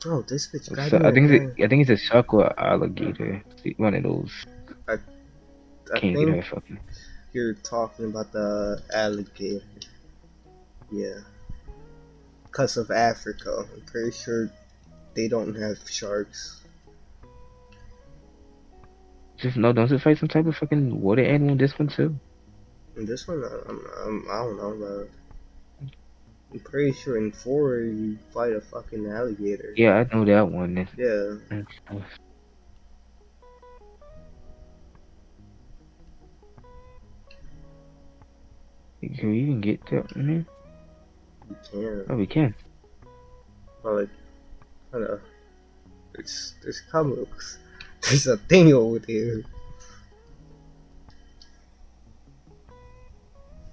Bro, 0.00 0.22
this 0.22 0.46
bitch 0.46 0.74
got 0.74 0.90
So, 0.90 0.98
I 1.04 1.12
think 1.12 1.30
it's 1.30 1.58
a, 1.58 1.64
I 1.64 1.68
think 1.68 1.88
it's 1.88 1.90
a 1.90 1.96
shark 1.96 2.32
or 2.32 2.58
alligator. 2.58 3.42
One 3.76 3.94
of 3.94 4.04
those. 4.04 4.30
I 4.88 4.96
Can't 5.98 6.16
think 6.16 6.44
fucking. 6.44 6.78
you're 7.32 7.54
talking 7.54 8.06
about 8.06 8.30
the 8.32 8.80
alligator. 8.94 9.64
Yeah. 10.92 11.20
Cause 12.58 12.76
of 12.76 12.90
Africa, 12.90 13.68
I'm 13.72 13.82
pretty 13.82 14.10
sure 14.10 14.50
they 15.14 15.28
don't 15.28 15.54
have 15.54 15.78
sharks. 15.88 16.60
Just 19.36 19.56
no, 19.56 19.72
don't 19.72 19.92
it 19.92 20.02
fight 20.02 20.18
some 20.18 20.28
type 20.28 20.44
of 20.44 20.56
fucking 20.56 21.00
water 21.00 21.24
animal 21.24 21.52
in 21.52 21.58
this 21.58 21.78
one 21.78 21.86
too? 21.86 22.18
And 22.96 23.06
this 23.06 23.28
one, 23.28 23.44
I'm, 23.44 23.80
I'm, 24.04 24.26
I 24.28 24.38
don't 24.38 24.56
know, 24.56 24.74
bro. 24.76 25.08
I'm 26.52 26.58
pretty 26.58 26.94
sure 26.94 27.16
in 27.16 27.30
four 27.30 27.76
you 27.76 28.18
fight 28.34 28.52
a 28.52 28.60
fucking 28.60 29.06
alligator. 29.06 29.72
Yeah, 29.76 29.94
I 29.94 30.12
know 30.12 30.24
that 30.24 30.50
one. 30.50 30.88
Yeah. 30.96 31.62
Can 39.00 39.30
we 39.30 39.42
even 39.42 39.60
get 39.60 39.86
that 39.92 40.10
in? 40.16 40.44
You 41.48 41.56
can. 41.70 42.04
Oh, 42.08 42.16
we 42.16 42.26
can. 42.26 42.54
But 43.82 43.92
like, 43.94 44.08
I 44.92 44.98
don't 44.98 45.02
know. 45.02 45.20
There's, 46.14 46.54
there's 46.62 46.80
comics. 46.90 47.58
There's 48.02 48.26
a 48.26 48.36
thing 48.38 48.72
over 48.72 48.98
there. 48.98 49.42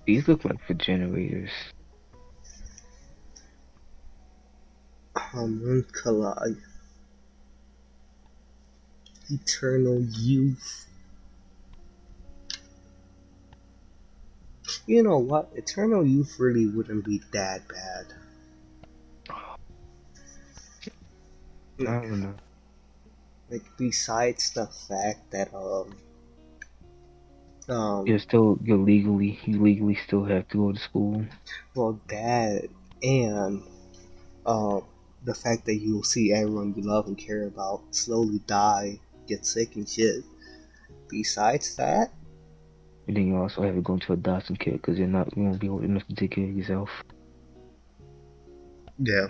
These 0.05 0.27
look 0.27 0.45
like 0.45 0.63
for 0.67 0.75
generators. 0.75 1.49
Homunculi. 5.15 6.55
Eternal 9.31 10.01
youth. 10.01 10.84
You 14.87 15.01
know 15.01 15.17
what? 15.17 15.49
Eternal 15.55 16.05
youth 16.05 16.35
really 16.39 16.67
wouldn't 16.67 17.05
be 17.05 17.21
that 17.33 17.61
bad. 17.67 18.05
I 21.79 21.83
don't 21.83 22.21
know. 22.21 22.35
Like 23.49 23.63
besides 23.77 24.51
the 24.51 24.67
fact 24.67 25.31
that 25.31 25.53
um 25.53 25.97
um 27.67 28.07
You're 28.07 28.19
still 28.19 28.59
you're 28.63 28.77
legally 28.77 29.39
you 29.45 29.61
legally 29.61 29.95
still 29.95 30.23
have 30.25 30.47
to 30.49 30.57
go 30.57 30.71
to 30.71 30.79
school. 30.79 31.25
well 31.75 31.99
that 32.09 32.69
and 33.03 33.63
um 34.45 34.83
the 35.23 35.33
fact 35.33 35.65
that 35.65 35.75
you'll 35.75 36.03
see 36.03 36.31
everyone 36.31 36.73
you 36.77 36.83
love 36.83 37.07
and 37.07 37.17
care 37.17 37.47
about 37.47 37.81
slowly 37.91 38.39
die, 38.45 38.99
get 39.27 39.45
sick 39.45 39.75
and 39.75 39.89
shit. 39.89 40.23
Besides 41.09 41.75
that, 41.77 42.13
And 43.07 43.15
then 43.15 43.27
you 43.27 43.37
also 43.37 43.61
have 43.61 43.75
to 43.75 43.81
go 43.81 43.93
into 43.93 44.13
a 44.13 44.15
adoption 44.15 44.55
care 44.55 44.73
because 44.73 44.97
you're 44.97 45.07
not 45.07 45.35
you 45.37 45.43
won't 45.43 45.59
be 45.59 45.69
old 45.69 45.83
enough 45.83 46.07
to 46.07 46.15
take 46.15 46.31
care 46.31 46.45
of 46.45 46.55
yourself. 46.55 46.89
yeah. 48.99 49.27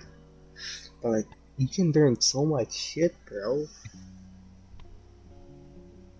But 1.02 1.10
like 1.10 1.26
you 1.58 1.68
can 1.68 1.92
learn 1.92 2.20
so 2.22 2.46
much 2.46 2.74
shit, 2.74 3.16
bro. 3.26 3.68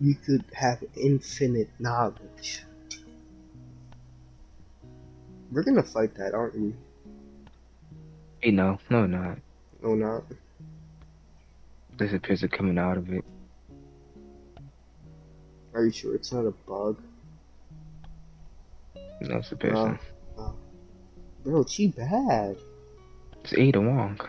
You 0.00 0.14
could 0.14 0.44
have 0.52 0.84
infinite 0.94 1.70
knowledge. 1.78 2.64
We're 5.50 5.62
gonna 5.62 5.82
fight 5.82 6.14
that, 6.16 6.34
aren't 6.34 6.58
we? 6.58 6.74
Hey, 8.40 8.50
no, 8.50 8.78
no, 8.90 9.06
not. 9.06 9.38
No, 9.82 9.94
not. 9.94 10.24
There's 11.96 12.12
a 12.12 12.18
picture 12.18 12.48
coming 12.48 12.78
out 12.78 12.98
of 12.98 13.10
it. 13.10 13.24
Are 15.72 15.84
you 15.84 15.92
sure 15.92 16.14
it's 16.14 16.32
not 16.32 16.44
a 16.44 16.50
bug? 16.50 17.00
No, 19.20 19.36
it's 19.38 19.52
a 19.52 19.56
person. 19.56 19.98
Bro, 21.44 21.64
she 21.66 21.88
bad. 21.88 22.56
It's 23.42 23.54
Ada 23.54 23.80
Wong. 23.80 24.20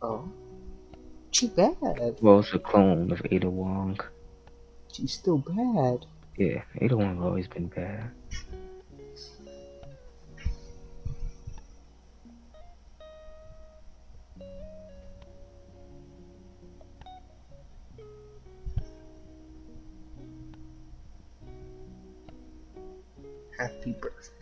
Oh. 0.00 0.28
She 1.30 1.48
bad. 1.48 2.18
Well, 2.20 2.40
it's 2.40 2.52
a 2.52 2.58
clone 2.58 3.12
of 3.12 3.22
Ada 3.30 3.50
Wong. 3.50 3.98
She's 4.92 5.12
still 5.12 5.38
bad. 5.38 6.06
Yeah, 6.36 6.62
Ada 6.80 6.96
Wong 6.96 7.22
always 7.22 7.46
been 7.48 7.68
bad. 7.68 8.10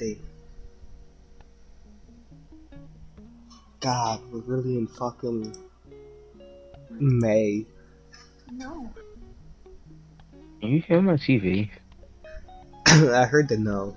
Birthday. 0.01 0.21
God, 3.81 4.21
we're 4.31 4.41
really 4.41 4.77
in 4.77 4.87
fucking 4.87 5.57
May. 6.91 7.65
No. 8.53 8.93
Can 10.61 10.69
you 10.71 10.83
hear 10.83 11.01
my 11.01 11.15
TV? 11.15 11.71
I 12.87 13.25
heard 13.25 13.49
the 13.49 13.57
no. 13.57 13.97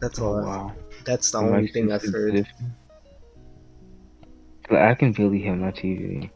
That's 0.00 0.18
oh, 0.18 0.26
all. 0.26 0.34
Oh, 0.34 0.42
wow. 0.42 0.74
That's 1.04 1.30
the 1.30 1.38
Am 1.38 1.46
only 1.46 1.68
thing 1.68 1.90
I've 1.92 2.02
heard. 2.02 2.34
sensitive? 2.34 2.46
Like, 4.70 4.80
I 4.80 4.94
can 4.94 5.12
barely 5.12 5.38
hear 5.38 5.56
my 5.56 5.70
TV. 5.70 6.30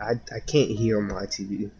I, 0.00 0.12
I 0.34 0.40
can't 0.40 0.70
hear 0.70 1.00
my 1.00 1.24
TV. 1.26 1.70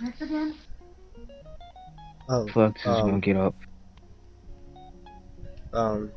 This 0.00 0.20
again? 0.20 0.54
Oh, 2.28 2.46
Fuck, 2.48 2.78
is 2.78 2.86
Um, 2.86 3.10
won't 3.10 3.24
get 3.24 3.36
up. 3.36 3.54
um, 5.72 6.10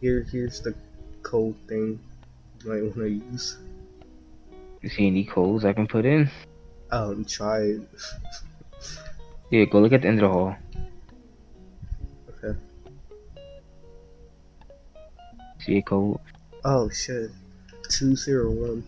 here 0.00 0.22
here's 0.30 0.60
the 0.60 0.74
code 1.22 1.56
thing 1.66 1.98
you 2.62 2.70
might 2.70 2.82
want 2.82 2.94
to 2.96 3.08
use. 3.08 3.58
You 4.82 4.88
see 4.88 5.06
any 5.08 5.24
codes 5.24 5.64
I 5.64 5.72
can 5.72 5.86
put 5.88 6.04
in? 6.04 6.30
Um, 6.90 7.24
try 7.24 7.60
it. 7.62 7.82
Yeah, 9.50 9.64
go 9.64 9.80
look 9.80 9.92
at 9.92 10.02
the 10.02 10.08
end 10.08 10.22
of 10.22 10.28
the 10.30 10.32
hall. 10.32 10.56
Okay. 12.44 12.58
See 15.58 15.78
a 15.78 15.82
code? 15.82 16.18
Oh 16.64 16.88
shit, 16.90 17.30
two 17.88 18.14
zero 18.14 18.50
one. 18.50 18.84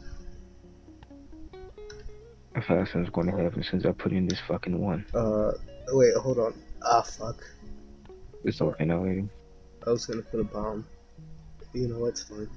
I 2.54 2.60
thought 2.60 2.78
that's 2.78 2.94
what's 2.94 3.10
going 3.10 3.26
to 3.28 3.36
happen 3.42 3.62
since 3.62 3.84
I 3.84 3.92
put 3.92 4.12
in 4.12 4.26
this 4.28 4.40
fucking 4.46 4.78
one. 4.80 5.06
Uh, 5.14 5.52
wait, 5.92 6.14
hold 6.16 6.38
on. 6.38 6.54
Ah, 6.82 7.02
fuck. 7.02 7.42
It's 8.44 8.60
okay 8.60 8.84
now, 8.84 9.04
lady. 9.04 9.28
I 9.86 9.90
was 9.90 10.06
gonna 10.06 10.22
put 10.22 10.40
a 10.40 10.44
bomb. 10.44 10.86
You 11.72 11.88
know, 11.88 12.06
it's 12.06 12.22
fine. 12.22 12.48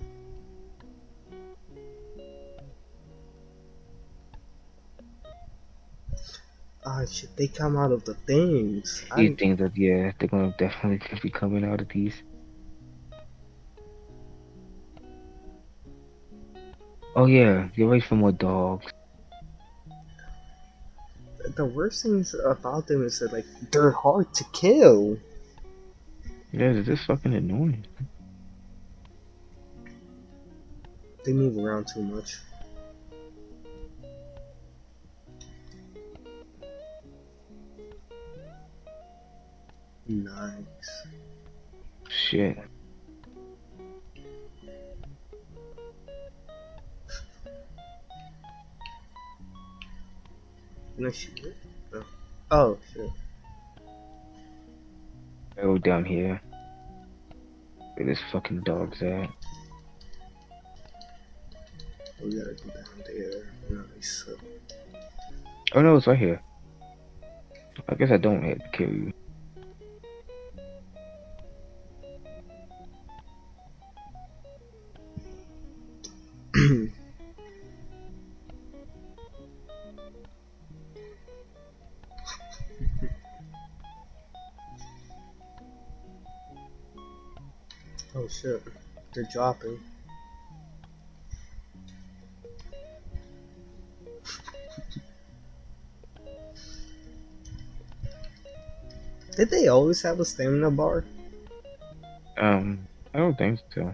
Ah, 6.86 7.06
shit, 7.06 7.36
they 7.38 7.48
come 7.48 7.78
out 7.78 7.92
of 7.92 8.04
the 8.04 8.14
things. 8.14 9.06
These 9.16 9.32
I, 9.32 9.36
things 9.36 9.60
that, 9.60 9.78
yeah, 9.78 10.12
they're 10.20 10.28
to 10.28 10.54
definitely 10.58 11.20
be 11.22 11.30
coming 11.30 11.64
out 11.64 11.80
of 11.80 11.88
these. 11.90 12.14
Oh 17.16 17.28
yeah, 17.28 17.68
get 17.76 17.84
ready 17.84 18.02
for 18.02 18.16
more 18.16 18.32
dogs. 18.32 18.92
The 21.56 21.66
worst 21.66 22.04
things 22.04 22.34
about 22.46 22.88
them 22.88 23.06
is 23.06 23.20
that, 23.20 23.32
like, 23.34 23.46
they're 23.72 23.92
hard 23.92 24.34
to 24.34 24.44
kill. 24.54 25.18
Yeah, 26.52 26.72
it's 26.72 26.88
just 26.88 27.06
fucking 27.06 27.34
annoying. 27.34 27.86
They 31.26 31.34
move 31.34 31.58
around 31.58 31.88
too 31.94 32.04
much. 32.04 32.38
Nice. 40.08 41.08
Shit. 42.10 42.58
No 50.98 51.10
shit. 51.10 51.56
No. 51.92 52.04
Oh 52.52 52.78
shit. 52.94 53.10
Oh, 55.62 55.78
down 55.78 56.06
here. 56.06 56.42
Where 57.96 58.06
this 58.06 58.20
fucking 58.32 58.62
dog's 58.62 59.02
at. 59.02 59.30
We 62.24 62.36
gotta 62.36 62.54
go 62.54 62.70
down 62.70 63.04
there. 63.06 63.52
Nice. 63.70 64.26
Oh 65.74 65.82
no, 65.82 65.98
it's 65.98 66.08
right 66.08 66.18
here. 66.18 66.42
I 67.90 67.96
guess 67.96 68.12
I 68.12 68.18
don't 68.18 68.44
have 68.44 68.60
to 68.60 68.70
kill 68.72 68.90
you. 68.90 69.14
Did 99.36 99.50
they 99.50 99.68
always 99.68 100.02
have 100.04 100.20
a 100.20 100.26
stamina 100.26 100.70
bar? 100.70 101.04
Um, 102.38 102.88
I 103.14 103.18
don't 103.18 103.38
think 103.38 103.60
so. 103.74 103.94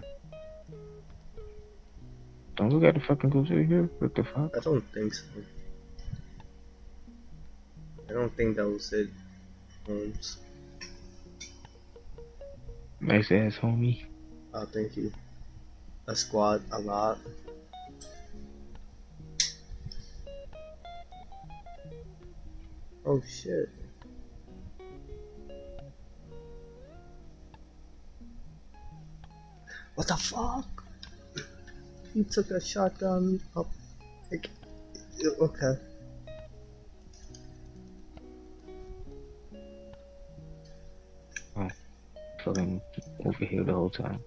Don't 2.56 2.68
we 2.74 2.80
gotta 2.80 3.00
fucking 3.00 3.30
go 3.30 3.44
through 3.44 3.64
here? 3.64 3.88
What 4.00 4.14
the 4.14 4.24
fuck? 4.24 4.54
I 4.54 4.60
don't 4.60 4.84
think 4.92 5.14
so. 5.14 5.24
I 8.08 8.12
don't 8.12 8.36
think 8.36 8.56
that 8.56 8.68
was 8.68 8.92
it, 8.92 9.08
Holmes. 9.86 10.38
Nice 13.00 13.32
ass 13.32 13.56
homie. 13.56 14.04
Oh, 14.52 14.66
thank 14.66 14.96
you. 14.96 15.10
A 16.10 16.16
squad, 16.16 16.60
a 16.72 16.80
lot. 16.80 17.18
Oh 23.06 23.22
shit. 23.22 23.68
What 29.94 30.08
the 30.08 30.16
fuck? 30.16 30.82
He 32.12 32.24
took 32.24 32.50
a 32.50 32.60
shotgun 32.60 33.40
up. 33.54 33.68
Like, 34.32 34.50
okay. 35.40 35.74
Fucking 42.44 42.80
over 43.24 43.44
here 43.44 43.62
the 43.62 43.74
whole 43.74 43.90
time. 43.90 44.18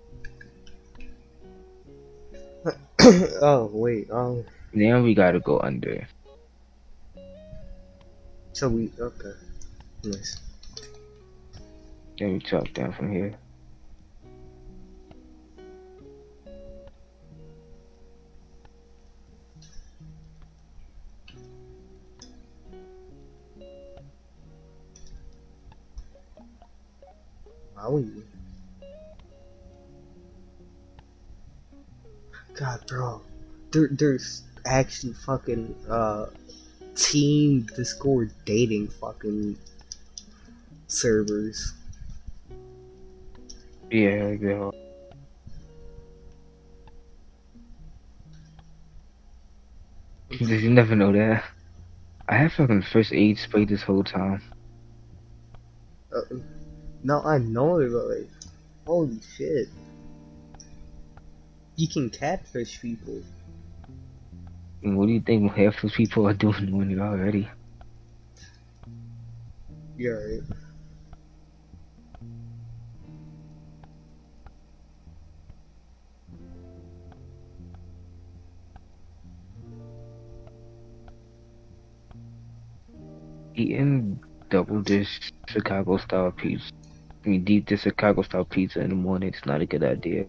oh 3.41 3.69
wait. 3.73 4.09
Um. 4.11 4.17
Oh, 4.17 4.45
Now 4.73 5.01
we 5.01 5.13
gotta 5.13 5.39
go 5.39 5.59
under. 5.59 6.07
so 8.53 8.69
we 8.69 8.91
okay. 8.99 9.33
Nice. 10.05 10.39
Then 12.17 12.33
we 12.33 12.39
chop 12.39 12.71
down 12.73 12.93
from 12.93 13.11
here. 13.11 13.33
There, 33.73 33.89
there's 33.91 34.43
actually 34.65 35.13
fucking 35.13 35.75
uh 35.89 36.27
team 36.95 37.67
Discord 37.75 38.31
dating 38.45 38.87
fucking 38.87 39.57
servers. 40.87 41.73
Yeah, 43.91 44.35
that. 44.35 44.71
Did 50.29 50.61
you 50.61 50.69
never 50.71 50.95
know 50.95 51.11
that? 51.11 51.43
I 52.27 52.37
have 52.37 52.53
fucking 52.53 52.83
first 52.83 53.11
aid 53.11 53.37
spray 53.37 53.65
this 53.65 53.83
whole 53.83 54.03
time. 54.03 54.41
Uh, 56.15 56.21
no, 57.03 57.21
I 57.23 57.37
know 57.37 57.79
it, 57.79 57.91
but 57.91 58.05
like, 58.05 58.29
holy 58.87 59.19
shit. 59.35 59.67
You 61.75 61.87
can 61.87 62.09
catfish 62.09 62.79
people. 62.81 63.21
What 64.85 65.07
do 65.07 65.13
you 65.13 65.21
think 65.21 65.49
half 65.53 65.81
those 65.81 65.95
people 65.95 66.27
are 66.27 66.33
doing 66.33 66.77
when 66.77 66.89
doing 66.89 66.91
it 66.91 67.01
already? 67.01 67.49
Yeah, 69.97 70.11
right. 70.11 70.41
Eating 83.55 84.19
double 84.49 84.81
dish 84.81 85.31
Chicago 85.47 85.95
style 85.97 86.31
pizza. 86.31 86.69
I 87.25 87.29
mean, 87.29 87.45
deep 87.45 87.67
dish 87.67 87.83
Chicago 87.83 88.21
style 88.23 88.43
pizza 88.43 88.81
in 88.81 88.89
the 88.89 88.95
morning 88.95 89.33
is 89.33 89.45
not 89.45 89.61
a 89.61 89.65
good 89.65 89.83
idea. 89.83 90.25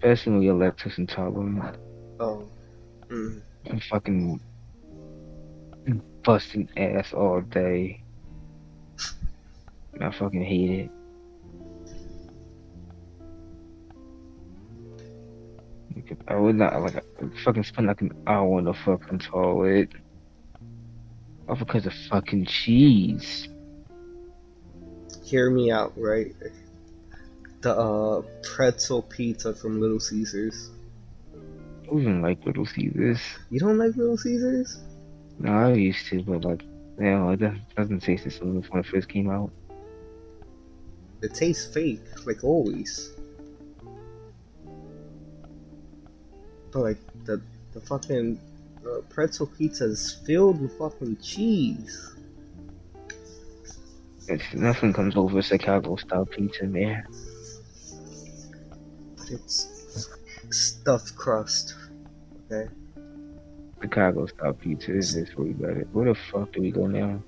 Especially 0.00 0.32
when 0.32 0.42
you're 0.42 0.54
lactose 0.54 0.96
intolerant. 0.96 1.76
Oh. 2.18 2.48
Mm. 3.08 3.40
I'm 3.70 3.80
fucking 3.80 4.40
busting 6.24 6.68
ass 6.76 7.12
all 7.12 7.40
day. 7.40 8.02
I 10.00 10.10
fucking 10.10 10.42
hate 10.42 10.70
it. 10.70 10.90
I 16.28 16.36
would 16.36 16.56
not 16.56 16.80
like 16.82 16.96
I 16.96 17.02
fucking 17.44 17.64
spend 17.64 17.86
like 17.86 18.00
an 18.00 18.12
hour 18.26 18.58
in 18.58 18.64
the 18.64 18.74
fucking 18.74 19.20
toilet. 19.20 19.90
All 21.48 21.56
because 21.56 21.86
of 21.86 21.94
fucking 22.10 22.46
cheese. 22.46 23.48
Hear 25.24 25.50
me 25.50 25.70
out, 25.70 25.92
right? 25.96 26.34
The 27.62 27.76
uh 27.76 28.22
pretzel 28.42 29.02
pizza 29.02 29.54
from 29.54 29.80
Little 29.80 30.00
Caesars. 30.00 30.70
I 31.86 31.90
don't 31.90 32.00
even 32.00 32.22
like 32.22 32.44
Little 32.44 32.66
Caesars. 32.66 33.20
You 33.48 33.60
don't 33.60 33.78
like 33.78 33.94
Little 33.94 34.16
Caesars? 34.16 34.80
No, 35.38 35.52
I 35.52 35.72
used 35.74 36.06
to, 36.08 36.20
but 36.22 36.44
like, 36.44 36.62
you 36.62 37.04
know, 37.04 37.30
it 37.30 37.38
doesn't, 37.38 37.74
doesn't 37.76 38.00
taste 38.00 38.24
the 38.24 38.30
same 38.30 38.58
as 38.58 38.68
when 38.70 38.80
it 38.80 38.86
first 38.86 39.08
came 39.08 39.30
out. 39.30 39.52
It 41.22 41.32
tastes 41.34 41.72
fake, 41.72 42.02
like 42.26 42.42
always. 42.42 43.12
But 46.72 46.80
like 46.80 46.98
the 47.24 47.40
the 47.72 47.80
fucking 47.80 48.40
uh, 48.84 49.00
pretzel 49.08 49.46
pizza 49.46 49.84
is 49.84 50.14
filled 50.26 50.60
with 50.60 50.76
fucking 50.78 51.18
cheese. 51.22 52.16
It's, 54.28 54.54
nothing 54.54 54.92
comes 54.92 55.16
over 55.16 55.40
Chicago 55.40 55.94
style 55.96 56.26
pizza, 56.26 56.64
man. 56.64 57.06
But 59.16 59.30
it's 59.30 59.75
stuffed 60.50 61.14
crust. 61.16 61.74
Okay. 62.50 62.70
Chicago 63.80 64.26
style 64.26 64.54
pizza 64.54 64.96
is 64.96 65.14
just 65.14 65.34
really 65.36 65.52
better. 65.52 65.86
Where 65.92 66.06
the 66.06 66.14
fuck 66.14 66.52
do 66.52 66.60
we 66.60 66.70
go 66.70 66.86
now? 66.86 67.22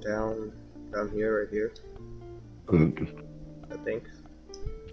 Down 0.00 0.52
down 0.92 1.10
here, 1.10 1.40
right 1.40 1.50
here, 1.50 1.72
I 3.70 3.76
think. 3.84 4.04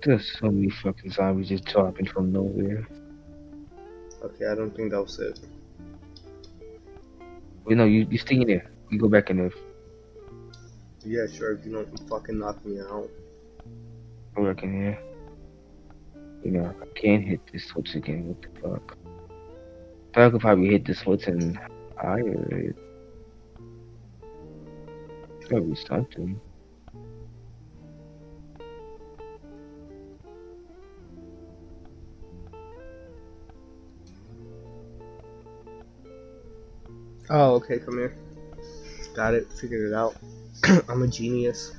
There's 0.03 0.37
so 0.37 0.51
many 0.51 0.69
fucking 0.69 1.11
zombies 1.11 1.49
just 1.49 1.65
dropping 1.65 2.07
from 2.07 2.33
nowhere. 2.33 2.87
Okay, 4.23 4.45
I 4.47 4.55
don't 4.55 4.75
think 4.75 4.91
that 4.91 5.01
was 5.01 5.17
it. 5.19 5.39
Wait, 7.63 7.77
no, 7.77 7.85
you 7.85 8.05
you 8.09 8.17
stay 8.17 8.35
in 8.35 8.47
there. 8.47 8.69
You 8.89 8.99
go 8.99 9.07
back 9.07 9.29
in 9.29 9.37
there. 9.37 9.51
Yeah, 11.05 11.25
sure. 11.31 11.53
If 11.53 11.65
you 11.65 11.71
don't 11.71 12.09
fucking 12.09 12.37
knock 12.37 12.65
me 12.65 12.79
out. 12.79 13.09
Back 14.35 14.63
in 14.63 14.73
here. 14.73 14.99
You 16.43 16.51
know, 16.51 16.75
I 16.81 16.99
can't 16.99 17.23
hit 17.23 17.39
this 17.51 17.65
switch 17.65 17.95
again. 17.95 18.27
What 18.27 18.41
the 18.41 18.59
fuck? 18.59 18.97
I 20.15 20.29
could 20.29 20.41
probably 20.41 20.69
hit 20.69 20.85
the 20.85 20.93
switch 20.93 21.27
and 21.27 21.57
I 22.01 22.19
it. 22.19 22.75
Be 25.49 25.75
something. 25.75 26.39
Oh, 37.29 37.53
okay, 37.55 37.79
come 37.79 37.97
here. 37.97 38.15
Got 39.15 39.33
it, 39.33 39.51
figured 39.53 39.91
it 39.91 39.93
out. 39.93 40.15
I'm 40.89 41.03
a 41.03 41.07
genius. 41.07 41.71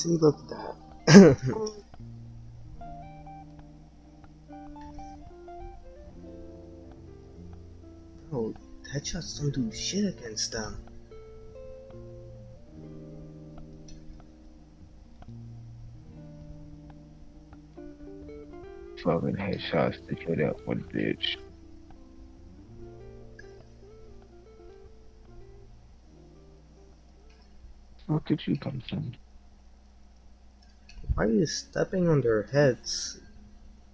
See, 0.00 0.08
look 0.16 0.38
at 0.38 0.48
that. 0.48 1.36
Bro, 8.30 8.54
headshots 8.90 9.38
don't 9.38 9.54
do 9.54 9.70
shit 9.76 10.06
against 10.06 10.52
them. 10.52 10.82
Fucking 19.04 19.36
headshots 19.36 20.06
to 20.08 20.14
kill 20.14 20.36
that 20.36 20.66
one 20.66 20.82
bitch. 20.94 21.36
Where 28.06 28.20
did 28.24 28.40
you 28.46 28.56
come 28.56 28.82
from? 28.88 29.12
Why 31.20 31.26
are 31.26 31.32
you 31.32 31.44
stepping 31.44 32.08
on 32.08 32.22
their 32.22 32.44
heads? 32.44 33.20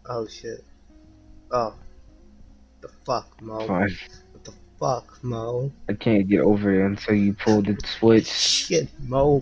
Oh 0.09 0.29
shit. 0.29 0.64
Oh. 1.51 1.74
The 2.81 2.89
fuck, 3.05 3.43
Mo? 3.43 3.66
Fine. 3.66 3.97
What 4.31 4.45
the 4.45 4.53
fuck, 4.79 5.24
Mo? 5.24 5.72
I 5.89 5.95
can't 5.95 6.29
get 6.29 6.43
over 6.43 6.72
it 6.72 6.87
until 6.87 7.16
you 7.16 7.35
pull 7.35 7.62
the 7.62 7.77
switch. 7.85 8.29
Shit, 8.29 8.91
Mo. 9.01 9.41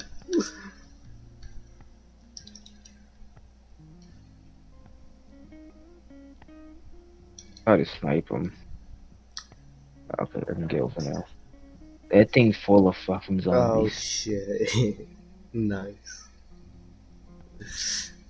Try 7.65 7.77
to 7.77 7.85
snipe 7.85 8.31
him. 8.31 8.51
Oh, 10.19 10.23
okay, 10.23 10.41
I 10.41 10.55
can 10.55 10.69
get 10.69 10.81
over 10.81 11.03
now. 11.03 11.25
That 12.11 12.33
thing's 12.33 12.57
full 12.57 12.89
of 12.89 12.97
fucking 12.97 13.43
zombies. 13.43 13.53
Oh 13.53 13.75
zombies. 13.77 14.69
shit. 14.73 15.09
nice. 15.53 16.25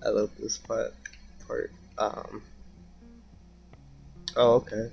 I 0.04 0.08
love 0.10 0.30
this 0.38 0.58
part. 0.58 0.94
Part. 1.46 1.72
Um. 1.98 2.42
Oh 4.36 4.54
okay. 4.54 4.90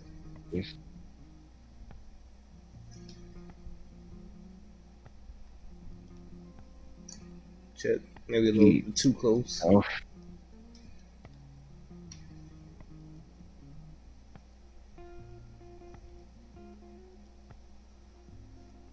Shit. 7.78 8.02
Maybe 8.28 8.50
a 8.50 8.54
little 8.54 8.92
too 8.94 9.14
close. 9.14 9.62
Oh, 9.66 9.84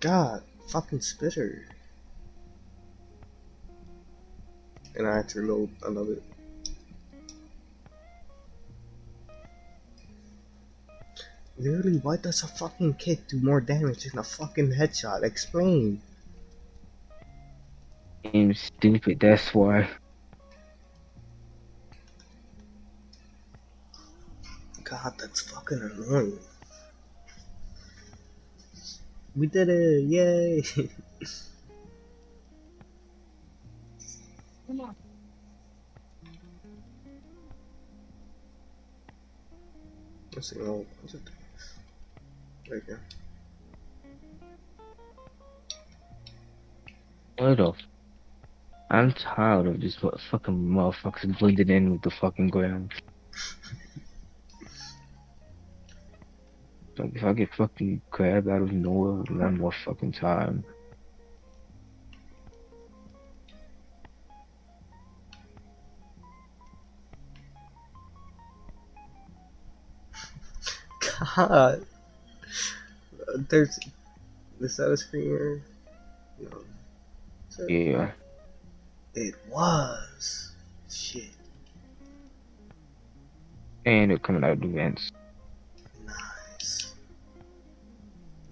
God, 0.01 0.43
fucking 0.69 1.03
spitter. 1.03 1.67
And 4.99 5.07
I 5.07 5.23
to 5.23 5.41
reload. 5.41 5.71
I 5.87 5.89
love 5.89 6.11
it. 6.11 6.23
Literally, 11.57 11.99
why 11.99 12.17
does 12.17 12.43
a 12.43 12.49
fucking 12.49 12.95
kick 12.95 13.27
do 13.29 13.41
more 13.41 13.61
damage 13.61 14.05
than 14.05 14.19
a 14.19 14.23
fucking 14.25 14.73
headshot? 14.73 15.23
Explain. 15.23 16.01
I'm 18.33 18.55
stupid, 18.55 19.21
that's 19.21 19.55
why. 19.55 19.89
God, 24.85 25.15
that's 25.19 25.41
fucking 25.41 25.79
annoying. 25.81 26.39
We 29.37 29.47
did 29.47 29.69
it! 29.69 30.05
Yay! 30.05 30.63
Come 34.69 34.83
on. 34.83 34.95
Let's 40.37 40.51
see. 40.51 40.61
Oh, 40.61 40.85
what's 41.01 41.15
it? 41.15 41.23
Right 42.71 42.83
here. 42.85 43.01
What 47.39 47.57
the? 47.57 47.73
I'm 48.91 49.13
tired 49.13 49.69
of 49.69 49.81
this 49.81 49.97
fu- 49.97 50.13
fucking 50.31 50.55
motherfuckers 50.55 51.39
blending 51.39 51.71
in 51.71 51.93
with 51.93 52.03
the 52.03 52.11
fucking 52.11 52.49
ground. 52.49 52.93
Like 56.99 57.15
if 57.15 57.25
I 57.25 57.33
get 57.33 57.55
fucking 57.55 58.03
grabbed 58.11 58.49
out 58.49 58.63
of 58.63 58.73
nowhere 58.73 59.23
one 59.31 59.59
more 59.59 59.73
fucking 59.85 60.13
time. 60.13 60.65
God. 71.39 71.87
Uh, 73.29 73.39
There's. 73.49 73.79
Is 74.61 74.77
that 74.77 74.91
a 74.91 74.97
screamer? 74.97 75.61
No. 76.41 76.59
It? 77.61 77.71
Yeah. 77.71 78.11
It 79.15 79.35
was. 79.49 80.53
Shit. 80.91 81.31
And 83.87 84.11
it 84.11 84.23
coming 84.23 84.43
out 84.43 84.53
of 84.53 84.61
the 84.61 84.67
vents. 84.67 85.11
Nice. 86.05 86.93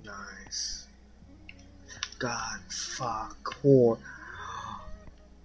Nice. 0.04 0.86
God, 2.20 2.60
fuck, 2.68 3.36
whore. 3.62 3.98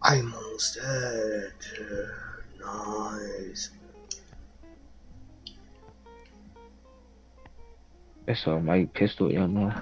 I'm 0.03 0.33
almost 0.33 0.75
dead. 0.75 1.53
Nice. 2.59 3.69
That's 8.32 8.47
all 8.47 8.61
my 8.61 8.86
pistol 8.93 9.29
ammo. 9.29 9.73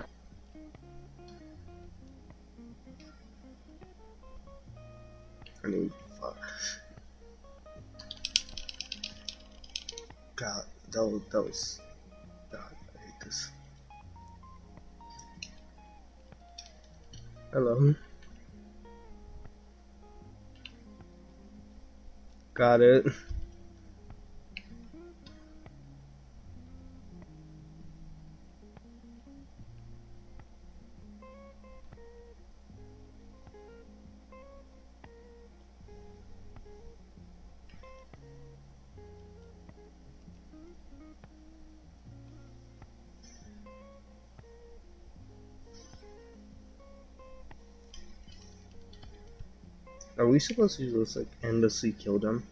I 5.64 5.68
mean, 5.68 5.91
fuck. 6.20 6.36
God, 10.36 10.64
that 10.93 11.06
was, 11.06 11.22
that 11.32 11.43
was. 11.43 11.80
God, 12.52 12.72
I 12.95 13.06
hate 13.06 13.14
this. 13.24 13.52
Hello. 17.54 17.93
Got 22.56 22.82
it. 22.82 23.06
We 50.40 50.42
supposed 50.42 50.78
to 50.78 50.90
just 50.90 51.18
like 51.18 51.28
endlessly 51.44 51.92
kill 51.92 52.18
them? 52.18 52.48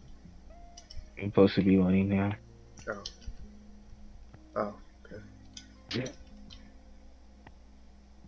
I'm 1.18 1.30
supposed 1.30 1.54
to 1.54 1.62
be 1.62 1.78
running 1.78 2.10
now. 2.10 2.34
Oh. 2.86 3.02
Oh, 4.56 4.74
okay. 5.06 5.22
Yeah. 5.94 6.08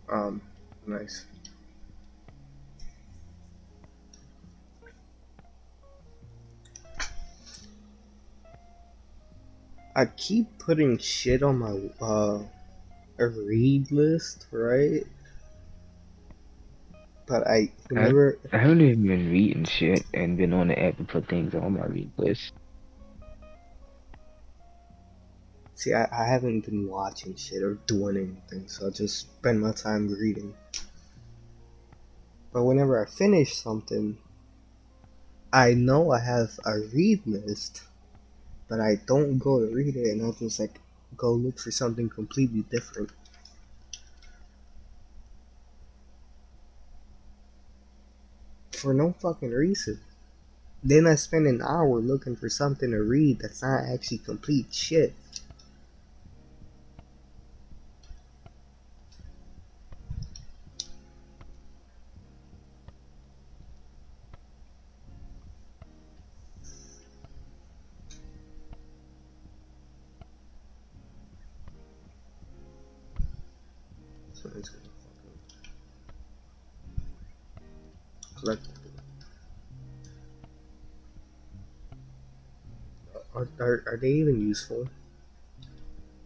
Um, 0.09 0.41
nice. 0.87 1.25
I 9.95 10.05
keep 10.17 10.57
putting 10.57 10.97
shit 10.97 11.43
on 11.43 11.59
my 11.59 11.79
uh 12.03 12.39
a 13.19 13.27
read 13.27 13.91
list, 13.91 14.47
right? 14.49 15.05
But 17.31 17.47
I 17.47 17.71
never 17.89 18.37
I 18.51 18.57
haven't 18.57 18.81
even 18.81 19.07
been 19.07 19.31
reading 19.31 19.63
shit 19.63 20.03
and 20.13 20.35
been 20.35 20.51
on 20.51 20.67
the 20.67 20.77
app 20.77 20.97
to 20.97 21.05
put 21.05 21.29
things 21.29 21.55
on 21.55 21.77
my 21.77 21.85
read 21.85 22.11
list. 22.17 22.51
see. 25.75 25.93
I, 25.93 26.09
I 26.11 26.27
haven't 26.27 26.65
been 26.65 26.89
watching 26.89 27.35
shit 27.37 27.63
or 27.63 27.75
doing 27.87 28.17
anything, 28.17 28.67
so 28.67 28.87
I 28.87 28.89
just 28.89 29.19
spend 29.19 29.61
my 29.61 29.71
time 29.71 30.09
reading. 30.09 30.53
But 32.51 32.65
whenever 32.65 33.01
I 33.01 33.09
finish 33.09 33.55
something, 33.55 34.17
I 35.53 35.73
know 35.73 36.11
I 36.11 36.19
have 36.19 36.59
a 36.65 36.79
read 36.93 37.25
list, 37.25 37.83
but 38.67 38.81
I 38.81 38.97
don't 39.07 39.37
go 39.37 39.65
to 39.65 39.73
read 39.73 39.95
it, 39.95 40.11
and 40.11 40.21
I'll 40.21 40.33
just 40.33 40.59
like 40.59 40.81
go 41.15 41.31
look 41.31 41.59
for 41.59 41.71
something 41.71 42.09
completely 42.09 42.65
different. 42.69 43.11
For 48.81 48.95
no 48.95 49.13
fucking 49.13 49.51
reason. 49.51 49.99
Then 50.83 51.05
I 51.05 51.13
spend 51.13 51.45
an 51.45 51.61
hour 51.61 51.99
looking 51.99 52.35
for 52.35 52.49
something 52.49 52.89
to 52.89 53.03
read 53.03 53.37
that's 53.37 53.61
not 53.61 53.83
actually 53.83 54.17
complete 54.17 54.73
shit. 54.73 55.13
Someone's 74.33 74.69
gonna 74.69 74.81
fucking 74.85 74.90
collect. 78.41 78.67
Are, 83.35 83.47
are, 83.59 83.83
are 83.87 83.97
they 83.97 84.09
even 84.09 84.41
useful? 84.41 84.89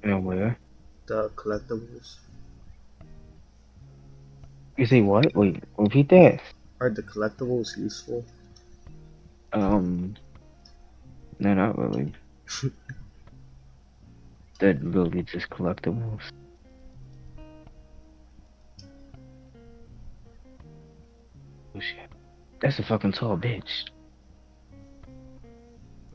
And 0.01 0.25
where? 0.25 0.57
The 1.07 1.29
collectibles? 1.35 2.15
You 4.77 4.85
say 4.85 5.01
what? 5.01 5.35
Wait, 5.35 5.63
repeat 5.77 6.09
that. 6.09 6.41
Are 6.81 6.89
the 6.89 7.03
collectibles 7.03 7.77
useful? 7.77 8.25
Um, 9.53 10.15
no, 11.39 11.53
not 11.53 11.77
really. 11.77 12.13
that 14.59 14.83
really 14.83 15.23
just 15.23 15.49
collectibles. 15.49 16.21
That's 22.65 22.79
a 22.79 22.83
fucking 22.83 23.11
tall 23.11 23.37
bitch. 23.37 23.91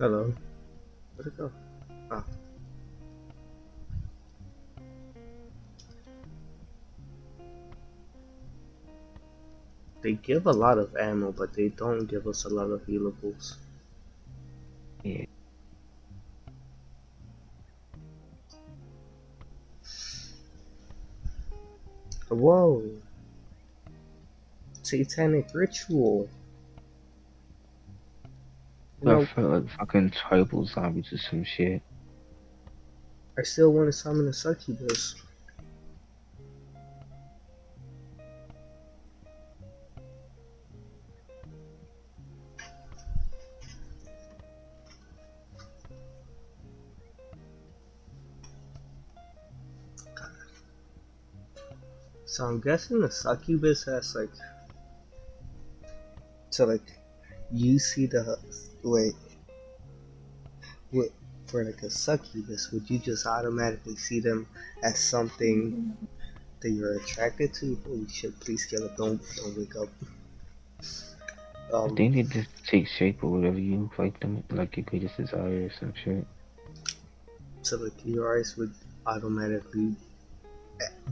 Hello. 0.01 0.35
Where'd 1.15 1.29
it 1.29 1.37
go? 1.37 1.53
Ah. 2.11 2.25
They 10.03 10.15
give 10.15 10.47
a 10.47 10.53
lot 10.53 10.79
of 10.79 10.97
ammo, 10.97 11.31
but 11.31 11.55
they 11.55 11.69
don't 11.69 12.07
give 12.07 12.27
us 12.27 12.45
a 12.45 12.49
lot 12.49 12.71
of 12.71 12.85
healables. 12.85 13.55
Yeah. 15.05 15.27
Whoa. 22.29 22.83
Satanic 24.83 25.51
ritual. 25.55 26.29
Know, 29.03 29.23
I 29.23 29.25
felt 29.25 29.51
like 29.51 29.69
fucking 29.79 30.11
tribal 30.11 30.67
zombies 30.67 31.13
or 31.13 31.19
some 31.19 31.43
shit. 31.43 31.83
I 33.39 33.43
still 33.43 33.73
want 33.73 33.89
to 33.89 33.93
summon 33.93 34.29
a 34.29 34.33
succubus. 34.33 35.15
So 52.27 52.47
I'm 52.47 52.61
guessing 52.61 53.01
the 53.01 53.11
succubus 53.11 53.85
has 53.85 54.15
like 54.15 54.31
so 56.51 56.65
like 56.65 56.81
you 57.51 57.79
see 57.79 58.07
the 58.07 58.39
wait 58.83 59.15
what 60.91 61.11
for 61.47 61.65
like 61.65 61.83
a 61.83 61.91
succubus 61.91 62.71
would 62.73 62.89
you 62.89 62.99
just 62.99 63.27
automatically 63.27 63.97
see 63.97 64.21
them 64.21 64.47
as 64.83 64.99
something 64.99 65.97
that 66.61 66.71
you're 66.71 66.97
attracted 66.99 67.55
to? 67.55 67.77
Holy 67.87 68.09
shit! 68.09 68.39
Please 68.41 68.67
it! 68.85 68.97
Don't 68.97 69.21
don't 69.37 69.57
wake 69.59 69.77
up. 69.77 69.89
I 71.85 71.89
Um, 71.89 71.97
think 71.97 72.15
they 72.15 72.23
just 72.23 72.49
take 72.67 72.87
shape 72.89 73.23
or 73.23 73.31
whatever 73.31 73.59
you 73.59 73.91
like 73.99 74.19
them, 74.21 74.45
like 74.51 74.77
you 74.77 74.83
your 74.83 74.85
greatest 74.85 75.17
desire 75.19 75.67
or 75.67 75.71
some 75.79 75.93
shit. 76.05 76.27
so 77.63 77.77
like 77.77 77.93
your 78.05 78.39
eyes 78.39 78.57
would 78.57 78.75
automatically 79.07 79.95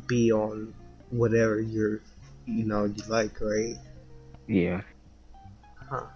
be 0.07 0.33
on 0.33 0.75
whatever 1.11 1.61
you're 1.61 2.01
you 2.47 2.65
know 2.65 2.85
you 2.85 3.03
like, 3.09 3.41
right? 3.41 3.77
Yeah. 4.47 4.83
Huh. 5.91 6.07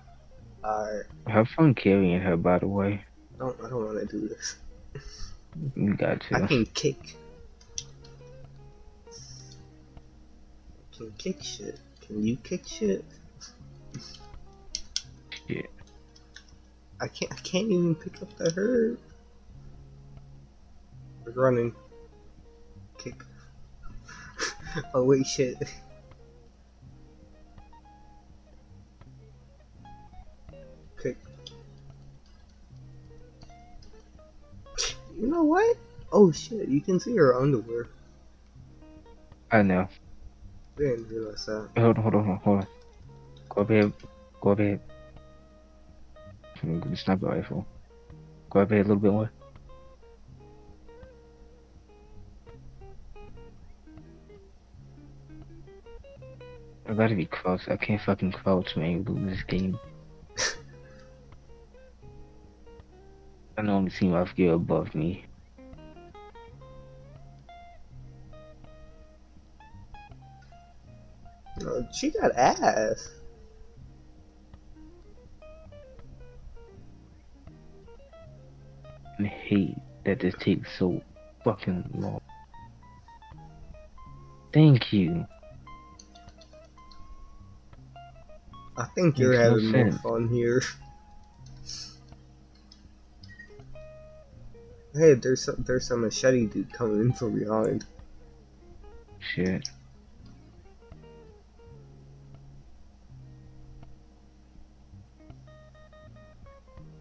Alright. 0.64 1.06
Have 1.26 1.48
fun 1.48 1.74
carrying 1.74 2.20
her, 2.20 2.36
by 2.36 2.58
the 2.58 2.68
way. 2.68 3.04
I 3.34 3.38
don't 3.38 3.56
I 3.64 3.68
don't 3.68 3.84
want 3.84 4.08
to 4.08 4.18
do 4.18 4.28
this. 4.28 4.56
You 5.74 5.94
got 5.94 6.20
to. 6.20 6.36
I 6.36 6.46
can 6.46 6.66
kick. 6.66 7.16
I 9.08 10.96
can 10.96 11.12
kick 11.18 11.42
shit. 11.42 11.78
Can 12.06 12.24
you 12.24 12.36
kick 12.36 12.66
shit? 12.66 13.04
Shit. 15.48 15.70
I 17.00 17.08
can't. 17.08 17.32
I 17.32 17.36
can't 17.36 17.70
even 17.70 17.94
pick 17.96 18.22
up 18.22 18.36
the 18.36 18.50
herd. 18.50 18.98
We're 21.24 21.32
running. 21.32 21.74
Kick. 22.98 23.24
oh 24.94 25.04
wait, 25.04 25.26
shit. 25.26 25.57
Kick. 31.03 31.16
You 35.18 35.26
know 35.26 35.42
what? 35.42 35.76
Oh 36.12 36.30
shit! 36.30 36.68
You 36.68 36.80
can 36.80 37.00
see 37.00 37.16
her 37.16 37.34
underwear. 37.34 37.88
I 39.50 39.62
know. 39.62 39.88
Didn't 40.76 41.08
realize 41.08 41.45
that. 41.46 41.68
Hold 41.76 41.99
on, 41.99 42.03
hold 42.03 42.14
on, 42.14 42.37
hold 42.45 42.58
on. 42.58 42.66
Go 43.49 43.61
up 43.62 43.68
here. 43.68 43.92
Go 44.41 44.50
up 44.50 44.58
here. 44.58 44.80
I'm 46.62 46.80
gonna 46.80 46.96
sniper 46.96 47.26
rifle. 47.26 47.66
Go 48.50 48.61
up 48.61 48.70
here 48.70 48.80
a 48.80 48.83
little 48.83 48.96
bit 48.96 49.12
more. 49.12 49.30
I 56.88 56.95
gotta 56.95 57.14
be 57.14 57.26
crouched. 57.26 57.68
I 57.68 57.76
can't 57.76 58.00
fucking 58.00 58.33
crouch, 58.33 58.76
man. 58.76 58.91
You 58.91 59.04
lose 59.14 59.37
this 59.37 59.42
game. 59.45 59.79
I 63.63 63.64
normally 63.64 63.91
see 63.91 64.09
my 64.09 64.25
gear 64.25 64.55
above 64.55 64.93
me. 64.93 65.25
No, 71.61 71.87
she 71.93 72.11
got 72.11 72.34
ass. 72.34 73.09
I 79.21 79.22
hate 79.22 79.76
that 80.05 80.18
this 80.18 80.34
takes 80.41 80.76
so 80.76 81.01
fucking 81.45 81.89
long. 81.95 82.21
Thank 84.53 84.93
you. 84.93 85.25
I 88.76 88.87
think 88.97 89.21
you're 89.21 89.30
Makes 89.30 89.43
no 89.45 89.51
having 89.51 89.71
more 89.71 89.93
fun 89.99 90.29
here. 90.29 90.63
Hey, 94.94 95.14
there's 95.14 95.44
some, 95.44 95.56
there's 95.66 95.88
some 95.88 96.02
machete 96.02 96.46
dude 96.46 96.72
coming 96.72 97.00
in 97.00 97.12
from 97.12 97.38
behind. 97.38 97.84
Shit. 99.18 99.68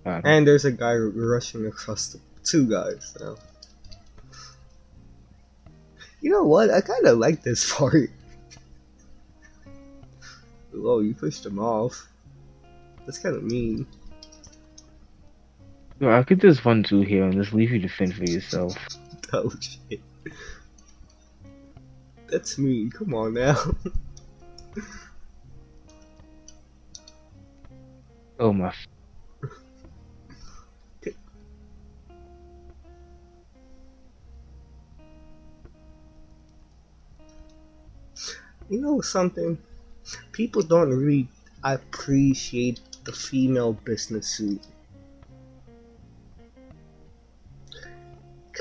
And 0.05 0.47
there's 0.47 0.65
a 0.65 0.71
guy 0.71 0.95
rushing 0.95 1.65
across 1.67 2.07
the 2.07 2.19
two 2.43 2.65
guys. 2.65 3.13
So. 3.17 3.37
You 6.21 6.31
know 6.31 6.43
what? 6.43 6.69
I 6.69 6.81
kind 6.81 7.05
of 7.05 7.17
like 7.17 7.43
this 7.43 7.73
part. 7.77 8.09
Whoa, 10.73 10.99
you 10.99 11.13
pushed 11.13 11.45
him 11.45 11.59
off. 11.59 12.07
That's 13.05 13.17
kind 13.17 13.35
of 13.35 13.43
mean. 13.43 13.85
Yo, 16.01 16.09
I 16.09 16.23
could 16.23 16.41
just 16.41 16.65
run 16.65 16.83
through 16.83 17.03
here 17.03 17.25
and 17.25 17.35
just 17.35 17.53
leave 17.53 17.69
you 17.69 17.79
to 17.79 17.87
fend 17.87 18.15
for 18.15 18.23
yourself. 18.23 18.75
Oh 19.33 19.49
shit. 19.61 20.01
That's 22.27 22.57
mean. 22.57 22.91
Come 22.91 23.13
on 23.13 23.35
now. 23.35 23.55
Oh 28.39 28.51
my. 28.51 28.73
You 38.67 38.81
know 38.81 38.99
something? 39.01 39.57
People 40.31 40.63
don't 40.63 40.89
really 40.89 41.29
appreciate 41.63 42.81
the 43.05 43.13
female 43.13 43.73
business 43.73 44.27
suit. 44.27 44.65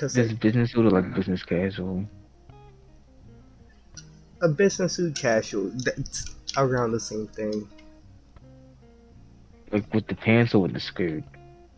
Cause 0.00 0.14
This 0.14 0.32
business 0.32 0.72
suit 0.72 0.86
or 0.86 0.90
like 0.90 1.14
business 1.14 1.42
casual? 1.42 2.06
a 4.40 4.48
business 4.48 4.94
suit 4.94 5.14
casual, 5.14 5.70
that's 5.74 6.24
around 6.56 6.92
the 6.92 7.00
same 7.00 7.26
thing. 7.26 7.68
Like 9.70 9.92
with 9.92 10.06
the 10.06 10.14
pants 10.14 10.54
or 10.54 10.62
with 10.62 10.72
the 10.72 10.80
skirt? 10.80 11.22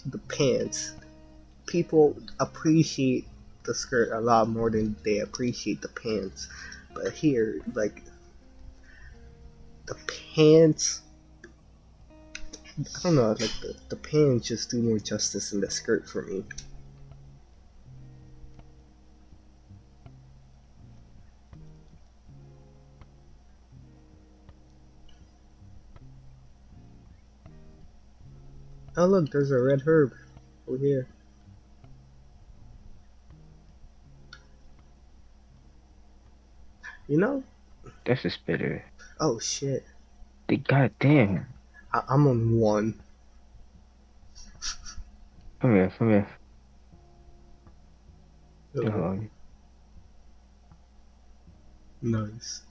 The 0.06 0.18
pants. 0.18 0.94
People 1.66 2.16
appreciate 2.38 3.26
the 3.64 3.74
skirt 3.74 4.12
a 4.12 4.20
lot 4.20 4.48
more 4.48 4.70
than 4.70 4.94
they 5.04 5.18
appreciate 5.18 5.82
the 5.82 5.88
pants. 5.88 6.48
But 6.94 7.14
here, 7.14 7.60
like, 7.74 8.04
the 9.86 9.96
pants. 10.36 11.00
I 12.78 12.84
don't 13.02 13.16
know, 13.16 13.30
like, 13.30 13.38
the, 13.38 13.74
the 13.88 13.96
pants 13.96 14.46
just 14.46 14.70
do 14.70 14.80
more 14.80 15.00
justice 15.00 15.50
than 15.50 15.60
the 15.60 15.70
skirt 15.72 16.08
for 16.08 16.22
me. 16.22 16.44
Oh 28.96 29.06
look, 29.06 29.30
there's 29.30 29.50
a 29.50 29.58
red 29.58 29.82
herb 29.86 30.12
over 30.68 30.76
here. 30.76 31.08
You 37.08 37.18
know? 37.18 37.42
That's 38.04 38.24
a 38.24 38.30
spitter. 38.30 38.84
Oh 39.18 39.38
shit. 39.38 39.84
The 40.48 40.58
goddamn. 40.58 41.46
I- 41.92 42.04
I'm 42.08 42.26
on 42.26 42.58
one. 42.58 43.00
Come 45.60 45.74
here, 45.74 45.92
come 45.98 46.10
here. 46.10 46.28
Oh, 48.76 49.20
Nice. 52.00 52.62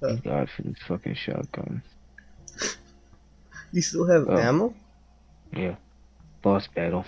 Thank 0.00 0.24
God 0.24 0.48
for 0.54 0.62
this 0.62 0.78
fucking 0.86 1.14
shotgun. 1.14 1.82
you 3.72 3.82
still 3.82 4.06
have 4.06 4.28
Oh. 4.28 4.36
ammo? 4.36 4.74
Yeah. 5.52 5.76
Boss 6.42 6.66
battle. 6.68 7.04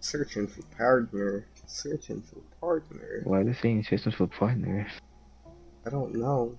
Searching 0.00 0.46
for 0.46 0.62
partner. 0.76 1.46
Searching 1.66 2.22
for 2.22 2.40
partner. 2.60 3.22
Why 3.24 3.42
this 3.42 3.64
ain't 3.64 3.86
system 3.86 4.12
for 4.12 4.26
partner? 4.26 4.86
I 5.84 5.90
don't 5.90 6.14
know. 6.14 6.56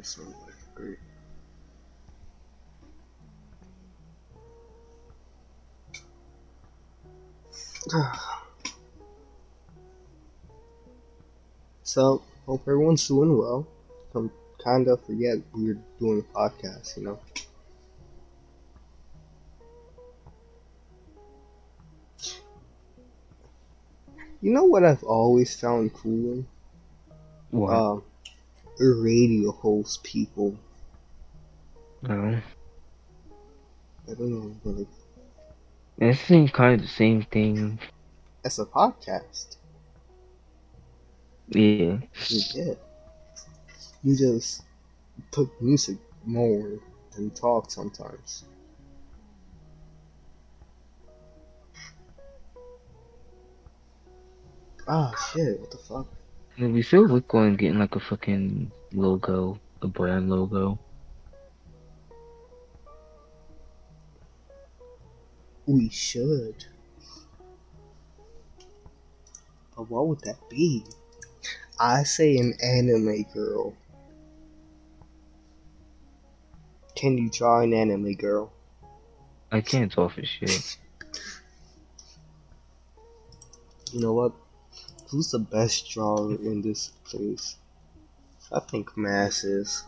I 0.00 0.02
just 0.02 0.16
said 0.16 0.24
something 0.24 0.40
like 0.46 0.74
great. 0.74 0.98
So, 11.82 12.22
hope 12.46 12.62
everyone's 12.68 13.08
doing 13.08 13.36
well. 13.36 13.66
I'm 14.14 14.30
kind 14.62 14.86
of 14.86 15.04
forget 15.04 15.38
we're 15.52 15.76
doing 15.98 16.20
a 16.20 16.38
podcast, 16.38 16.96
you 16.96 17.02
know. 17.02 17.18
You 24.40 24.52
know 24.52 24.64
what 24.64 24.84
I've 24.84 25.02
always 25.02 25.58
found 25.60 25.92
cool? 25.94 26.44
What? 27.50 27.72
Um, 27.72 28.04
radio 28.88 29.52
host 29.52 30.02
people. 30.02 30.56
no. 32.02 32.40
I 34.08 34.14
don't 34.14 34.30
know, 34.30 34.56
but 34.64 34.76
like, 34.78 34.88
This 35.98 36.20
seems 36.20 36.50
kind 36.50 36.74
of 36.74 36.80
the 36.80 36.88
same 36.92 37.22
thing. 37.22 37.78
as 38.44 38.58
a 38.58 38.64
podcast, 38.64 39.56
Yeah. 41.48 41.98
yeah, 42.28 42.74
you 44.02 44.16
just 44.16 44.62
put 45.30 45.48
music 45.60 45.98
more 46.24 46.78
than 47.14 47.30
talk 47.30 47.70
sometimes. 47.70 48.44
Ah, 54.88 55.12
shit, 55.32 55.60
what 55.60 55.70
the 55.70 55.78
fuck? 55.78 56.06
We 56.58 56.82
still 56.82 57.06
look 57.06 57.34
on 57.34 57.56
getting 57.56 57.78
like 57.78 57.96
a 57.96 58.00
fucking 58.00 58.70
logo, 58.92 59.58
a 59.82 59.86
brand 59.86 60.28
logo. 60.28 60.78
We 65.66 65.88
should. 65.88 66.64
But 69.76 69.88
what 69.88 70.08
would 70.08 70.20
that 70.22 70.48
be? 70.50 70.84
I 71.78 72.02
say 72.02 72.36
an 72.36 72.54
anime 72.62 73.24
girl. 73.32 73.74
Can 76.94 77.16
you 77.16 77.30
draw 77.30 77.60
an 77.60 77.72
anime 77.72 78.12
girl? 78.14 78.52
I 79.50 79.62
can't 79.62 79.90
talk 79.90 80.12
for 80.12 80.24
shit. 80.24 80.76
You 83.92 84.00
know 84.00 84.12
what? 84.12 84.32
Who's 85.10 85.32
the 85.32 85.40
best 85.40 85.90
drawer 85.90 86.30
in 86.34 86.62
this 86.62 86.92
place? 87.04 87.56
I 88.52 88.60
think 88.60 88.96
Mass 88.96 89.42
is. 89.42 89.84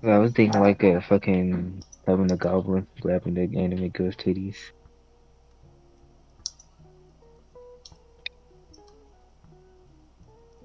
I 0.00 0.18
was 0.18 0.32
thinking 0.32 0.60
like 0.60 0.84
a 0.84 1.00
fucking 1.00 1.82
having 2.06 2.30
a 2.30 2.36
goblin 2.36 2.86
grabbing 3.00 3.34
the 3.34 3.58
anime 3.58 3.88
girl's 3.88 4.14
titties. 4.14 4.56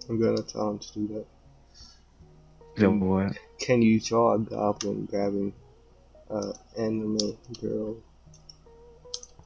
I'm 0.07 0.21
gonna 0.21 0.43
tell 0.43 0.71
him 0.71 0.79
to 0.79 0.93
do 0.93 1.07
that. 1.07 1.25
So 2.77 2.91
what? 2.91 3.37
Can 3.59 3.81
you 3.81 3.99
draw 3.99 4.35
a 4.35 4.39
goblin 4.39 5.05
grabbing 5.05 5.53
uh, 6.29 6.53
anime 6.77 7.37
girl 7.59 7.97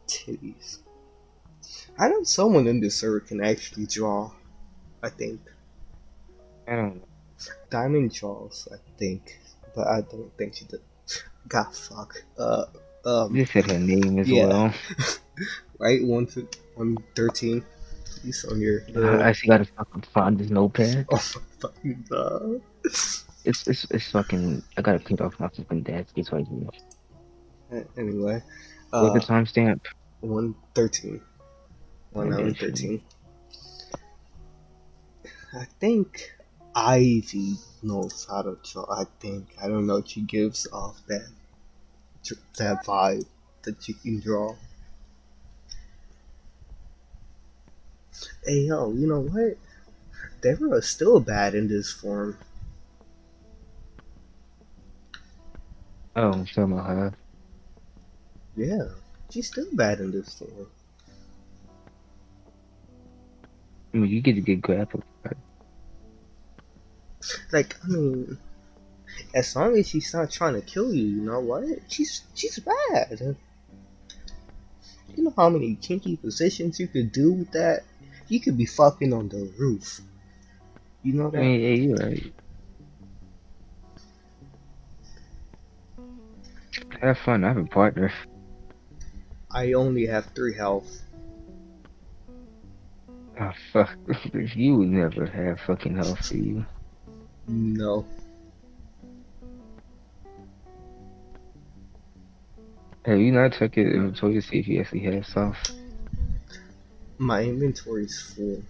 titties? 0.08 0.80
I 1.98 2.10
know 2.10 2.24
someone 2.24 2.68
in 2.68 2.80
this 2.80 2.96
server 2.96 3.20
can 3.20 3.44
actually 3.44 3.86
draw. 3.86 4.32
I 5.02 5.10
think 5.10 5.40
I 6.68 6.76
don't 6.76 6.96
know. 6.96 7.08
Diamond 7.70 8.14
draws. 8.14 8.68
I 8.72 8.78
think, 8.98 9.40
but 9.76 9.88
I 9.88 10.02
don't 10.02 10.32
think 10.38 10.56
she 10.56 10.66
did. 10.66 10.80
God 11.48 11.76
fuck. 11.76 12.16
Uh, 12.38 12.66
um, 13.06 13.36
You 13.36 13.46
said 13.46 13.70
her 13.70 13.80
name 13.80 14.18
as 14.20 14.30
Yeah. 14.30 14.48
well. 14.48 14.74
right 15.80 16.04
one 16.04 16.26
to 16.28 16.48
one 16.76 16.98
thirteen. 17.16 17.66
He's 18.24 18.46
on 18.46 18.62
your. 18.62 18.82
I 18.96 19.24
actually 19.30 19.50
gotta 19.50 19.66
fucking 19.66 20.04
find 20.14 20.38
this 20.38 20.50
notepad. 20.50 21.06
Oh 21.12 21.16
my 21.36 21.42
fucking 21.60 22.06
god. 22.10 22.62
It's 23.46 23.68
it's 23.68 23.84
it's 23.92 24.10
fucking. 24.12 24.64
I 24.78 24.82
gotta 24.82 25.00
print 25.00 25.20
off 25.20 25.38
my 25.38 25.50
fucking 25.50 25.84
desk. 25.84 26.14
It's 26.16 26.32
right 26.32 26.48
here. 26.48 27.84
Anyway, 27.98 28.42
What's 28.90 29.10
uh, 29.10 29.12
the 29.14 29.20
timestamp? 29.20 29.82
one 30.22 30.56
thirteen. 30.74 31.20
One 32.14 32.32
hour 32.32 32.40
and 32.40 32.58
thirteen. 32.58 33.02
I 35.56 35.66
think 35.80 36.32
Ivy 36.76 37.56
knows 37.82 38.28
how 38.30 38.44
to 38.44 38.58
draw. 38.64 38.86
I 38.90 39.06
think 39.20 39.48
I 39.62 39.68
don't 39.68 39.88
know. 39.88 40.04
She 40.06 40.22
gives 40.22 40.68
off 40.72 41.02
that 41.08 41.28
that 42.58 42.86
vibe 42.86 43.26
that 43.64 43.88
you 43.88 43.96
can 43.96 44.20
draw. 44.20 44.56
Hey 48.46 48.62
yo, 48.68 48.92
you 48.94 49.08
know 49.08 49.22
what? 49.22 49.58
Deborah 50.42 50.78
is 50.78 50.88
still 50.88 51.20
bad 51.20 51.56
in 51.56 51.68
this 51.68 51.92
form. 51.92 52.38
Oh, 56.16 56.32
I'm 56.32 56.46
talking 56.46 56.74
about 56.74 56.86
her. 56.86 57.14
Yeah, 58.56 58.90
she's 59.32 59.48
still 59.48 59.74
bad 59.74 60.00
in 60.00 60.12
this 60.12 60.36
thing. 60.36 60.68
I 63.94 63.98
mean, 63.98 64.10
you 64.10 64.22
get 64.22 64.34
to 64.34 64.42
get 64.42 64.62
grappled. 64.62 65.04
Right? 65.24 65.38
Like, 67.52 67.76
I 67.84 67.88
mean, 67.88 68.38
as 69.34 69.56
long 69.56 69.78
as 69.78 69.88
she's 69.88 70.14
not 70.14 70.32
trying 70.32 70.56
to 70.56 70.62
kill 70.62 70.94
you, 70.94 71.06
you 71.06 71.22
know 71.22 71.40
what? 71.40 71.64
She's 71.88 72.24
she's 72.34 72.60
bad. 72.60 73.36
You 75.16 75.24
know 75.24 75.34
how 75.38 75.50
many 75.50 75.76
kinky 75.76 76.18
positions 76.18 76.80
you 76.80 76.88
could 76.88 77.12
do 77.12 77.34
with 77.34 77.52
that? 77.52 77.84
You 78.28 78.40
could 78.40 78.58
be 78.58 78.66
fucking 78.66 79.14
on 79.14 79.30
the 79.30 79.52
roof. 79.60 80.02
You 81.04 81.14
know 81.14 81.28
I 81.28 81.32
that? 81.32 81.38
mean, 81.38 81.62
yeah, 81.62 81.70
you're 81.70 81.98
right. 81.98 82.34
Have 87.02 87.18
fun. 87.20 87.44
I 87.44 87.50
have 87.50 87.58
a 87.58 87.66
partner. 87.66 88.12
I 89.52 89.74
only 89.74 90.08
have 90.08 90.26
three 90.34 90.56
health. 90.56 91.02
Oh, 93.40 93.52
fuck. 93.72 93.96
you 94.56 94.78
would 94.78 94.90
never 94.90 95.26
have 95.26 95.60
fucking 95.62 95.96
health 95.96 96.28
for 96.28 96.36
you. 96.36 96.66
No. 97.48 98.06
Have 103.06 103.20
you 103.20 103.32
not 103.32 103.54
checked 103.54 103.76
your 103.76 103.94
inventory 103.94 104.36
to 104.36 104.42
see 104.42 104.60
if 104.60 104.68
you 104.68 104.80
actually 104.80 105.02
have 105.02 105.26
stuff? 105.26 105.58
My 107.18 107.42
inventory's 107.44 108.34
full. 108.36 108.62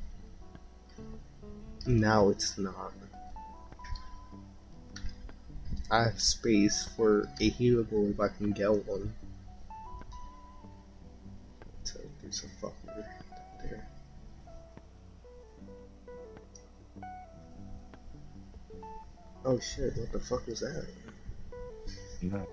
Now 1.86 2.30
it's 2.30 2.58
not. 2.58 2.94
I 5.92 6.06
have 6.06 6.20
space 6.20 6.90
for 6.96 7.30
a 7.40 7.52
healable 7.52 8.10
if 8.12 8.20
I 8.20 8.30
can 8.30 8.52
get 8.54 8.72
one. 8.88 9.14
So 11.84 12.00
there's 12.22 12.44
a 12.44 12.66
fucker 12.66 12.83
Oh 19.46 19.60
shit, 19.60 19.98
what 19.98 20.12
the 20.12 20.20
fuck 20.20 20.48
was 20.48 20.62
that? 20.62 20.88
No. 22.22 22.48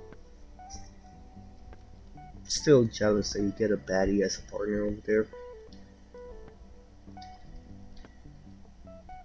Still 2.42 2.84
jealous 2.84 3.32
that 3.32 3.42
you 3.42 3.52
get 3.56 3.70
a 3.70 3.76
baddie 3.76 4.22
as 4.22 4.38
a 4.38 4.42
partner 4.50 4.86
over 4.86 4.96
there. 5.06 5.28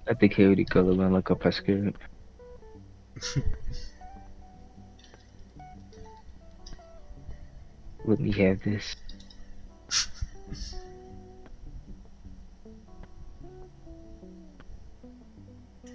I 0.08 0.14
think 0.14 0.34
he 0.34 0.46
already 0.46 0.66
color 0.66 0.94
man 0.94 1.14
like 1.14 1.32
a 1.32 1.36
pescary. 1.36 1.96
Let 8.06 8.20
me 8.20 8.32
have 8.34 8.62
this. 8.62 8.96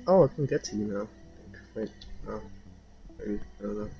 Oh, 0.08 0.24
I 0.24 0.28
can 0.34 0.46
get 0.46 0.64
to 0.64 0.74
you 0.74 0.86
now. 0.86 1.08
Wait, 1.74 1.90
no. 2.26 2.40
Maybe, 3.18 3.40
I 3.60 3.62
don't 3.62 3.90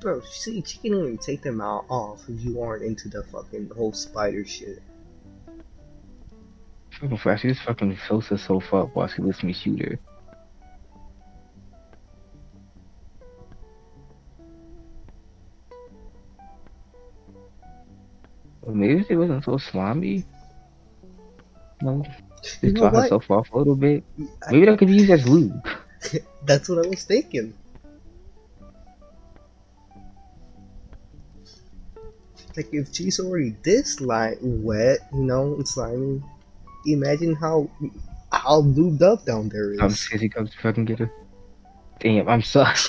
Bro, 0.00 0.20
see, 0.22 0.62
she 0.64 0.78
can 0.78 0.94
even 0.94 1.18
take 1.18 1.42
them 1.42 1.60
out 1.60 1.84
off 1.88 2.22
if 2.28 2.40
you 2.40 2.60
aren't 2.62 2.84
into 2.84 3.08
the 3.08 3.24
fucking 3.24 3.70
whole 3.76 3.92
spider 3.92 4.44
shit. 4.44 4.80
Oh, 5.48 5.62
fucking 7.00 7.16
flash, 7.18 7.42
she 7.42 7.48
just 7.48 7.62
fucking 7.62 7.96
fills 8.06 8.26
herself 8.26 8.72
up 8.72 8.94
while 8.94 9.08
she 9.08 9.22
lets 9.22 9.42
me 9.42 9.52
shoot 9.52 9.80
her. 9.80 9.98
Maybe 18.66 19.04
she 19.04 19.16
wasn't 19.16 19.44
so 19.44 19.56
slimy. 19.58 20.24
No, 21.80 22.04
just 22.42 22.60
dry 22.74 22.90
herself 22.90 23.30
off 23.30 23.50
a 23.52 23.58
little 23.58 23.76
bit. 23.76 24.04
I- 24.46 24.52
Maybe 24.52 24.66
that 24.66 24.78
could 24.78 24.88
be 24.88 24.94
used 24.96 25.10
as 25.10 25.26
lube. 25.28 25.66
That's 26.44 26.68
what 26.68 26.84
I 26.84 26.88
was 26.88 27.04
thinking. 27.04 27.54
Like 32.58 32.74
if 32.74 32.92
she's 32.92 33.20
already 33.20 33.54
this 33.62 34.00
like 34.00 34.36
wet, 34.42 34.98
you 35.14 35.22
know, 35.22 35.54
and 35.54 35.68
slimy, 35.68 36.20
imagine 36.86 37.36
how 37.36 37.70
how 38.32 38.62
lubed 38.62 39.00
up 39.00 39.24
down 39.24 39.48
there 39.48 39.74
is. 39.74 39.78
I'm 39.78 39.90
is. 39.94 40.00
scared 40.00 40.22
he 40.22 40.28
comes 40.28 40.50
to 40.50 40.58
fucking 40.58 40.86
get 40.86 40.98
her. 40.98 41.12
Damn, 42.00 42.28
I'm 42.28 42.42
sorry. 42.42 42.74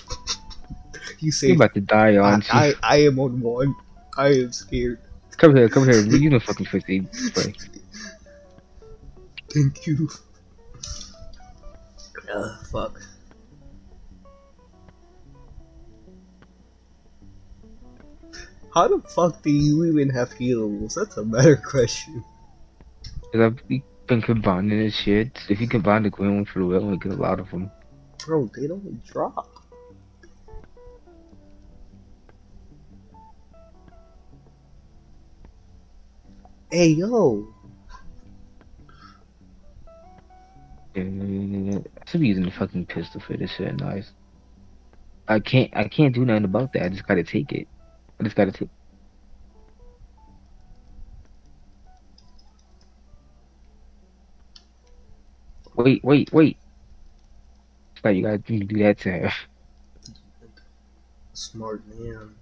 You 1.21 1.25
You're 1.25 1.31
say 1.33 1.51
about 1.51 1.73
to 1.73 1.81
die, 1.81 2.13
I, 2.13 2.17
aren't? 2.17 2.55
I 2.55 2.73
I 2.81 2.97
am 3.03 3.19
on 3.19 3.41
one. 3.41 3.75
I 4.17 4.29
am 4.39 4.53
scared. 4.53 4.99
Come 5.35 5.53
here, 5.53 5.67
come 5.67 5.83
here. 5.83 5.99
You 6.05 6.29
know 6.29 6.39
fucking 6.39 6.65
50 6.65 7.07
spray. 7.11 7.53
Thank 9.53 9.85
you. 9.85 10.09
Uh, 12.33 12.55
fuck. 12.71 13.01
How 18.73 18.87
the 18.87 19.01
fuck 19.07 19.41
do 19.41 19.49
you 19.51 19.85
even 19.85 20.09
have 20.09 20.29
healables? 20.29 20.95
That's 20.95 21.17
a 21.17 21.23
better 21.23 21.55
question. 21.69 22.23
Cause 23.31 23.41
I've 23.41 23.81
been 24.07 24.21
combining 24.21 24.79
this 24.79 24.95
shit. 24.95 25.39
If 25.49 25.59
you 25.59 25.67
combine 25.67 26.03
the 26.03 26.09
green 26.09 26.35
one 26.35 26.45
for 26.45 26.59
the 26.59 26.65
red 26.65 26.81
one, 26.81 26.93
you 26.93 26.99
get 26.99 27.11
a 27.11 27.15
lot 27.15 27.39
of 27.39 27.49
them. 27.51 27.71
Bro, 28.25 28.51
they 28.55 28.67
don't 28.67 29.03
drop. 29.05 29.47
Hey 36.71 36.89
yo, 36.89 37.47
I 40.95 41.01
should 42.05 42.21
be 42.21 42.27
using 42.27 42.45
the 42.45 42.51
fucking 42.51 42.85
pistol 42.85 43.21
for 43.21 43.35
this 43.35 43.51
shit. 43.51 43.79
Nice. 43.79 44.11
I 45.27 45.39
can't. 45.39 45.75
I 45.75 45.87
can't 45.87 46.13
do 46.13 46.25
nothing 46.25 46.45
about 46.45 46.73
that. 46.73 46.83
I 46.83 46.89
just 46.89 47.07
gotta 47.07 47.23
take 47.23 47.51
it. 47.51 47.67
I 48.19 48.23
just 48.23 48.35
gotta 48.35 48.51
take. 48.51 48.69
Wait, 55.75 56.03
wait, 56.03 56.33
wait. 56.33 56.57
Like 58.03 58.17
you 58.17 58.23
gotta 58.23 58.39
do 58.39 58.59
do 58.63 58.79
that 58.79 58.97
to 58.99 59.11
her. 59.11 59.31
smart 61.33 61.83
man. 61.87 62.35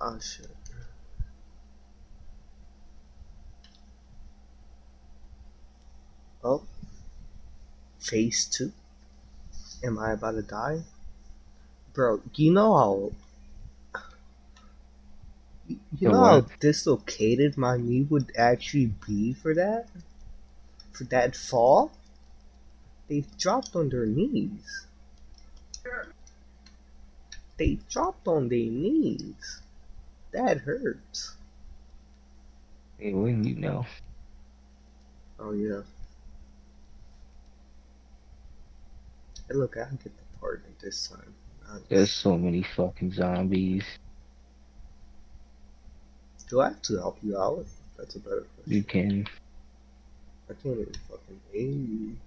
Oh 0.00 0.18
shit. 0.20 0.48
Oh. 6.44 6.62
Phase 8.04 8.44
two. 8.44 8.72
Am 9.82 9.98
I 9.98 10.12
about 10.12 10.32
to 10.32 10.42
die? 10.42 10.82
Bro, 11.94 12.20
you 12.34 12.52
know 12.52 12.76
how 12.76 13.12
you 15.68 16.08
The 16.08 16.10
know 16.10 16.24
how 16.24 16.40
dislocated 16.60 17.56
my 17.56 17.78
knee 17.78 18.02
would 18.02 18.30
actually 18.36 18.92
be 19.06 19.32
for 19.32 19.54
that? 19.54 19.88
For 20.92 21.04
that 21.04 21.34
fall? 21.34 21.92
They 23.08 23.24
dropped 23.38 23.74
on 23.74 23.88
their 23.88 24.06
knees. 24.06 24.86
They 27.56 27.78
dropped 27.88 28.28
on 28.28 28.48
their 28.48 28.58
knees. 28.70 29.62
That 30.32 30.58
hurts. 30.58 31.36
Hey, 32.98 33.14
when 33.14 33.44
you 33.44 33.54
know. 33.54 33.86
Oh 35.38 35.52
yeah. 35.52 35.82
Hey, 39.48 39.54
look, 39.54 39.76
I 39.76 39.84
get 39.90 40.04
the 40.04 40.38
partner 40.40 40.70
this 40.80 41.08
time. 41.08 41.34
There's 41.88 42.10
so 42.10 42.38
many 42.38 42.62
fucking 42.76 43.12
zombies. 43.12 43.84
Do 46.48 46.60
I 46.60 46.68
have 46.68 46.82
to 46.82 46.96
help 46.96 47.18
you 47.22 47.38
out? 47.38 47.66
That's 47.96 48.16
a 48.16 48.20
better 48.20 48.46
You 48.66 48.82
can. 48.82 49.26
I 50.48 50.52
can't 50.54 50.78
even 50.78 50.94
fucking 51.08 51.40
aim. 51.54 52.20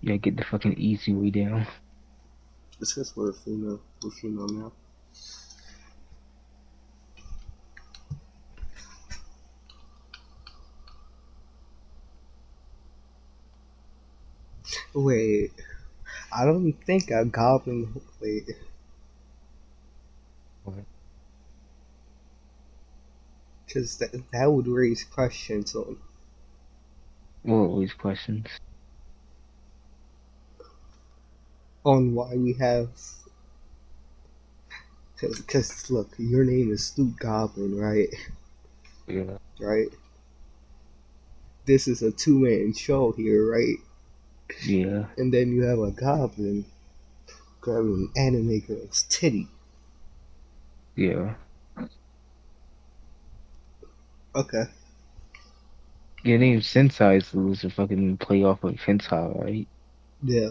Yeah, 0.00 0.16
get 0.16 0.36
the 0.36 0.44
fucking 0.44 0.74
easy 0.78 1.12
way 1.12 1.30
down. 1.30 1.66
It's 2.80 2.94
because 2.94 3.16
we're 3.16 3.30
a 3.30 3.32
female. 3.32 3.80
We're 4.02 4.10
female 4.10 4.48
now. 4.48 4.72
Wait, 15.04 15.52
I 16.36 16.44
don't 16.44 16.72
think 16.84 17.10
a 17.10 17.24
goblin. 17.24 18.00
Wait. 18.20 18.50
What? 20.64 20.74
Because 23.64 23.98
that, 23.98 24.12
that 24.32 24.50
would 24.50 24.66
raise 24.66 25.04
questions 25.04 25.76
on 25.76 25.98
What 27.42 27.78
these 27.78 27.92
questions? 27.92 28.46
on 31.84 32.14
why 32.14 32.34
we 32.34 32.54
have. 32.54 32.88
Because 35.20 35.90
look, 35.90 36.08
your 36.18 36.44
name 36.44 36.72
is 36.72 36.92
Loot 36.98 37.16
Goblin, 37.18 37.78
right? 37.78 38.08
Yeah. 39.06 39.38
Right. 39.60 39.88
This 41.66 41.86
is 41.86 42.02
a 42.02 42.10
two-man 42.10 42.72
show 42.74 43.12
here, 43.12 43.48
right? 43.50 43.76
Yeah. 44.64 45.06
And 45.16 45.32
then 45.32 45.52
you 45.52 45.62
have 45.62 45.78
a 45.78 45.90
goblin 45.90 46.64
grabbing 47.60 48.10
an 48.16 48.22
anime 48.22 48.60
girl's 48.60 49.02
titty. 49.08 49.48
Yeah. 50.96 51.34
Okay. 54.34 54.64
Your 56.24 56.38
name 56.38 56.60
Sensei 56.60 57.18
is 57.18 57.30
to 57.30 57.70
fucking 57.70 58.18
play 58.18 58.42
off 58.44 58.64
of 58.64 58.74
Hentai, 58.74 59.40
right? 59.40 59.68
Yeah. 60.22 60.50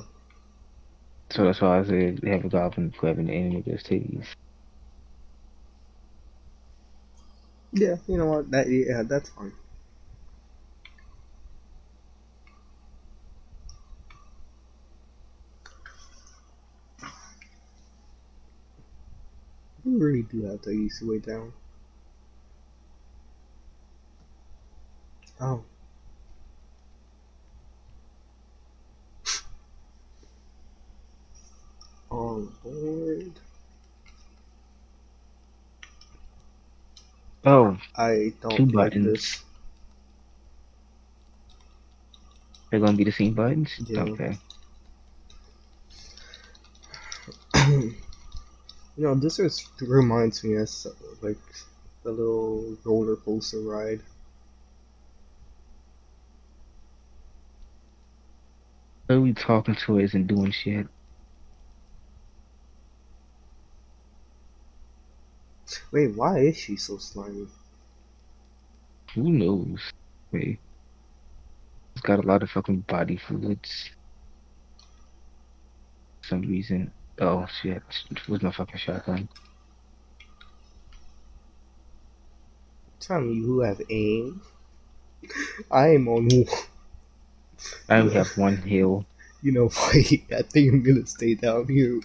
So 1.29 1.43
that's 1.43 1.59
why 1.59 1.79
I 1.79 1.83
said 1.83 2.19
they 2.21 2.29
have 2.29 2.45
a 2.45 2.49
goblin 2.49 2.93
grabbing 2.97 3.27
the 3.27 3.33
anime 3.33 3.61
girl's 3.61 3.83
titties. 3.83 4.25
Yeah. 7.73 7.95
You 8.07 8.17
know 8.17 8.25
what? 8.27 8.51
That 8.51 8.69
yeah, 8.69 9.03
that's 9.03 9.29
fine. 9.29 9.53
You 19.87 19.97
really 19.99 20.23
do 20.23 20.43
have 20.43 20.61
the 20.63 20.89
way 21.01 21.19
down. 21.19 21.53
Oh. 25.39 25.63
On 32.11 32.53
board. 32.61 33.31
Oh, 37.45 37.77
I 37.95 38.33
don't 38.41 38.57
Two 38.57 38.65
like 38.65 38.91
buttons. 38.91 39.05
this. 39.05 39.43
they're 42.69 42.81
gonna 42.81 42.97
be 42.97 43.05
the 43.05 43.11
same 43.13 43.33
buttons? 43.35 43.79
Yeah. 43.87 44.01
Okay. 44.01 44.37
Know, 49.03 49.15
this 49.15 49.37
is, 49.39 49.69
reminds 49.79 50.43
me 50.43 50.55
of 50.55 50.69
like 51.21 51.37
a 52.05 52.09
little 52.09 52.75
roller 52.83 53.15
coaster 53.15 53.59
ride. 53.59 54.01
Who 59.07 59.15
are 59.15 59.21
we 59.21 59.33
talking 59.33 59.75
to 59.75 59.99
isn't 59.99 60.27
doing 60.27 60.51
shit. 60.51 60.87
Wait, 65.91 66.15
why 66.15 66.39
is 66.39 66.57
she 66.57 66.75
so 66.75 66.97
slimy? 66.97 67.47
Who 69.13 69.29
knows? 69.29 69.79
Wait. 70.31 70.59
It's 71.93 72.01
got 72.01 72.19
a 72.19 72.27
lot 72.27 72.43
of 72.43 72.49
fucking 72.49 72.81
body 72.81 73.17
fluids. 73.17 73.91
For 76.21 76.27
some 76.27 76.41
reason. 76.41 76.91
Oh 77.19 77.47
shit. 77.61 77.83
It 78.11 78.27
was 78.29 78.41
my 78.43 78.51
fucking 78.51 78.79
shotgun. 78.79 79.29
Tell 82.99 83.21
me 83.21 83.41
who 83.41 83.61
have 83.61 83.81
aim. 83.89 84.41
I 85.71 85.89
am 85.89 86.07
on. 86.07 86.29
I 87.89 87.99
only 87.99 88.13
have 88.15 88.37
one 88.37 88.57
heal. 88.57 89.05
You 89.41 89.51
know? 89.51 89.69
I 89.93 90.43
think 90.43 90.73
I'm 90.73 90.83
gonna 90.83 91.05
stay 91.05 91.35
down 91.35 91.67
here. 91.67 92.01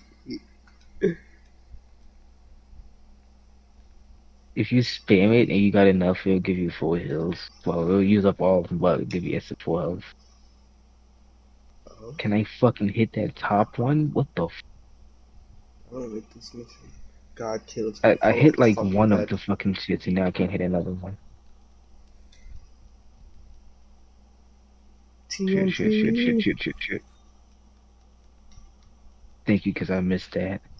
If 4.54 4.70
you 4.70 4.82
spam 4.82 5.34
it 5.34 5.48
and 5.48 5.58
you 5.58 5.72
got 5.72 5.86
enough, 5.86 6.26
it'll 6.26 6.40
give 6.40 6.58
you 6.58 6.70
four 6.70 6.98
heals. 6.98 7.38
Well, 7.64 7.82
it'll 7.84 8.02
use 8.02 8.26
up 8.26 8.40
all 8.40 8.60
of 8.60 8.68
them, 8.68 8.78
but 8.78 8.94
it'll 9.00 9.06
give 9.06 9.24
you 9.24 9.36
extra 9.36 9.56
full 9.56 9.78
health. 9.80 10.04
Oh, 11.88 12.14
Can 12.18 12.32
I 12.34 12.44
fucking 12.60 12.90
hit 12.90 13.12
that 13.14 13.36
top 13.36 13.78
one? 13.78 14.10
What 14.12 14.28
the 14.36 14.46
f- 14.46 14.62
I 15.92 15.94
don't 16.00 16.14
like 16.14 16.34
this 16.34 16.54
mission. 16.54 16.90
God 17.34 17.66
kills. 17.66 18.00
I, 18.02 18.16
I 18.22 18.32
hit 18.32 18.58
like 18.58 18.80
one 18.80 19.12
of 19.12 19.28
the 19.28 19.36
fucking 19.36 19.74
shits 19.74 20.06
and 20.06 20.16
now 20.16 20.26
I 20.26 20.30
can't 20.30 20.50
hit 20.50 20.62
another 20.62 20.92
one. 20.92 21.18
Shit, 25.30 25.70
shit, 25.70 25.92
shit, 25.92 26.16
shit, 26.16 26.42
shit, 26.42 26.62
shit, 26.62 26.76
shit. 26.78 27.02
Thank 29.46 29.66
you, 29.66 29.72
because 29.74 29.90
I 29.90 30.00
missed 30.00 30.32
that. 30.32 30.62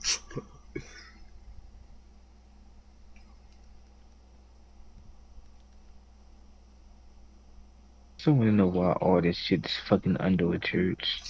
So 8.18 8.30
I 8.30 8.34
want 8.34 8.50
to 8.50 8.54
know 8.54 8.68
why 8.68 8.92
all 8.92 9.20
this 9.20 9.36
shit's 9.36 9.76
fucking 9.88 10.16
under 10.20 10.54
a 10.54 10.58
church. 10.60 11.20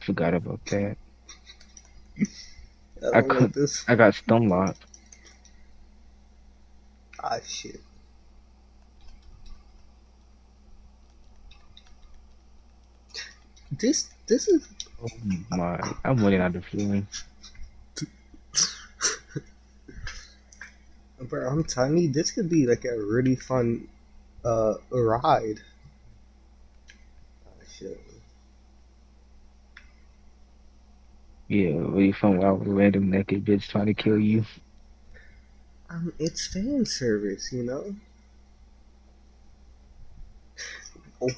Forgot 0.00 0.34
about 0.34 0.60
that. 0.66 0.96
I 3.02 3.18
I 3.18 3.22
could- 3.22 3.52
this. 3.54 3.84
I 3.88 3.94
got 3.94 4.14
stun 4.14 4.48
locked. 4.48 4.84
Ah 7.22 7.38
shit. 7.46 7.80
This 13.72 14.10
this 14.26 14.48
is 14.48 14.68
Oh 15.02 15.08
my, 15.50 15.78
I'm 16.04 16.16
running 16.22 16.40
out 16.40 16.56
of 16.56 16.64
feeling. 16.64 17.06
bro. 21.20 21.48
I'm 21.48 21.64
telling 21.64 21.98
you, 21.98 22.12
this 22.12 22.30
could 22.30 22.48
be 22.48 22.66
like 22.66 22.84
a 22.84 22.96
really 22.98 23.36
fun 23.36 23.88
uh 24.44 24.74
ride. 24.90 25.60
Ah 27.46 27.64
shit. 27.78 28.00
Yeah, 31.48 31.70
really 31.70 32.12
fun 32.12 32.38
while 32.38 32.54
a 32.54 32.58
random 32.58 33.10
naked 33.10 33.44
bitch 33.44 33.68
trying 33.68 33.86
to 33.86 33.94
kill 33.94 34.18
you. 34.18 34.44
Um, 35.90 36.12
it's 36.18 36.46
fan 36.46 36.84
service, 36.86 37.52
you 37.52 37.62
know. 37.64 37.96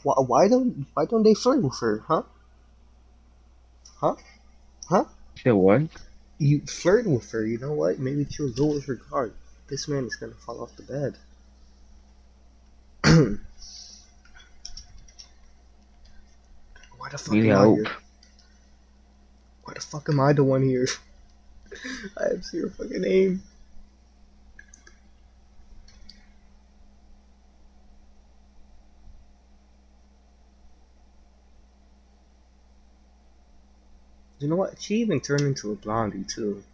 Why, 0.02 0.14
why 0.20 0.48
don't 0.48 0.86
why 0.94 1.04
don't 1.06 1.22
they 1.24 1.34
flirt 1.34 1.62
with 1.62 1.78
her, 1.80 1.98
huh? 2.06 2.22
Said 5.36 5.52
what? 5.52 5.82
You 6.38 6.62
flirt 6.66 7.06
with 7.06 7.30
her, 7.30 7.46
you 7.46 7.58
know 7.58 7.72
what? 7.74 8.00
Maybe 8.00 8.24
she'll 8.24 8.50
go 8.52 8.66
with 8.74 8.86
her 8.86 8.96
guard. 8.96 9.34
This 9.68 9.86
man 9.86 10.04
is 10.04 10.16
gonna 10.16 10.34
fall 10.34 10.60
off 10.62 10.74
the 10.76 10.82
bed. 10.82 11.18
why 16.98 17.08
the 17.10 17.18
fuck 17.18 17.38
Really 17.38 17.46
am 17.46 17.56
I 17.56 17.64
hope. 17.64 17.68
here? 17.68 17.92
Why 19.68 19.74
the 19.74 19.80
fuck 19.82 20.08
am 20.08 20.18
I 20.18 20.32
the 20.32 20.42
one 20.42 20.62
here? 20.62 20.88
I 22.16 22.28
have 22.30 22.42
zero 22.42 22.70
fucking 22.70 23.04
aim. 23.04 23.42
You 34.38 34.48
know 34.48 34.56
what? 34.56 34.80
She 34.80 34.94
even 35.02 35.20
turned 35.20 35.42
into 35.42 35.70
a 35.70 35.74
blondie 35.74 36.24
too. 36.24 36.64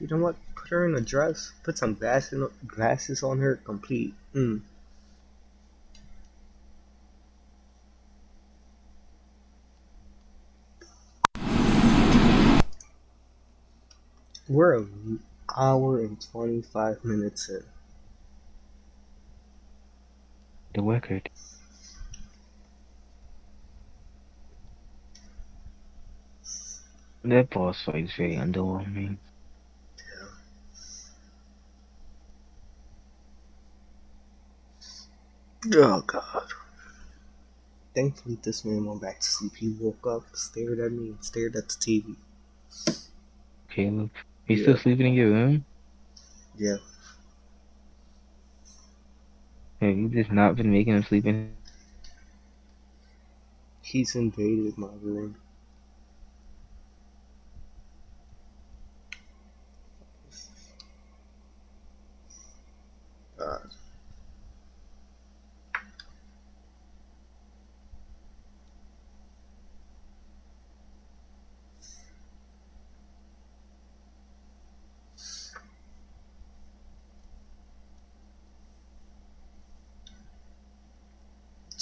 You 0.00 0.08
know 0.08 0.16
what? 0.18 0.36
Put 0.56 0.70
her 0.70 0.86
in 0.86 0.94
a 0.94 1.00
dress. 1.00 1.52
Put 1.62 1.78
some 1.78 1.94
glasses 1.94 2.50
glasses 2.66 3.22
on 3.22 3.38
her. 3.38 3.56
Complete. 3.56 4.14
Mm. 4.34 4.62
We're 14.46 14.78
an 14.78 15.20
hour 15.56 16.00
and 16.00 16.20
25 16.20 17.04
minutes 17.04 17.48
in. 17.48 17.64
The 20.74 20.82
record. 20.82 21.30
That 27.22 27.48
boss 27.48 27.82
fight 27.82 28.04
is 28.04 28.12
very 28.18 28.36
underwhelming. 28.36 29.16
Oh 35.72 36.02
god. 36.06 36.48
Thankfully, 37.94 38.38
this 38.42 38.64
man 38.64 38.84
went 38.84 39.00
back 39.00 39.20
to 39.20 39.26
sleep. 39.26 39.56
He 39.56 39.70
woke 39.80 40.06
up, 40.06 40.24
stared 40.36 40.80
at 40.80 40.92
me, 40.92 41.10
and 41.10 41.24
stared 41.24 41.56
at 41.56 41.68
the 41.68 41.74
TV. 41.74 42.16
Caleb, 43.68 44.10
you 44.46 44.56
Yeah. 44.56 44.62
still 44.62 44.76
sleeping 44.78 45.06
in 45.08 45.14
your 45.14 45.30
room? 45.30 45.66
Yeah. 46.56 46.76
Have 49.80 49.96
you 49.96 50.08
just 50.08 50.30
not 50.32 50.56
been 50.56 50.70
making 50.70 50.94
him 50.94 51.02
sleep 51.02 51.26
in? 51.26 51.56
He's 53.82 54.16
invaded 54.16 54.76
my 54.78 54.88
room. 55.00 55.36
God. 63.38 63.70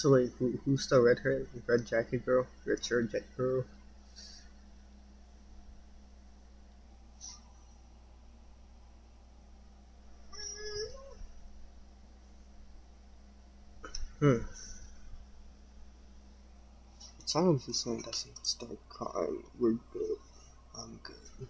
So 0.02 0.10
wait, 0.10 0.32
who, 0.40 0.58
who's 0.64 0.88
the 0.88 1.00
red 1.00 1.20
hair, 1.20 1.46
red 1.68 1.86
jacket 1.86 2.26
girl, 2.26 2.44
red 2.66 2.84
shirt 2.84 3.12
jacket 3.12 3.36
girl? 3.36 3.64
Hmm. 14.18 14.38
As 17.24 17.34
long 17.36 17.54
as 17.54 17.66
this 17.66 17.86
one 17.86 18.00
doesn't 18.00 18.44
start 18.44 18.78
crying, 18.88 19.44
we're 19.60 19.78
good. 19.92 20.18
I'm 20.76 20.98
good. 21.04 21.46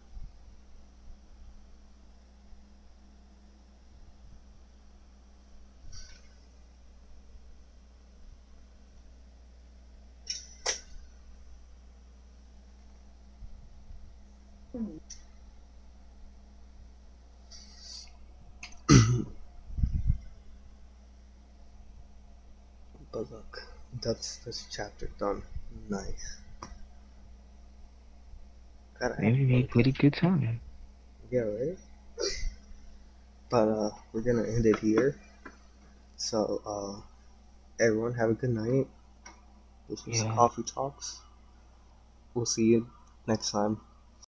But 23.13 23.31
look, 23.31 23.63
that's 24.03 24.37
this 24.39 24.67
chapter 24.71 25.09
done. 25.19 25.43
Nice. 25.89 26.37
Gotta 28.99 29.17
have 29.17 29.23
Maybe 29.23 29.45
made 29.47 29.71
pretty 29.71 29.93
good 29.93 30.15
time. 30.15 30.61
Yeah, 31.31 31.43
right? 31.43 31.79
But 33.51 33.69
uh 33.69 33.91
we're 34.13 34.23
gonna 34.23 34.45
end 34.49 34.67
it 34.67 34.79
here. 34.81 35.21
So 36.17 36.63
uh 36.67 37.03
everyone 37.81 38.15
have 38.15 38.31
a 38.31 38.35
good 38.35 38.51
night. 38.51 38.89
This 39.89 40.07
was 40.07 40.23
Yeah. 40.23 40.35
Coffee 40.35 40.63
Talks. 40.65 41.21
We'll 42.35 42.47
see 42.47 42.67
you 42.67 42.91
next 43.27 43.51
time. 43.51 43.81